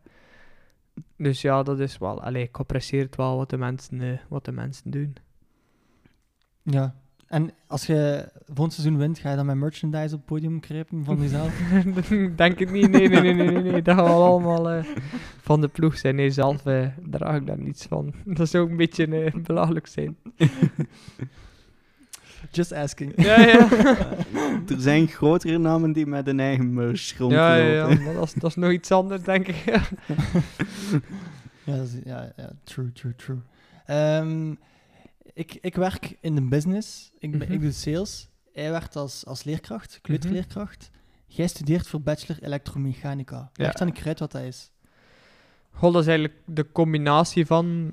Dus 1.17 1.41
ja, 1.41 1.63
dat 1.63 1.79
is 1.79 1.97
wel... 1.97 2.21
Allee, 2.21 2.43
ik 2.43 2.57
apprecieer 2.57 3.03
het 3.03 3.15
wel 3.15 3.37
wat 3.37 3.49
de 3.49 3.57
mensen, 3.57 4.01
uh, 4.01 4.17
wat 4.29 4.45
de 4.45 4.51
mensen 4.51 4.91
doen. 4.91 5.15
Ja. 6.63 6.95
En 7.27 7.51
als 7.67 7.85
je 7.85 8.29
volgend 8.45 8.73
seizoen 8.73 8.97
wint, 8.97 9.19
ga 9.19 9.29
je 9.29 9.35
dan 9.35 9.45
met 9.45 9.55
merchandise 9.55 10.13
op 10.13 10.19
het 10.19 10.25
podium 10.25 10.59
kruipen 10.59 11.03
van 11.03 11.21
jezelf? 11.21 11.61
Denk 12.35 12.59
ik 12.59 12.71
niet. 12.71 12.91
Nee, 12.91 13.09
nee, 13.09 13.21
nee, 13.21 13.33
nee, 13.33 13.71
nee. 13.71 13.81
Dat 13.81 13.95
gaan 13.95 14.05
we 14.05 14.11
allemaal 14.11 14.73
uh, 14.73 14.83
van 15.41 15.61
de 15.61 15.67
ploeg 15.67 15.97
zijn. 15.97 16.15
Nee, 16.15 16.29
zelf 16.29 16.65
uh, 16.65 16.87
draag 17.09 17.35
ik 17.35 17.47
daar 17.47 17.59
niets 17.59 17.85
van. 17.85 18.13
Dat 18.25 18.49
zou 18.49 18.63
ook 18.63 18.69
een 18.69 18.77
beetje 18.77 19.31
belachelijk 19.41 19.87
zijn. 19.87 20.17
Just 22.51 22.71
asking. 22.71 23.13
Ja, 23.23 23.39
ja. 23.39 23.69
er 24.67 24.81
zijn 24.81 25.07
grotere 25.07 25.57
namen 25.57 25.91
die 25.93 26.05
met 26.05 26.27
een 26.27 26.39
eigen 26.39 26.73
merch 26.73 27.17
rondlopen. 27.17 27.45
Ja, 27.45 27.55
ja, 27.55 27.87
maar 27.87 28.13
dat 28.13 28.23
is, 28.23 28.33
dat 28.33 28.49
is 28.49 28.55
nog 28.55 28.71
iets 28.71 28.91
anders, 28.91 29.23
denk 29.23 29.47
ik. 29.47 29.55
ja, 31.63 31.83
ja, 32.03 32.33
ja, 32.35 32.51
true, 32.63 32.91
true, 32.91 33.15
true. 33.15 33.37
Um, 34.19 34.57
ik, 35.35 35.57
ik 35.61 35.75
werk 35.75 36.17
in 36.21 36.35
de 36.35 36.41
business. 36.41 37.11
Ik, 37.19 37.33
mm 37.33 37.41
-hmm. 37.41 37.51
ik 37.51 37.61
doe 37.61 37.71
sales. 37.71 38.29
Hij 38.53 38.71
werkt 38.71 38.95
als, 38.95 39.25
als 39.25 39.43
leerkracht, 39.43 39.99
kleuterleerkracht. 40.01 40.89
Mm 40.89 40.97
-hmm. 40.97 41.35
Jij 41.35 41.47
studeert 41.47 41.87
voor 41.87 42.01
bachelor 42.01 42.43
elektromechanica. 42.43 43.49
Ja. 43.53 43.63
Leg 43.65 43.73
dan 43.73 43.87
een 43.87 44.05
uit 44.05 44.19
wat 44.19 44.31
dat 44.31 44.41
is. 44.41 44.71
Goh, 45.71 45.93
dat 45.93 46.01
is 46.01 46.07
eigenlijk 46.07 46.39
de 46.45 46.71
combinatie 46.71 47.45
van 47.45 47.91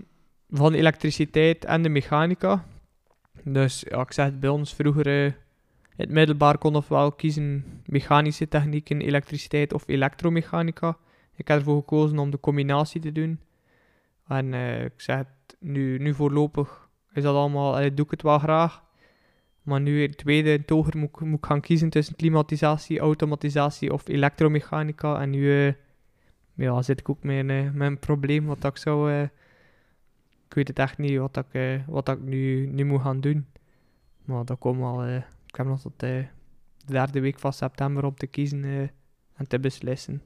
van 0.53 0.73
elektriciteit 0.73 1.65
en 1.65 1.83
de 1.83 1.89
mechanica. 1.89 2.65
Dus 3.45 3.85
ja, 3.89 4.01
ik 4.01 4.13
zeg 4.13 4.25
het 4.25 4.41
bij 4.41 4.51
ons 4.51 4.75
vroeger 4.75 5.07
in 5.07 5.35
het 5.97 6.11
middelbaar 6.11 6.59
kon 6.59 6.77
ofwel 6.77 7.13
kiezen 7.13 7.65
mechanische 7.87 8.49
technieken, 8.49 9.01
elektriciteit 9.01 9.73
of 9.73 9.85
elektromechanica. 9.87 10.97
Ik 11.37 11.49
heb 11.49 11.59
ervoor 11.59 11.79
gekozen 11.79 12.19
om 12.19 12.31
de 12.31 12.41
combinatie 12.41 13.01
te 13.01 13.13
doen. 13.13 13.41
En 14.27 14.53
uh, 14.53 14.85
ik 14.85 15.01
zeg 15.01 15.17
het, 15.17 15.57
nu, 15.59 15.99
nu 15.99 16.15
voorlopig 16.15 16.82
is 17.13 17.23
dat 17.23 17.35
allemaal, 17.35 17.83
uh, 17.83 17.91
doe 17.95 18.05
ik 18.05 18.11
het 18.11 18.23
wel 18.23 18.39
graag. 18.39 18.83
Maar 19.63 19.81
nu 19.81 20.03
in 20.03 20.09
het 20.09 20.19
tweede, 20.19 20.65
toger, 20.65 20.99
moet, 20.99 21.21
moet 21.21 21.39
ik 21.39 21.47
gaan 21.47 21.61
kiezen 21.61 21.91
tussen 21.91 22.17
klimatisatie, 22.17 22.99
automatisatie 22.99 23.93
of 23.93 24.09
elektromechanica. 24.09 25.21
En 25.21 25.31
nu 25.31 25.67
uh, 25.67 25.73
ja, 26.55 26.83
zit 26.83 27.01
ik 27.01 27.09
ook 27.09 27.23
met, 27.23 27.49
een 27.49 27.99
probleem 27.99 28.47
wat 28.47 28.65
ik 28.65 28.77
zou... 28.77 29.13
Uh, 29.13 29.23
ik 30.49 30.55
weet 30.55 30.69
het 30.69 30.79
echt 30.79 30.99
niet 30.99 31.19
wat 31.19 31.37
ik, 31.37 31.83
wat 31.87 32.09
ik 32.09 32.21
nu, 32.21 32.67
nu 32.67 32.85
moet 32.85 33.01
gaan 33.01 33.21
doen. 33.21 33.47
Maar 34.25 34.45
dat 34.45 34.59
komt 34.59 34.83
al... 34.83 35.07
ik 35.07 35.57
heb 35.57 35.67
nog 35.67 35.81
tot 35.81 35.93
de 35.97 36.27
derde 36.87 37.21
week 37.21 37.39
van 37.39 37.53
september 37.53 38.05
om 38.05 38.15
te 38.15 38.27
kiezen 38.27 38.65
en 39.35 39.49
te 39.49 39.61
beslissen. 39.61 40.23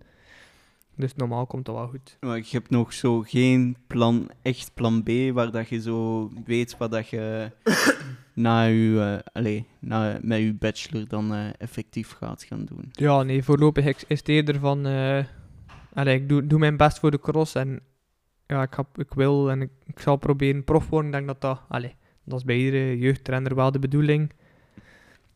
Dus 0.97 1.15
normaal 1.15 1.47
komt 1.47 1.65
dat 1.65 1.75
wel 1.75 1.89
goed. 1.89 2.17
Maar 2.21 2.37
je 2.37 2.47
hebt 2.51 2.71
nog 2.71 2.93
zo 2.93 3.21
geen 3.21 3.77
plan, 3.87 4.31
echt 4.43 4.71
plan 4.75 5.03
B, 5.03 5.11
waar 5.33 5.51
dat 5.51 5.69
je 5.69 5.81
zo 5.81 6.31
weet 6.45 6.77
wat 6.77 6.91
dat 6.91 7.09
je 7.09 7.51
na 8.35 8.63
je, 8.63 9.21
uh, 9.23 9.33
allez, 9.33 9.63
na, 9.79 10.19
met 10.23 10.39
je 10.39 10.55
bachelor 10.55 11.09
dan 11.09 11.35
uh, 11.35 11.49
effectief 11.59 12.13
gaat 12.13 12.45
gaan 12.45 12.65
doen? 12.65 12.89
Ja, 12.91 13.23
nee, 13.23 13.43
voorlopig 13.43 13.87
is 14.07 14.19
het 14.19 14.29
eerder 14.29 14.59
van... 14.59 14.87
Uh, 14.87 15.25
allez, 15.93 16.15
ik 16.15 16.29
doe, 16.29 16.47
doe 16.47 16.59
mijn 16.59 16.77
best 16.77 16.99
voor 16.99 17.11
de 17.11 17.21
cross 17.21 17.55
en 17.55 17.81
ja, 18.47 18.63
ik, 18.63 18.75
heb, 18.75 18.87
ik 18.99 19.15
wil 19.15 19.51
en 19.51 19.63
ik, 19.63 19.71
ik 19.85 19.99
zal 19.99 20.17
proberen 20.17 20.65
prof 20.65 20.89
worden. 20.89 21.11
Ik 21.11 21.17
denk 21.17 21.27
dat 21.27 21.41
dat... 21.41 21.61
Allez, 21.69 21.93
dat 22.25 22.39
is 22.39 22.45
bij 22.45 22.57
iedere 22.57 22.99
jeugdtrainer 22.99 23.55
wel 23.55 23.73
de 23.73 23.79
bedoeling. 23.79 24.33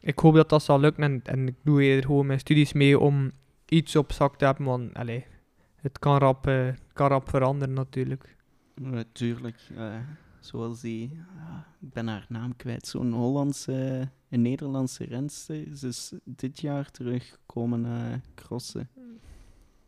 Ik 0.00 0.18
hoop 0.18 0.34
dat 0.34 0.48
dat 0.48 0.62
zal 0.62 0.80
lukken 0.80 1.02
en, 1.02 1.20
en 1.24 1.48
ik 1.48 1.54
doe 1.62 1.82
eerder 1.82 2.04
gewoon 2.04 2.26
mijn 2.26 2.38
studies 2.38 2.72
mee 2.72 2.98
om 2.98 3.30
iets 3.68 3.96
op 3.96 4.12
zak 4.12 4.36
te 4.36 4.44
hebben, 4.44 4.64
want 4.64 4.94
allez, 4.94 5.22
het 5.80 5.98
kan 5.98 6.18
rap, 6.18 6.46
uh, 6.46 6.68
kan 6.92 7.08
rap 7.08 7.28
veranderen 7.28 7.74
natuurlijk. 7.74 8.36
Natuurlijk. 8.74 9.68
Uh, 9.72 9.94
zoals 10.40 10.80
die, 10.80 11.10
uh, 11.12 11.58
ik 11.80 11.92
ben 11.92 12.08
haar 12.08 12.26
naam 12.28 12.56
kwijt, 12.56 12.86
zo'n 12.86 13.12
Hollandse, 13.12 14.08
een 14.28 14.42
Nederlandse 14.42 15.04
renster. 15.04 15.76
Ze 15.76 15.88
is 15.88 16.12
dit 16.24 16.60
jaar 16.60 16.90
teruggekomen 16.90 17.80
naar 17.80 18.20
crossen. 18.34 18.88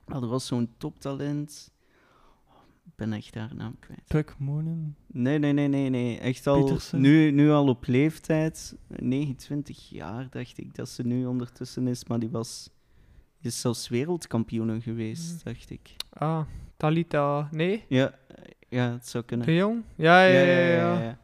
Oh, 0.06 0.22
er 0.22 0.28
was 0.28 0.46
zo'n 0.46 0.68
toptalent. 0.76 1.70
Ik 2.84 2.92
ben 2.94 3.12
echt 3.12 3.34
haar 3.34 3.54
naam 3.54 3.78
kwijt. 3.78 4.04
Puck 4.06 4.34
Moonen? 4.38 4.96
Nee, 5.06 5.38
nee, 5.38 5.52
nee, 5.52 5.68
nee, 5.68 5.88
nee. 5.88 6.18
Echt 6.18 6.46
al, 6.46 6.78
nu, 6.92 7.30
nu 7.30 7.50
al 7.50 7.68
op 7.68 7.86
leeftijd, 7.86 8.76
29 8.88 9.88
jaar 9.88 10.26
dacht 10.30 10.58
ik 10.58 10.74
dat 10.74 10.88
ze 10.88 11.02
nu 11.02 11.26
ondertussen 11.26 11.86
is, 11.86 12.04
maar 12.04 12.18
die 12.18 12.30
was 12.30 12.70
is 13.44 13.60
zelfs 13.60 13.88
wereldkampioen 13.88 14.82
geweest, 14.82 15.32
mm. 15.32 15.52
dacht 15.52 15.70
ik. 15.70 15.90
Ah, 16.12 16.40
Talita, 16.76 17.48
nee? 17.50 17.84
Ja, 17.88 18.14
ja 18.68 18.92
het 18.92 19.08
zou 19.08 19.24
kunnen. 19.24 19.46
De 19.46 19.54
Jong? 19.54 19.82
Ja, 19.94 20.24
ja, 20.24 20.40
ja. 20.40 20.58
ja, 20.58 21.00
ja. 21.00 21.18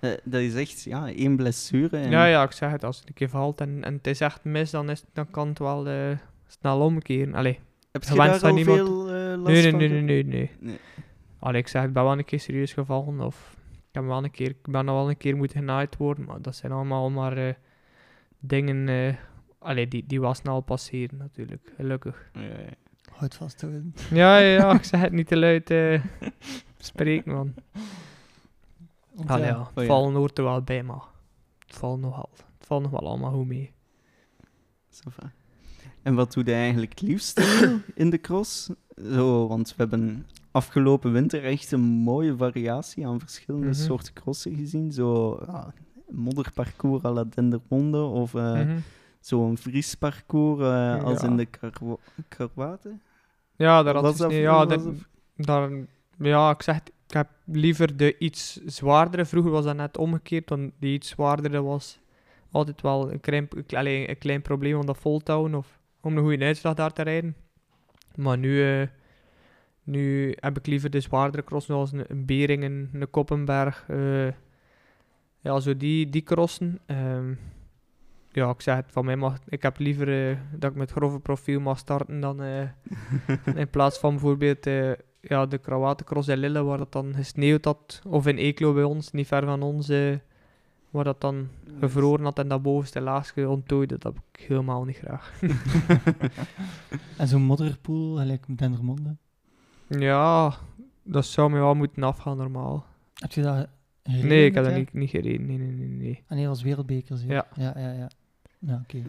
Uh, 0.00 0.10
dat 0.24 0.40
is 0.40 0.54
echt 0.54 0.82
ja, 0.82 1.12
één 1.12 1.36
blessure. 1.36 1.96
En... 1.96 2.10
Ja, 2.10 2.24
ja, 2.24 2.42
ik 2.42 2.52
zeg 2.52 2.70
het. 2.70 2.84
Als 2.84 2.98
het 2.98 3.08
een 3.08 3.14
keer 3.14 3.28
valt 3.28 3.60
en, 3.60 3.84
en 3.84 3.94
het 3.94 4.06
is 4.06 4.20
echt 4.20 4.44
mis, 4.44 4.70
dan, 4.70 4.90
is, 4.90 5.04
dan 5.12 5.30
kan 5.30 5.48
het 5.48 5.58
wel 5.58 5.88
uh, 5.88 6.16
snel 6.46 6.80
omkeren. 6.80 7.34
Allee, 7.34 7.58
Heb 7.90 8.04
je 8.04 8.14
daar 8.14 8.42
al 8.42 8.54
niemand... 8.54 8.78
veel 8.78 9.14
uh, 9.14 9.36
last 9.36 9.44
nee, 9.44 9.72
nee, 9.72 9.72
nee, 9.72 9.88
nee, 9.88 10.02
nee, 10.02 10.24
nee, 10.24 10.50
nee. 10.60 10.78
Allee, 11.38 11.60
ik 11.60 11.68
zeg, 11.68 11.84
ik 11.84 11.92
ben 11.92 12.02
wel 12.02 12.18
een 12.18 12.24
keer 12.24 12.40
serieus 12.40 12.72
gevallen. 12.72 13.20
Of 13.20 13.56
ik, 13.70 13.94
heb 13.94 14.04
wel 14.04 14.24
een 14.24 14.30
keer, 14.30 14.48
ik 14.48 14.62
ben 14.62 14.88
al 14.88 14.94
wel 14.94 15.08
een 15.08 15.16
keer 15.16 15.36
moeten 15.36 15.58
genaaid 15.58 15.96
worden. 15.96 16.24
Maar 16.24 16.42
dat 16.42 16.56
zijn 16.56 16.72
allemaal 16.72 17.10
maar 17.10 17.56
dingen 18.38 18.88
Allee, 19.58 19.88
die, 19.88 20.04
die 20.06 20.20
was 20.20 20.38
snel 20.38 20.60
passeren 20.60 21.18
natuurlijk, 21.18 21.72
gelukkig. 21.76 22.30
Ja, 22.32 22.40
ja. 22.40 22.74
Houd 23.12 23.34
vast 23.34 23.60
houden. 23.60 23.94
Ja, 24.10 24.38
ja, 24.38 24.52
ja, 24.56 24.74
ik 24.74 24.84
zeg 24.84 25.00
het 25.00 25.12
niet 25.12 25.26
te 25.26 25.36
luid 25.36 25.70
uh, 25.70 26.04
spreken, 26.78 27.32
man. 27.32 27.54
Allee, 29.26 29.46
ja, 29.46 29.58
het 29.58 29.68
oh, 29.74 29.86
vallen 29.86 30.14
hoort 30.14 30.38
er 30.38 30.44
wel 30.44 30.62
bij, 30.62 30.82
maar 30.82 31.02
het 31.66 31.76
valt 31.76 32.00
nog, 32.00 32.16
al, 32.16 32.30
het 32.58 32.66
valt 32.66 32.82
nog 32.82 32.90
wel 32.90 33.00
allemaal 33.00 33.32
goed 33.32 33.46
mee. 33.46 33.72
Sofa. 34.90 35.32
En 36.02 36.14
wat 36.14 36.32
doe 36.32 36.44
je 36.44 36.52
eigenlijk 36.52 36.90
het 36.90 37.00
liefst 37.00 37.40
in 37.94 38.10
de 38.10 38.20
cross? 38.20 38.70
Zo, 38.96 39.46
want 39.46 39.68
we 39.68 39.74
hebben 39.76 40.26
afgelopen 40.50 41.12
winter 41.12 41.44
echt 41.44 41.72
een 41.72 41.80
mooie 41.80 42.36
variatie 42.36 43.06
aan 43.06 43.20
verschillende 43.20 43.66
mm 43.66 43.72
-hmm. 43.72 43.82
soorten 43.82 44.12
crossen 44.12 44.54
gezien. 44.54 44.92
Zo 44.92 45.40
ja, 45.46 45.72
modderparcours 46.08 47.04
à 47.04 47.10
la 47.10 47.24
Dendermonde 47.24 48.02
of... 48.02 48.34
Uh, 48.34 48.54
mm 48.54 48.66
-hmm 48.66 48.82
zo'n 49.20 49.58
vriesparcours 49.58 50.60
uh, 50.60 51.04
als 51.04 51.22
in 51.22 51.36
de 51.36 51.48
Karwaten? 52.28 53.02
Ja, 53.56 53.82
daar 53.82 53.94
had 53.96 54.18
je 54.18 54.34
ja, 54.34 54.66
dat, 54.66 54.88
daar, 55.36 55.70
ja, 56.18 56.50
ik 56.50 56.62
zeg, 56.62 56.76
ik 56.76 57.14
heb 57.14 57.28
liever 57.44 57.96
de 57.96 58.18
iets 58.18 58.60
zwaardere. 58.66 59.24
Vroeger 59.24 59.50
was 59.50 59.64
dat 59.64 59.76
net 59.76 59.98
omgekeerd, 59.98 60.48
want 60.48 60.72
die 60.78 60.92
iets 60.92 61.08
zwaardere 61.08 61.62
was 61.62 62.00
altijd 62.50 62.80
wel 62.80 63.12
een 63.12 63.20
klein, 63.20 63.48
alleen 63.68 64.10
een 64.10 64.18
klein 64.18 64.42
probleem 64.42 64.78
om 64.78 64.86
dat 64.86 64.98
vol 64.98 65.20
te 65.20 65.32
houden 65.32 65.58
of 65.58 65.78
om 66.00 66.16
een 66.16 66.22
goede 66.22 66.44
uitslag 66.44 66.74
daar 66.74 66.92
te 66.92 67.02
rijden. 67.02 67.36
Maar 68.14 68.38
nu, 68.38 68.80
uh, 68.80 68.86
nu 69.82 70.34
heb 70.40 70.58
ik 70.58 70.66
liever 70.66 70.90
de 70.90 71.00
zwaardere 71.00 71.44
cross, 71.44 71.66
zoals 71.66 71.92
een, 71.92 72.04
een 72.08 72.24
Beringen, 72.24 72.90
een 72.92 73.10
Koppenberg. 73.10 73.86
Uh, 73.90 74.28
ja, 75.40 75.60
zo 75.60 75.76
die, 75.76 76.08
die 76.08 76.22
crossen. 76.22 76.80
Um, 76.86 77.38
ja, 78.38 78.50
ik 78.50 78.60
zeg 78.60 78.76
het 78.76 78.92
van 78.92 79.04
mij, 79.04 79.16
mag, 79.16 79.38
ik 79.48 79.62
heb 79.62 79.78
liever 79.78 80.30
uh, 80.30 80.36
dat 80.52 80.70
ik 80.70 80.76
met 80.76 80.90
grove 80.90 81.18
profiel 81.18 81.60
mag 81.60 81.78
starten 81.78 82.20
dan 82.20 82.42
uh, 82.42 82.62
in 83.62 83.70
plaats 83.70 83.98
van 83.98 84.10
bijvoorbeeld 84.10 84.66
uh, 84.66 84.92
ja, 85.20 85.46
de 85.46 85.58
Krawatencross 85.58 86.28
in 86.28 86.38
Lille, 86.38 86.62
waar 86.62 86.78
dat 86.78 86.92
dan 86.92 87.14
gesneeuwd 87.14 87.64
had, 87.64 88.02
of 88.06 88.26
in 88.26 88.36
Eeklo 88.36 88.72
bij 88.74 88.82
ons, 88.82 89.10
niet 89.10 89.26
ver 89.26 89.44
van 89.44 89.62
ons, 89.62 89.88
waar 90.90 91.04
dat 91.04 91.20
dan 91.20 91.48
gevroren 91.80 92.24
had 92.24 92.38
en 92.38 92.48
dat 92.48 92.62
bovenste 92.62 93.00
laagje 93.00 93.48
onttooide. 93.48 93.98
Dat 93.98 94.14
heb 94.14 94.22
ik 94.32 94.46
helemaal 94.46 94.84
niet 94.84 94.96
graag. 94.96 95.40
en 97.18 97.28
zo'n 97.28 97.42
modderpoel, 97.42 98.16
gelijk 98.16 98.48
met 98.48 98.58
Dendermonde? 98.58 99.16
Ja, 99.88 100.54
dat 101.02 101.26
zou 101.26 101.50
me 101.50 101.58
wel 101.58 101.74
moeten 101.74 102.02
afgaan 102.02 102.36
normaal. 102.36 102.86
Heb 103.14 103.32
je 103.32 103.42
dat 103.42 103.68
Nee, 104.08 104.44
ik 104.44 104.54
heb 104.54 104.64
dat 104.64 104.74
niet, 104.74 104.92
niet 104.92 105.10
gereden. 105.10 105.46
Nee, 105.46 105.58
nee, 105.58 105.72
nee. 105.72 105.88
nee. 105.88 106.24
En 106.26 106.36
hij 106.36 106.48
was 106.48 106.62
wereldbeker, 106.62 107.18
Ja. 107.26 107.46
Ja, 107.54 107.72
ja, 107.76 107.92
ja. 107.92 107.92
Ja, 107.92 108.08
oké. 108.62 109.02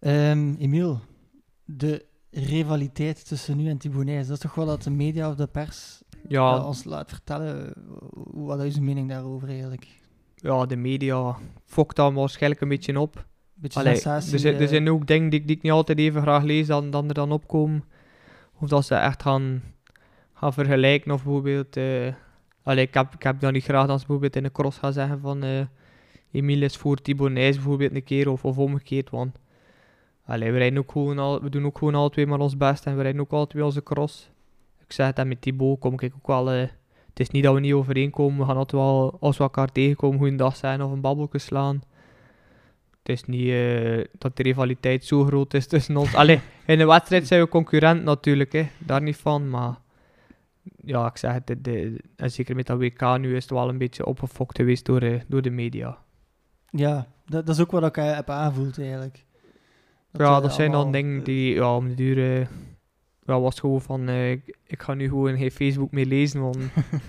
Okay. 0.00 0.30
Um, 0.30 0.56
Emiel, 0.58 1.00
de 1.64 2.04
rivaliteit 2.30 3.26
tussen 3.26 3.56
nu 3.56 3.68
en 3.68 3.78
Thibonais, 3.78 4.26
dat 4.26 4.36
is 4.36 4.42
toch 4.42 4.54
wel 4.54 4.66
dat 4.66 4.82
de 4.82 4.90
media 4.90 5.28
of 5.28 5.34
de 5.34 5.46
pers 5.46 6.02
ja. 6.28 6.64
ons 6.64 6.84
laat 6.84 7.08
vertellen? 7.08 7.72
Wat 8.32 8.62
is 8.62 8.76
uw 8.76 8.82
mening 8.82 9.08
daarover 9.08 9.48
eigenlijk? 9.48 9.86
Ja, 10.34 10.66
de 10.66 10.76
media 10.76 11.36
fokt 11.64 11.96
dan 11.96 12.14
waarschijnlijk 12.14 12.62
een 12.62 12.68
beetje 12.68 13.00
op. 13.00 13.26
Beetje 13.54 13.80
Allee, 13.80 13.92
sensatie, 13.92 14.32
er, 14.32 14.38
zijn, 14.38 14.54
er 14.54 14.68
zijn 14.68 14.90
ook 14.90 15.06
dingen 15.06 15.30
die, 15.30 15.44
die, 15.44 15.56
ik 15.56 15.62
niet 15.62 15.72
altijd 15.72 15.98
even 15.98 16.22
graag 16.22 16.42
lees 16.42 16.66
dan, 16.66 16.90
dan 16.90 17.08
er 17.08 17.14
dan 17.14 17.32
opkomen. 17.32 17.84
Of 18.60 18.68
dat 18.68 18.84
ze 18.84 18.94
echt 18.94 19.22
gaan, 19.22 19.62
gaan 20.34 20.52
vergelijken 20.52 21.10
of 21.10 21.22
bijvoorbeeld... 21.22 21.76
Uh, 21.76 22.12
allee, 22.62 22.86
ik, 22.86 22.94
heb, 22.94 23.14
ik 23.14 23.22
heb 23.22 23.40
dan 23.40 23.52
niet 23.52 23.64
graag 23.64 23.88
als 23.88 23.98
bijvoorbeeld 23.98 24.36
in 24.36 24.44
een 24.44 24.52
cross 24.52 24.78
gaan 24.78 24.92
zeggen 24.92 25.20
van... 25.20 25.44
Uh, 25.44 25.60
Emile 26.36 26.64
is 26.64 26.76
voor 26.76 26.96
Thibaut 26.96 27.30
Nijs 27.30 27.54
bijvoorbeeld 27.54 27.94
een 27.94 28.04
keer 28.04 28.28
of, 28.28 28.44
of 28.44 28.58
omgekeerd. 28.58 29.10
Want 29.10 29.36
allee, 30.24 30.52
we, 30.52 30.58
rijden 30.58 30.78
ook 30.78 30.92
gewoon 30.92 31.18
al, 31.18 31.42
we 31.42 31.48
doen 31.48 31.66
ook 31.66 31.78
gewoon 31.78 31.94
alle 31.94 32.10
twee 32.10 32.26
maar 32.26 32.40
ons 32.40 32.56
best 32.56 32.86
en 32.86 32.96
we 32.96 33.02
rijden 33.02 33.20
ook 33.20 33.32
alle 33.32 33.46
twee 33.46 33.64
onze 33.64 33.82
cross. 33.82 34.30
Ik 34.86 34.92
zeg 34.92 35.06
het, 35.06 35.18
en 35.18 35.28
met 35.28 35.40
Thibaut 35.40 35.78
kom 35.78 36.00
ik 36.00 36.12
ook 36.14 36.26
wel... 36.26 36.54
Uh, 36.54 36.60
het 37.08 37.20
is 37.26 37.30
niet 37.30 37.42
dat 37.42 37.54
we 37.54 37.60
niet 37.60 37.72
overeenkomen. 37.72 38.38
We 38.38 38.44
gaan 38.44 38.56
altijd 38.56 38.82
wel, 38.82 39.16
als 39.20 39.36
we 39.36 39.42
elkaar 39.42 39.72
tegenkomen, 39.72 40.18
goeiedag 40.18 40.56
zijn 40.56 40.82
of 40.82 40.92
een 40.92 41.00
babbelje 41.00 41.38
slaan. 41.38 41.82
Het 43.02 43.08
is 43.08 43.24
niet 43.24 43.46
uh, 43.46 44.04
dat 44.18 44.36
de 44.36 44.42
rivaliteit 44.42 45.04
zo 45.04 45.24
groot 45.24 45.54
is 45.54 45.66
tussen 45.66 45.96
ons. 45.96 46.14
Allee, 46.22 46.40
in 46.66 46.78
de 46.78 46.86
wedstrijd 46.86 47.26
zijn 47.26 47.40
we 47.40 47.48
concurrent 47.48 48.02
natuurlijk, 48.02 48.52
hè. 48.52 48.68
daar 48.78 49.02
niet 49.02 49.16
van. 49.16 49.50
Maar 49.50 49.78
ja, 50.84 51.06
ik 51.06 51.16
zeg 51.16 51.32
het, 51.32 51.46
de, 51.46 51.60
de, 51.60 52.00
en 52.16 52.30
zeker 52.30 52.56
met 52.56 52.66
dat 52.66 52.78
WK 52.78 53.18
nu 53.18 53.36
is 53.36 53.42
het 53.42 53.52
wel 53.52 53.68
een 53.68 53.78
beetje 53.78 54.06
opgefokt 54.06 54.56
geweest 54.56 54.84
door, 54.84 55.02
uh, 55.02 55.20
door 55.26 55.42
de 55.42 55.50
media. 55.50 55.98
Ja, 56.70 57.06
dat, 57.26 57.46
dat 57.46 57.54
is 57.54 57.60
ook 57.60 57.70
wat 57.70 57.84
ik 57.84 57.94
heb 57.94 58.30
aanvoeld 58.30 58.78
eigenlijk. 58.78 59.24
Dat 60.10 60.26
ja, 60.26 60.40
dat 60.40 60.54
zijn 60.54 60.70
dan 60.70 60.92
dingen 60.92 61.24
die 61.24 61.54
ja, 61.54 61.76
om 61.76 61.88
de 61.88 61.94
duur... 61.94 62.16
Uh, 62.40 62.46
ja, 63.26 63.40
was 63.40 63.60
gewoon 63.60 63.82
van, 63.82 64.08
uh, 64.08 64.30
ik, 64.30 64.56
ik, 64.66 64.82
ga 64.82 64.94
nu 64.94 65.08
gewoon 65.08 65.36
geen 65.36 65.50
Facebook 65.50 65.90
meer 65.90 66.06
lezen, 66.06 66.40
want... 66.40 66.58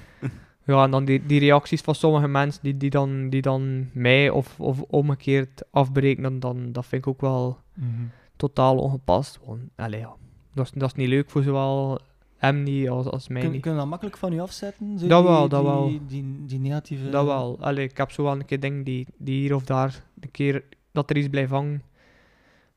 ja, 0.66 0.84
en 0.84 0.91
dan 0.91 1.05
die, 1.05 1.26
die 1.26 1.39
reacties 1.39 1.82
van 1.82 1.95
sommige 1.95 2.28
mensen 2.28 2.64
die, 2.64 2.78
die, 2.78 2.89
dan, 2.89 3.30
die 3.30 3.41
dan 3.41 3.89
mij 3.93 4.30
of, 4.30 4.60
of 4.60 4.82
omgekeerd 4.82 5.64
afbreken, 5.72 6.39
dan, 6.39 6.72
dat 6.72 6.86
vind 6.86 7.05
ik 7.05 7.08
ook 7.08 7.22
wel 7.22 7.60
mm 7.74 7.95
-hmm. 7.95 8.12
totaal 8.36 8.78
ongepast. 8.78 9.39
Want, 9.45 9.62
allez, 9.76 9.99
ja, 9.99 10.16
dat, 10.53 10.66
is, 10.66 10.72
dat 10.72 10.89
is 10.89 10.95
niet 10.95 11.08
leuk 11.08 11.30
voor 11.30 11.43
zowel 11.43 11.99
hem 12.38 12.63
niet 12.63 12.89
als, 12.89 13.05
als 13.05 13.27
mij 13.27 13.41
Kun, 13.41 13.51
niet. 13.51 13.61
Kun 13.61 13.71
je 13.71 13.77
dat 13.77 13.88
makkelijk 13.88 14.17
van 14.17 14.33
je 14.33 14.41
afzetten? 14.41 14.99
Zo 14.99 15.07
Dat 15.07 15.21
die, 15.21 15.31
wel, 15.31 15.49
dat 15.49 15.61
die, 15.61 15.69
wel. 15.69 16.07
Die, 16.07 16.45
die, 16.45 16.59
negatieve... 16.59 17.09
Dat 17.09 17.25
wel. 17.25 17.57
Allee, 17.59 17.83
ik 17.83 17.97
heb 17.97 18.11
zo 18.11 18.23
wel 18.23 18.31
een 18.31 18.45
keer 18.45 18.59
dingen 18.59 18.83
die, 18.83 19.07
die 19.17 19.39
hier 19.39 19.55
of 19.55 19.63
daar, 19.63 20.03
een 20.19 20.31
keer 20.31 20.63
dat 20.91 21.09
er 21.09 21.17
iets 21.17 21.29
blijft 21.29 21.51
hangen. 21.51 21.83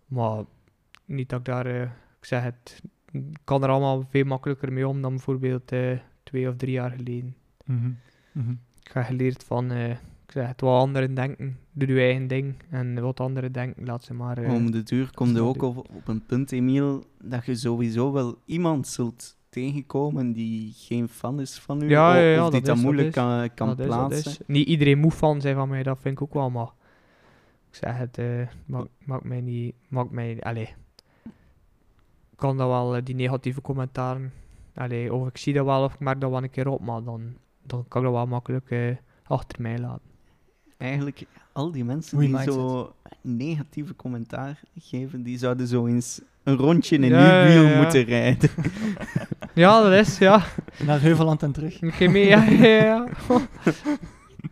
Maar 0.06 0.44
niet 1.04 1.28
dat 1.28 1.38
ik 1.38 1.44
daar, 1.44 1.66
uh, 1.66 1.82
ik 1.82 2.24
zeg 2.24 2.42
het, 2.42 2.82
ik 3.12 3.38
kan 3.44 3.62
er 3.62 3.68
allemaal 3.68 4.06
veel 4.08 4.24
makkelijker 4.24 4.72
mee 4.72 4.88
om 4.88 5.02
dan 5.02 5.11
bijvoorbeeld 5.11 5.72
uh, 5.72 5.98
twee 6.22 6.48
of 6.48 6.56
drie 6.56 6.72
jaar 6.72 6.90
geleden. 6.90 7.36
Mm 7.64 7.78
-hmm. 7.78 7.98
Mm 8.32 8.42
-hmm. 8.42 8.61
Ik 8.82 8.92
heb 8.92 9.04
geleerd 9.04 9.44
van, 9.44 9.72
uh, 9.72 9.90
ik 9.90 10.32
zeg 10.32 10.46
het, 10.46 10.61
wat 10.61 10.80
anderen 10.80 11.14
denken, 11.14 11.58
doe 11.72 11.88
je 11.88 12.00
eigen 12.00 12.26
ding. 12.26 12.54
En 12.70 13.00
wat 13.00 13.20
anderen 13.20 13.52
denken, 13.52 13.84
laat 13.84 14.04
ze 14.04 14.14
maar... 14.14 14.38
Om 14.38 14.70
de 14.70 14.82
duur 14.82 15.11
komt 15.14 15.36
er 15.36 15.42
ook 15.42 15.62
op, 15.62 15.76
op 15.76 16.08
een 16.08 16.26
punt, 16.26 16.52
Emiel, 16.52 17.04
dat 17.22 17.46
je 17.46 17.54
sowieso 17.54 18.12
wel 18.12 18.38
iemand 18.44 18.86
zult 18.86 19.38
tegenkomen 19.51 20.32
die 20.32 20.72
geen 20.76 21.09
fan 21.09 21.40
is 21.40 21.59
van 21.59 21.82
u, 21.82 21.88
ja, 21.88 22.16
ja, 22.16 22.32
ja, 22.32 22.44
of 22.46 22.53
die 22.53 22.61
dat, 22.61 22.76
is, 22.76 22.82
moeilijk 22.82 23.14
dat 23.14 23.24
kan, 23.24 23.55
kan 23.55 23.76
dat 23.76 23.86
plaatsen. 23.86 24.30
Is, 24.30 24.40
Niet 24.46 24.66
iedereen 24.66 24.98
moet 24.98 25.14
fan 25.14 25.40
zijn 25.40 25.55
van 25.55 25.68
mij, 25.68 25.82
dat 25.82 25.98
vind 26.01 26.14
ik 26.14 26.22
ook 26.22 26.34
wel, 26.34 26.51
maar 26.51 26.70
ik 27.70 27.74
zeg 27.76 27.96
het, 27.96 28.18
uh, 28.18 28.46
maakt 28.66 28.88
maak 29.05 29.24
mij 29.24 29.40
niet, 29.40 29.74
maakt 29.88 30.11
mij, 30.11 30.40
allee, 30.40 30.74
ik 32.30 32.36
kan 32.36 32.57
dat 32.57 32.68
wel, 32.68 32.96
uh, 32.96 33.03
die 33.05 33.14
negatieve 33.14 33.61
commentaren, 33.61 34.32
allee, 34.74 35.14
of 35.14 35.28
ik 35.28 35.36
zie 35.36 35.55
dat 35.55 35.64
wel 35.64 35.84
of 35.84 35.94
ik 35.94 36.01
merk 36.01 36.20
dat 36.20 36.30
wel 36.30 36.42
een 36.42 36.51
keer 36.51 36.68
op, 36.68 36.80
maar 36.80 37.03
dan, 37.03 37.36
dan 37.62 37.84
kan 37.88 38.01
ik 38.01 38.07
dat 38.07 38.16
wel 38.16 38.26
makkelijk 38.26 38.70
uh, 38.70 38.96
achter 39.22 39.62
mij 39.62 39.78
laten. 39.78 40.09
Eigenlijk, 40.76 41.26
al 41.53 41.72
die 41.72 41.84
mensen 41.84 42.18
die 42.18 42.42
zo 42.42 42.92
negatieve 43.20 43.96
commentaar 43.96 44.61
geven, 44.78 45.22
die 45.22 45.38
zouden 45.38 45.66
zo 45.66 45.86
eens 45.86 46.20
een 46.51 46.57
rondje 46.57 46.96
in 46.96 47.05
ja, 47.05 47.42
uw 47.42 47.48
wiel 47.48 47.62
ja, 47.62 47.70
ja. 47.70 47.82
moeten 47.82 48.05
rijden. 48.05 48.51
Ja, 49.55 49.82
dat 49.82 49.92
is, 49.92 50.18
ja. 50.18 50.42
Naar 50.84 51.01
Heuveland 51.01 51.42
en 51.42 51.53
terug. 51.53 51.82
Ik 51.82 51.94
ging 51.94 52.12
mee, 52.12 52.26
ja, 52.26 52.44
ja, 52.44 52.68
ja. 52.68 53.09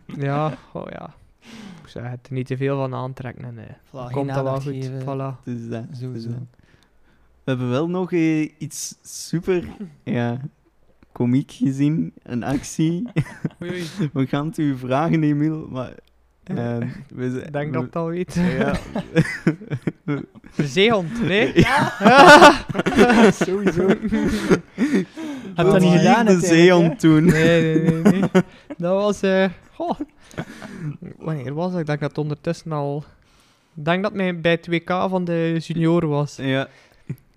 ja, 0.05 0.57
oh 0.73 0.87
ja. 0.89 1.13
Ik 1.83 1.87
zeg 1.87 2.03
het, 2.03 2.29
niet 2.29 2.47
te 2.47 2.57
veel 2.57 2.77
van 2.77 2.93
aantrekken 2.93 3.43
en 3.43 3.53
nee. 3.53 3.65
Voilà, 3.65 4.11
komt 4.11 4.33
dat 4.33 4.43
wel 4.43 4.61
goed. 4.61 4.63
Geven. 4.63 5.01
Voilà. 5.01 5.43
Dus 5.43 5.69
dat, 5.69 5.83
Sowieso. 5.91 6.11
Dus 6.13 6.23
dat. 6.23 6.33
We 7.43 7.55
hebben 7.55 7.69
wel 7.69 7.89
nog 7.89 8.11
uh, 8.11 8.49
iets 8.57 8.95
super 9.01 9.63
ja, 10.03 10.41
komiek 11.11 11.51
gezien, 11.51 12.13
een 12.23 12.43
actie. 12.43 13.07
Oei, 13.61 13.71
oei. 13.71 14.09
we 14.13 14.27
gaan 14.27 14.45
het 14.45 14.57
u 14.57 14.77
vragen, 14.77 15.23
Emiel, 15.23 15.67
maar... 15.69 15.93
Uh, 16.49 16.77
we, 17.07 17.41
Ik 17.45 17.51
denk 17.51 17.73
dat 17.73 17.81
ik 17.81 17.87
het 17.87 17.95
al 17.95 18.07
weet. 18.07 18.33
Ja. 18.33 18.75
De 20.55 20.67
zeehond, 20.67 21.21
nee? 21.21 21.59
Ja! 21.59 21.91
Sowieso. 23.31 23.87
Heb 23.87 24.05
je 25.55 25.63
dat 25.63 25.79
niet 25.79 25.97
gedaan? 25.97 26.25
De 26.25 26.39
zeehond 26.39 26.99
toen. 26.99 27.25
Nee, 27.25 27.61
nee, 27.61 27.91
nee. 27.91 28.01
nee. 28.11 28.21
Dat 28.77 29.01
was... 29.01 29.23
Uh, 29.23 29.49
goh. 29.73 29.99
Wanneer 31.17 31.53
was 31.53 31.71
dat? 31.71 31.79
Ik 31.79 31.85
denk 31.85 31.99
dat 31.99 32.09
het 32.09 32.17
ondertussen 32.17 32.71
al... 32.71 33.03
Ik 33.75 33.85
denk 33.85 34.03
dat 34.03 34.13
het 34.13 34.41
bij 34.41 34.51
het 34.51 34.67
WK 34.67 34.89
van 34.89 35.25
de 35.25 35.57
junioren 35.59 36.09
was. 36.09 36.35
Ja. 36.35 36.67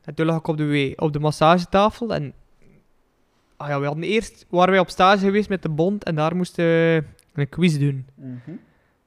En 0.04 0.14
toen 0.14 0.26
lag 0.26 0.38
ik 0.38 0.46
op 0.46 0.56
de, 0.56 0.66
w 0.66 1.02
op 1.02 1.12
de 1.12 1.18
massagetafel 1.18 2.14
en... 2.14 2.32
Ah 3.56 3.68
ja, 3.68 3.80
we 3.80 3.86
hadden 3.86 4.04
eerst... 4.04 4.46
Waren 4.48 4.70
wij 4.70 4.80
op 4.80 4.90
stage 4.90 5.24
geweest 5.24 5.48
met 5.48 5.62
de 5.62 5.68
bond 5.68 6.04
en 6.04 6.14
daar 6.14 6.36
moesten 6.36 6.64
we 6.64 7.04
een 7.34 7.48
quiz 7.48 7.78
doen. 7.78 8.06
Mm 8.14 8.40
-hmm. 8.44 8.60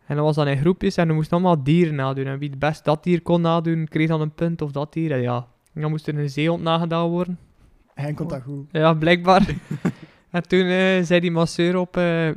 En 0.06 0.16
dat 0.16 0.26
was 0.26 0.36
dan 0.36 0.48
in 0.48 0.58
groepjes 0.58 0.98
en 0.98 1.08
we 1.08 1.14
moesten 1.14 1.38
allemaal 1.38 1.64
dieren 1.64 1.96
nadoen. 1.96 2.26
En 2.26 2.40
wie 2.40 2.50
het 2.50 2.60
best 2.60 2.84
dat 2.84 3.04
dier 3.04 3.22
kon 3.22 3.42
nadoen, 3.42 3.88
kreeg 3.88 4.08
dan 4.08 4.22
een 4.22 4.34
punt 4.34 4.62
of 4.62 4.72
dat 4.72 4.94
dier. 4.94 5.12
En 5.12 5.22
ja, 5.22 5.48
dan 5.74 5.90
moest 5.90 6.08
er 6.08 6.18
een 6.18 6.30
zeehond 6.30 6.62
nagedaan 6.62 7.10
worden. 7.10 7.40
Hij 7.94 8.14
kon 8.14 8.28
dat 8.28 8.42
goed. 8.42 8.68
Ja, 8.72 8.94
blijkbaar. 8.94 9.56
en 10.30 10.48
toen 10.48 10.66
uh, 10.66 11.04
zei 11.04 11.20
die 11.20 11.32
masseur 11.32 11.78
op, 11.78 11.98
uh, 11.98 12.30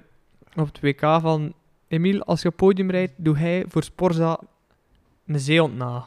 op 0.56 0.66
het 0.66 0.80
WK 0.80 1.00
van... 1.00 1.52
Emiel, 1.88 2.22
als 2.22 2.42
je 2.42 2.50
podium 2.50 2.90
rijdt, 2.90 3.12
doe 3.16 3.36
hij 3.36 3.64
voor 3.68 3.82
Sporza 3.82 4.40
een 5.26 5.40
zeehond 5.40 5.76
na. 5.76 6.04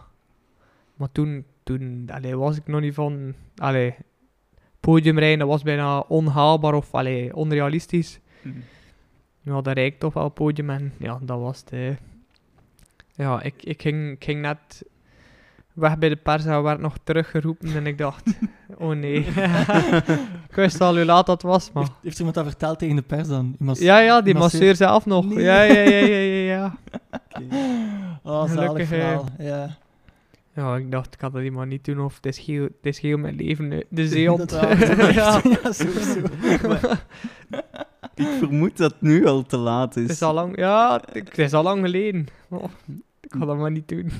Maar 0.95 1.11
toen, 1.11 1.45
toen 1.63 2.09
allee, 2.11 2.37
was 2.37 2.57
ik 2.57 2.67
nog 2.67 2.81
niet 2.81 2.93
van... 2.93 3.33
Allee, 3.55 3.95
podiumrijden, 4.79 5.39
dat 5.39 5.47
was 5.47 5.63
bijna 5.63 5.99
onhaalbaar 5.99 6.73
of 6.73 6.93
allee, 6.93 7.35
onrealistisch. 7.35 8.19
Mm 8.41 8.51
-hmm. 8.51 8.63
Ja, 9.41 9.61
dat 9.61 9.73
reikte 9.73 9.99
toch 9.99 10.13
wel 10.13 10.23
het 10.23 10.33
podium 10.33 10.69
en 10.69 10.93
ja, 10.97 11.19
dat 11.21 11.39
was 11.39 11.63
het. 11.69 11.97
Ja, 13.15 13.41
ik, 13.41 13.53
ik, 13.63 13.81
ging, 13.81 14.11
ik 14.11 14.23
ging 14.23 14.41
net 14.41 14.83
weg 15.73 15.97
bij 15.97 16.09
de 16.09 16.15
pers 16.15 16.45
en 16.45 16.63
werd 16.63 16.79
nog 16.79 16.97
teruggeroepen 17.03 17.75
en 17.75 17.87
ik 17.87 17.97
dacht, 17.97 18.29
oh 18.77 18.95
nee. 18.95 19.25
ik 20.49 20.55
wist 20.55 20.81
al 20.81 20.95
hoe 20.95 21.05
laat 21.05 21.25
dat 21.25 21.41
was, 21.41 21.71
maar... 21.71 21.83
Heeft, 21.83 21.95
heeft 22.01 22.17
iemand 22.17 22.35
dat 22.35 22.45
verteld 22.45 22.79
tegen 22.79 22.95
de 22.95 23.01
pers 23.01 23.27
dan? 23.27 23.55
ja, 23.59 23.99
ja, 23.99 24.21
die 24.21 24.33
masseur, 24.33 24.59
masseur 24.59 24.75
zelf 24.75 25.05
nog. 25.05 25.25
Nee. 25.25 25.43
Ja, 25.43 25.61
ja, 25.61 25.81
ja, 25.81 26.05
ja, 26.05 26.17
ja. 26.17 26.43
ja. 26.43 26.77
okay. 28.23 28.67
Oh, 28.67 28.85
verhaal, 28.85 29.25
ja. 29.37 29.77
Ja, 30.53 30.75
ik 30.75 30.91
dacht, 30.91 31.13
ik 31.13 31.21
had 31.21 31.31
dat 31.31 31.41
helemaal 31.41 31.65
niet 31.65 31.85
doen, 31.85 31.99
of 31.99 32.15
het 32.15 32.25
is 32.25 32.37
heel, 32.37 32.63
het 32.63 32.73
is 32.81 32.99
heel 32.99 33.17
mijn 33.17 33.35
leven, 33.35 33.83
de 33.89 34.07
zeehond. 34.17 34.51
ja, 34.51 35.41
ja, 35.43 35.71
sowieso. 35.71 36.21
Ik 38.21 38.37
vermoed 38.37 38.77
dat 38.77 38.91
het 38.91 39.01
nu 39.01 39.25
al 39.25 39.43
te 39.43 39.57
laat 39.57 39.95
is. 39.95 40.01
Het 40.01 40.11
is 40.11 40.21
al 40.21 40.33
lang, 40.33 40.57
ja, 40.57 41.01
het 41.11 41.37
is 41.37 41.53
al 41.53 41.63
lang 41.63 41.81
geleden. 41.81 42.27
Oh, 42.49 42.63
ik 43.21 43.31
ga 43.37 43.45
dat 43.45 43.57
maar 43.57 43.71
niet 43.71 43.87
doen. 43.87 44.11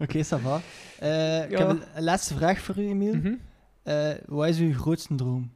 Oké, 0.00 0.18
okay, 0.18 0.24
ça 0.24 0.42
va. 0.42 0.60
Uh, 1.02 1.08
ja. 1.08 1.42
Ik 1.44 1.58
heb 1.58 1.68
een, 1.68 1.82
een, 1.94 2.02
laatste 2.02 2.34
vraag 2.34 2.60
voor 2.60 2.78
u, 2.78 2.88
Emiel. 2.88 3.14
Mm 3.14 3.20
-hmm. 3.20 3.40
uh, 3.84 4.14
wat 4.26 4.48
is 4.48 4.58
uw 4.58 4.74
grootste 4.74 5.14
droom? 5.14 5.50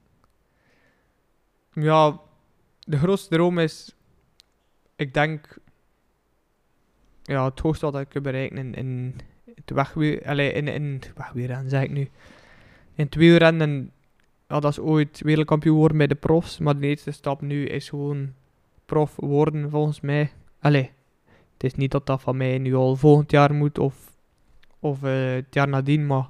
Ja, 1.73 2.21
de 2.81 2.97
grootste 2.97 3.35
droom 3.35 3.59
is, 3.59 3.95
ik 4.97 5.15
denk, 5.15 5.59
ja, 7.23 7.45
het 7.45 7.61
hoogste 7.61 7.91
wat 7.91 8.01
ik 8.01 8.09
kan 8.09 8.23
bereiken 8.23 8.57
in, 8.57 8.75
in 8.75 9.21
het 9.55 9.71
wegweer, 9.71 10.55
in, 10.55 10.69
in 10.69 11.03
het 11.15 11.71
zeg 11.71 11.83
ik 11.83 11.91
nu. 11.91 12.11
In 12.95 13.05
het 13.05 13.15
wielrennen, 13.15 13.93
ja, 14.55 14.61
dat 14.61 14.71
is 14.71 14.81
ooit 14.81 15.21
wereldkampioen 15.21 15.77
worden 15.77 15.99
bij 15.99 16.07
de 16.07 16.15
profs, 16.15 16.59
maar 16.59 16.79
de 16.79 16.87
eerste 16.87 17.11
stap 17.11 17.41
nu 17.41 17.67
is 17.67 17.89
gewoon 17.89 18.33
prof 18.85 19.15
worden, 19.17 19.71
volgens 19.71 20.01
mij. 20.01 20.31
Allee, 20.61 20.91
het 21.53 21.65
is 21.65 21.75
niet 21.75 21.91
dat 21.91 22.07
dat 22.07 22.23
van 22.23 22.37
mij 22.37 22.59
nu 22.59 22.75
al 22.75 22.97
volgend 22.97 23.31
jaar 23.31 23.55
moet 23.55 23.79
of, 23.79 24.17
of 24.79 25.03
uh, 25.03 25.33
het 25.35 25.55
jaar 25.55 25.69
nadien, 25.69 26.07
maar 26.07 26.29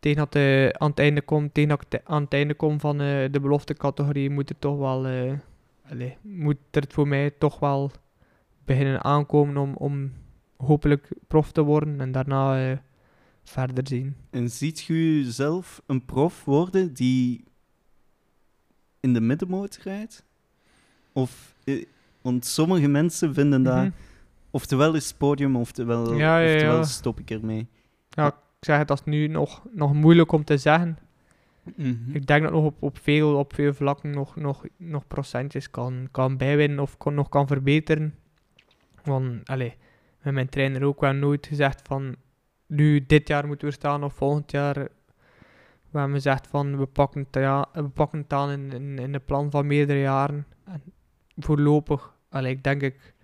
tegen 0.00 0.18
dat 0.18 0.34
uh, 0.34 0.68
aan 0.68 0.90
het 0.90 0.98
einde 0.98 1.22
komt, 1.22 1.54
tegen 1.54 1.68
dat 1.68 2.00
aan 2.04 2.22
het 2.22 2.32
einde 2.32 2.54
kom 2.54 2.80
van 2.80 3.00
uh, 3.00 3.28
de 3.30 3.40
belofte 3.40 3.74
categorie, 3.74 4.30
moet 4.30 4.50
er 4.50 4.58
toch 4.58 4.78
wel, 4.78 5.06
allee, 5.90 6.16
moet 6.20 6.56
er 6.70 6.84
voor 6.88 7.08
mij 7.08 7.30
toch 7.30 7.58
wel 7.58 7.90
beginnen 8.64 9.04
aankomen 9.04 9.56
om, 9.56 9.74
om 9.74 10.12
hopelijk 10.56 11.08
prof 11.26 11.52
te 11.52 11.62
worden 11.62 12.00
en 12.00 12.12
daarna 12.12 12.78
verder 13.44 13.86
zien. 13.86 14.16
En 14.30 14.50
ziet 14.50 14.88
u 14.88 15.22
zelf 15.22 15.82
een 15.86 16.04
prof 16.04 16.44
worden 16.44 16.94
die 16.94 17.44
in 19.00 19.12
de 19.12 19.20
middenmoot 19.20 19.78
rijdt? 19.82 20.24
Of, 21.12 21.54
want 22.20 22.46
sommige 22.46 22.88
mensen 22.88 23.34
vinden 23.34 23.62
dat, 23.62 23.74
mm 23.74 23.80
-hmm. 23.80 23.94
oftewel 24.50 24.94
is 24.94 25.08
het 25.08 25.18
podium, 25.18 25.56
oftewel, 25.56 26.14
ja, 26.14 26.38
ja, 26.38 26.52
oftewel 26.52 26.76
ja. 26.76 26.82
stop 26.84 27.20
ik 27.20 27.30
ermee. 27.30 27.68
Ja, 28.10 28.26
ik 28.26 28.34
zeg 28.60 28.78
het, 28.78 28.88
dat 28.88 28.98
is 28.98 29.04
nu 29.04 29.26
nog, 29.26 29.62
nog 29.72 29.94
moeilijk 29.94 30.32
om 30.32 30.44
te 30.44 30.56
zeggen. 30.56 30.98
Mm 31.64 31.74
-hmm. 32.04 32.14
Ik 32.14 32.26
denk 32.26 32.42
dat 32.42 32.52
nog 32.52 32.64
op, 32.64 32.82
op, 32.82 32.98
veel, 32.98 33.38
op 33.38 33.54
veel 33.54 33.74
vlakken 33.74 34.10
nog, 34.10 34.36
nog, 34.36 34.64
nog 34.76 35.06
procentjes 35.06 35.70
kan, 35.70 36.08
kan 36.10 36.36
bijwinnen 36.36 36.78
of 36.78 36.96
nog 37.04 37.28
kan 37.28 37.46
verbeteren. 37.46 38.14
Want, 39.04 39.48
allez, 39.48 39.72
met 40.22 40.34
mijn 40.34 40.48
trainer 40.48 40.84
ook 40.84 41.00
wel 41.00 41.12
nooit 41.12 41.46
gezegd 41.46 41.82
van 41.84 42.16
nu 42.72 43.06
dit 43.06 43.28
jaar 43.28 43.46
moeten 43.46 43.68
we 43.68 43.74
staan 43.74 44.04
of 44.04 44.14
volgend 44.14 44.50
jaar. 44.50 44.74
We 45.90 45.98
hebben 45.98 46.16
gezegd 46.16 46.46
van 46.46 46.78
we 46.78 46.86
pakken 46.86 47.26
het, 47.30 47.66
we 47.72 47.88
pakken 47.88 48.18
het 48.18 48.32
aan 48.32 48.50
in, 48.50 48.72
in, 48.72 48.98
in 48.98 49.12
de 49.12 49.20
plan 49.20 49.50
van 49.50 49.66
meerdere 49.66 50.00
jaren. 50.00 50.46
En 50.64 50.82
voorlopig, 51.36 52.16
allee, 52.28 52.52
ik 52.52 52.64
denk 52.64 52.82
ik, 52.82 53.14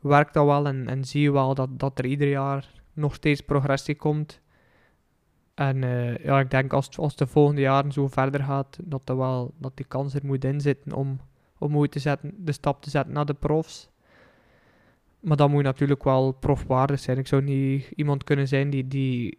werk 0.00 0.32
dat 0.32 0.46
wel 0.46 0.66
en, 0.66 0.88
en 0.88 1.04
zie 1.04 1.22
je 1.22 1.32
wel 1.32 1.54
dat, 1.54 1.78
dat 1.78 1.98
er 1.98 2.06
ieder 2.06 2.28
jaar 2.28 2.82
nog 2.92 3.14
steeds 3.14 3.40
progressie 3.40 3.96
komt. 3.96 4.40
En 5.54 5.82
uh, 5.82 6.16
ja, 6.16 6.40
ik 6.40 6.50
denk 6.50 6.72
als, 6.72 6.98
als 6.98 7.16
de 7.16 7.26
volgende 7.26 7.60
jaren 7.60 7.92
zo 7.92 8.08
verder 8.08 8.42
gaat, 8.42 8.78
dat, 8.84 9.08
er 9.08 9.16
wel, 9.16 9.54
dat 9.58 9.76
die 9.76 9.86
kans 9.86 10.14
er 10.14 10.26
moet 10.26 10.44
inzitten 10.44 10.92
om, 10.92 11.20
om 11.58 11.88
te 11.88 11.98
zetten, 11.98 12.34
de 12.38 12.52
stap 12.52 12.82
te 12.82 12.90
zetten 12.90 13.14
naar 13.14 13.26
de 13.26 13.34
profs. 13.34 13.90
Maar 15.24 15.36
dan 15.36 15.50
moet 15.50 15.58
je 15.58 15.64
natuurlijk 15.64 16.04
wel 16.04 16.32
profwaardig 16.32 17.00
zijn. 17.00 17.18
Ik 17.18 17.26
zou 17.26 17.42
niet 17.42 17.90
iemand 17.94 18.24
kunnen 18.24 18.48
zijn 18.48 18.70
die, 18.70 18.88
die, 18.88 19.38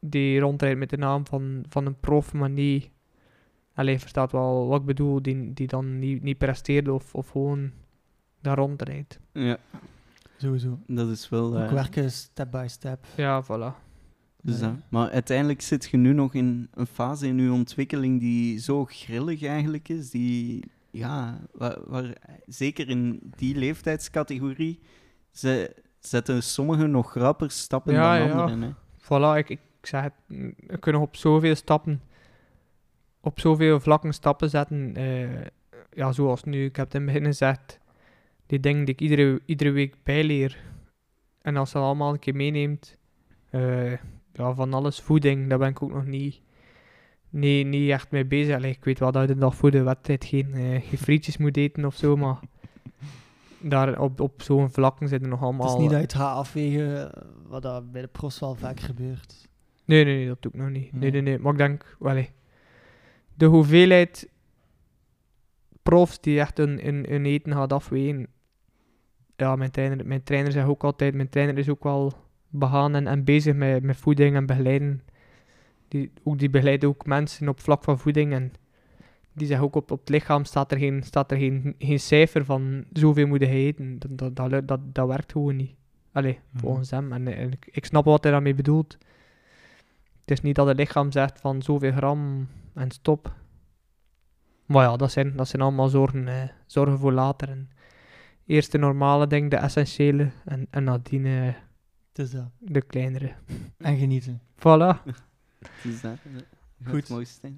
die 0.00 0.40
rondrijdt 0.40 0.78
met 0.78 0.90
de 0.90 0.96
naam 0.96 1.26
van, 1.26 1.64
van 1.68 1.86
een 1.86 2.00
prof, 2.00 2.32
maar 2.32 2.50
niet... 2.50 2.90
Alleen 3.74 4.00
verstaat 4.00 4.32
wel 4.32 4.66
wat 4.66 4.80
ik 4.80 4.86
bedoel, 4.86 5.22
die, 5.22 5.52
die 5.52 5.66
dan 5.66 5.98
niet, 5.98 6.22
niet 6.22 6.38
presteert 6.38 6.88
of, 6.88 7.14
of 7.14 7.28
gewoon 7.28 7.70
daar 8.40 8.56
rondrijdt. 8.56 9.20
Ja, 9.32 9.58
Sowieso. 10.36 10.78
dat 10.86 11.08
is 11.08 11.28
wel... 11.28 11.56
Ook 11.56 11.64
Uh, 11.64 11.72
werken 11.72 12.10
step 12.10 12.50
by 12.50 12.66
step. 12.68 13.04
Ja, 13.16 13.44
voilà. 13.44 13.86
Dus, 14.42 14.60
maar 14.88 15.10
uiteindelijk 15.10 15.60
zit 15.60 15.88
je 15.90 15.96
nu 15.96 16.12
nog 16.12 16.34
in 16.34 16.68
een 16.74 16.86
fase 16.86 17.26
in 17.26 17.38
je 17.38 17.52
ontwikkeling 17.52 18.20
die 18.20 18.58
zo 18.58 18.84
grillig 18.84 19.42
eigenlijk 19.42 19.88
is, 19.88 20.10
die, 20.10 20.64
ja, 20.90 21.40
waar, 21.52 22.12
zeker 22.46 22.88
in 22.88 23.20
die 23.36 23.56
leeftijdscategorie 23.56 24.78
ze, 25.38 25.74
zetten 26.00 26.42
sommigen 26.42 26.90
nog 26.90 27.14
rapper 27.14 27.50
stappen 27.50 27.94
dan 27.94 28.30
anderen. 28.30 28.62
Hè. 28.62 28.70
Voilà, 29.02 29.38
ik, 29.38 29.48
ik 29.48 29.60
zeg 29.82 30.02
het, 30.02 30.12
we 30.66 30.78
kunnen 30.78 31.02
op 31.02 31.16
zoveel 31.16 31.54
stappen, 31.54 32.02
op 33.20 33.40
zoveel 33.40 33.80
vlakken 33.80 34.12
stappen 34.12 34.50
zetten. 34.50 34.98
Uh, 34.98 35.40
ja, 35.90 36.12
zoals 36.12 36.44
nu, 36.44 36.64
ik 36.64 36.76
heb 36.76 36.84
het 36.84 36.94
in 36.94 37.00
het 37.00 37.12
begin 37.12 37.26
gezegd, 37.26 37.78
die 38.46 38.60
dingen 38.60 38.84
die 38.84 38.94
ik 38.94 39.00
iedere, 39.00 39.40
iedere 39.44 39.70
week 39.70 39.94
bijleer. 40.02 40.56
En 41.42 41.56
als 41.56 41.70
ze 41.70 41.78
allemaal 41.78 42.12
een 42.12 42.18
keer 42.18 42.36
meeneemt, 42.36 42.96
uh, 43.50 43.92
ja, 44.32 44.54
van 44.54 44.74
alles, 44.74 45.00
voeding, 45.00 45.48
daar 45.48 45.58
ben 45.58 45.68
ik 45.68 45.82
ook 45.82 45.92
nog 45.92 46.06
niet, 46.06 46.40
niet, 47.30 47.66
niet 47.66 47.90
echt 47.90 48.10
mee 48.10 48.24
bezig. 48.24 48.56
Allee, 48.56 48.70
ik 48.70 48.84
weet 48.84 48.98
wel 48.98 49.12
dat 49.12 49.28
je 49.28 49.34
de 49.34 49.40
dag 49.40 49.54
voor 49.54 49.70
de 49.70 49.82
wedstrijd 49.82 50.24
geen, 50.24 50.50
uh, 50.54 50.82
geen 50.88 50.98
frietjes 50.98 51.36
moet 51.36 51.56
eten 51.56 51.84
of 51.84 51.94
zo, 51.94 52.16
maar 52.16 52.40
daar 53.60 54.00
op, 54.00 54.20
op 54.20 54.42
zo'n 54.42 54.70
vlakken 54.70 55.08
zitten 55.08 55.28
nog 55.28 55.42
allemaal... 55.42 55.66
Het 55.66 55.74
is 55.76 55.80
niet 55.80 55.90
dat 55.90 55.98
je 55.98 56.04
het 56.06 56.14
gaat 56.14 56.36
afwegen, 56.36 57.10
wat 57.46 57.62
dat 57.62 57.92
bij 57.92 58.00
de 58.00 58.08
pros 58.08 58.38
wel 58.38 58.54
vaak 58.54 58.80
gebeurt. 58.80 59.48
Nee, 59.84 60.04
nee, 60.04 60.16
nee, 60.16 60.26
dat 60.26 60.42
doe 60.42 60.52
ik 60.52 60.58
nog 60.58 60.70
niet. 60.70 60.92
Nee, 60.92 61.10
nee, 61.10 61.20
nee. 61.20 61.38
Maar 61.38 61.52
ik 61.52 61.58
denk, 61.58 61.96
wel, 61.98 62.24
de 63.34 63.46
hoeveelheid 63.46 64.30
profs 65.82 66.20
die 66.20 66.40
echt 66.40 66.58
een, 66.58 66.86
een, 66.88 67.14
een 67.14 67.26
eten 67.26 67.52
gaat 67.52 67.72
afwegen. 67.72 68.26
Ja, 69.36 69.56
mijn 69.56 69.70
trainer, 69.70 70.06
mijn 70.06 70.22
trainer 70.22 70.52
zegt 70.52 70.66
ook 70.68 70.84
altijd, 70.84 71.14
mijn 71.14 71.28
trainer 71.28 71.58
is 71.58 71.68
ook 71.68 71.82
wel 71.82 72.12
begaan 72.48 72.94
en, 72.94 73.06
en 73.06 73.24
bezig 73.24 73.54
met, 73.54 73.82
met 73.82 73.96
voeding 73.96 74.36
en 74.36 74.46
begeleiden. 74.46 75.02
Die, 75.88 76.12
ook, 76.24 76.38
die 76.38 76.50
begeleidt 76.50 76.84
ook 76.84 77.06
mensen 77.06 77.48
op 77.48 77.60
vlak 77.60 77.84
van 77.84 77.98
voeding 77.98 78.32
en 78.32 78.52
die 79.38 79.46
zegt 79.46 79.60
ook 79.60 79.76
op, 79.76 79.90
op 79.90 80.00
het 80.00 80.08
lichaam 80.08 80.44
staat 80.44 80.72
er, 80.72 80.78
geen, 80.78 81.02
staat 81.02 81.30
er 81.30 81.38
geen, 81.38 81.74
geen 81.78 82.00
cijfer 82.00 82.44
van 82.44 82.84
zoveel 82.92 83.26
moet 83.26 83.40
je 83.40 83.46
eten. 83.46 83.98
Dat, 83.98 84.36
dat, 84.36 84.68
dat, 84.68 84.80
dat, 84.94 85.06
werkt 85.06 85.32
gewoon 85.32 85.56
niet. 85.56 85.74
Allee, 86.12 86.38
mhm. 86.50 86.58
volgens 86.58 86.90
hem. 86.90 87.12
En, 87.12 87.36
en 87.36 87.52
ik, 87.52 87.68
ik, 87.70 87.84
snap 87.84 88.04
wat 88.04 88.22
hij 88.22 88.32
daarmee 88.32 88.54
bedoelt. 88.54 88.98
Het 90.20 90.30
is 90.30 90.40
niet 90.40 90.54
dat 90.54 90.66
het 90.66 90.76
lichaam 90.76 91.12
zegt 91.12 91.40
van 91.40 91.62
zoveel 91.62 91.92
gram 91.92 92.48
en 92.74 92.90
stop. 92.90 93.34
Maar 94.66 94.84
ja, 94.84 94.96
dat 94.96 95.12
zijn, 95.12 95.36
dat 95.36 95.48
zijn 95.48 95.62
allemaal 95.62 95.88
zorgen, 95.88 96.28
eh, 96.28 96.48
zorgen 96.66 96.98
voor 96.98 97.12
later. 97.12 97.48
En 97.48 97.70
eerst 98.46 98.72
de 98.72 98.78
normale 98.78 99.26
dingen, 99.26 99.50
de 99.50 99.56
essentiële. 99.56 100.30
En, 100.44 100.66
en 100.70 100.84
nadien 100.84 101.26
eh, 101.26 101.54
is 102.12 102.30
dat. 102.30 102.50
de 102.58 102.82
kleinere. 102.82 103.32
En 103.76 103.96
genieten. 103.96 104.40
Voilà. 104.56 105.02
is 105.82 106.00
dat. 106.00 106.18
Goed. 106.84 107.08
mooiste. 107.08 107.52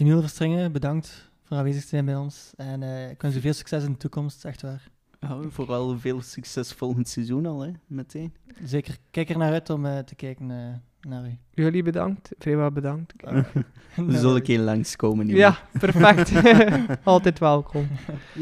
Emiel 0.00 0.20
Verstringen, 0.20 0.72
bedankt 0.72 1.30
voor 1.42 1.56
aanwezig 1.56 1.82
te 1.82 1.88
zijn 1.88 2.04
bij 2.04 2.16
ons. 2.16 2.52
En 2.56 2.82
uh, 2.82 3.10
ik 3.10 3.22
wens 3.22 3.36
u 3.36 3.40
veel 3.40 3.52
succes 3.52 3.84
in 3.84 3.92
de 3.92 3.98
toekomst, 3.98 4.44
echt 4.44 4.62
waar. 4.62 4.90
Ja, 5.20 5.40
vooral 5.48 5.98
veel 5.98 6.22
succes 6.22 6.72
volgend 6.72 7.08
seizoen 7.08 7.46
al, 7.46 7.60
hè, 7.60 7.70
meteen. 7.86 8.34
Zeker. 8.64 8.96
Kijk 9.10 9.28
er 9.28 9.38
naar 9.38 9.52
uit 9.52 9.70
om 9.70 9.86
uh, 9.86 9.98
te 9.98 10.14
kijken 10.14 10.50
uh, 10.50 10.56
naar 11.10 11.24
u. 11.26 11.38
Jullie 11.50 11.82
bedankt. 11.82 12.30
Vrema 12.38 12.70
bedankt. 12.70 13.12
We 13.96 14.18
zullen 14.18 14.36
een 14.36 14.42
keer 14.42 14.58
langskomen. 14.58 15.26
Ja, 15.26 15.58
perfect. 15.78 16.32
Altijd 17.04 17.38
welkom. 17.38 17.88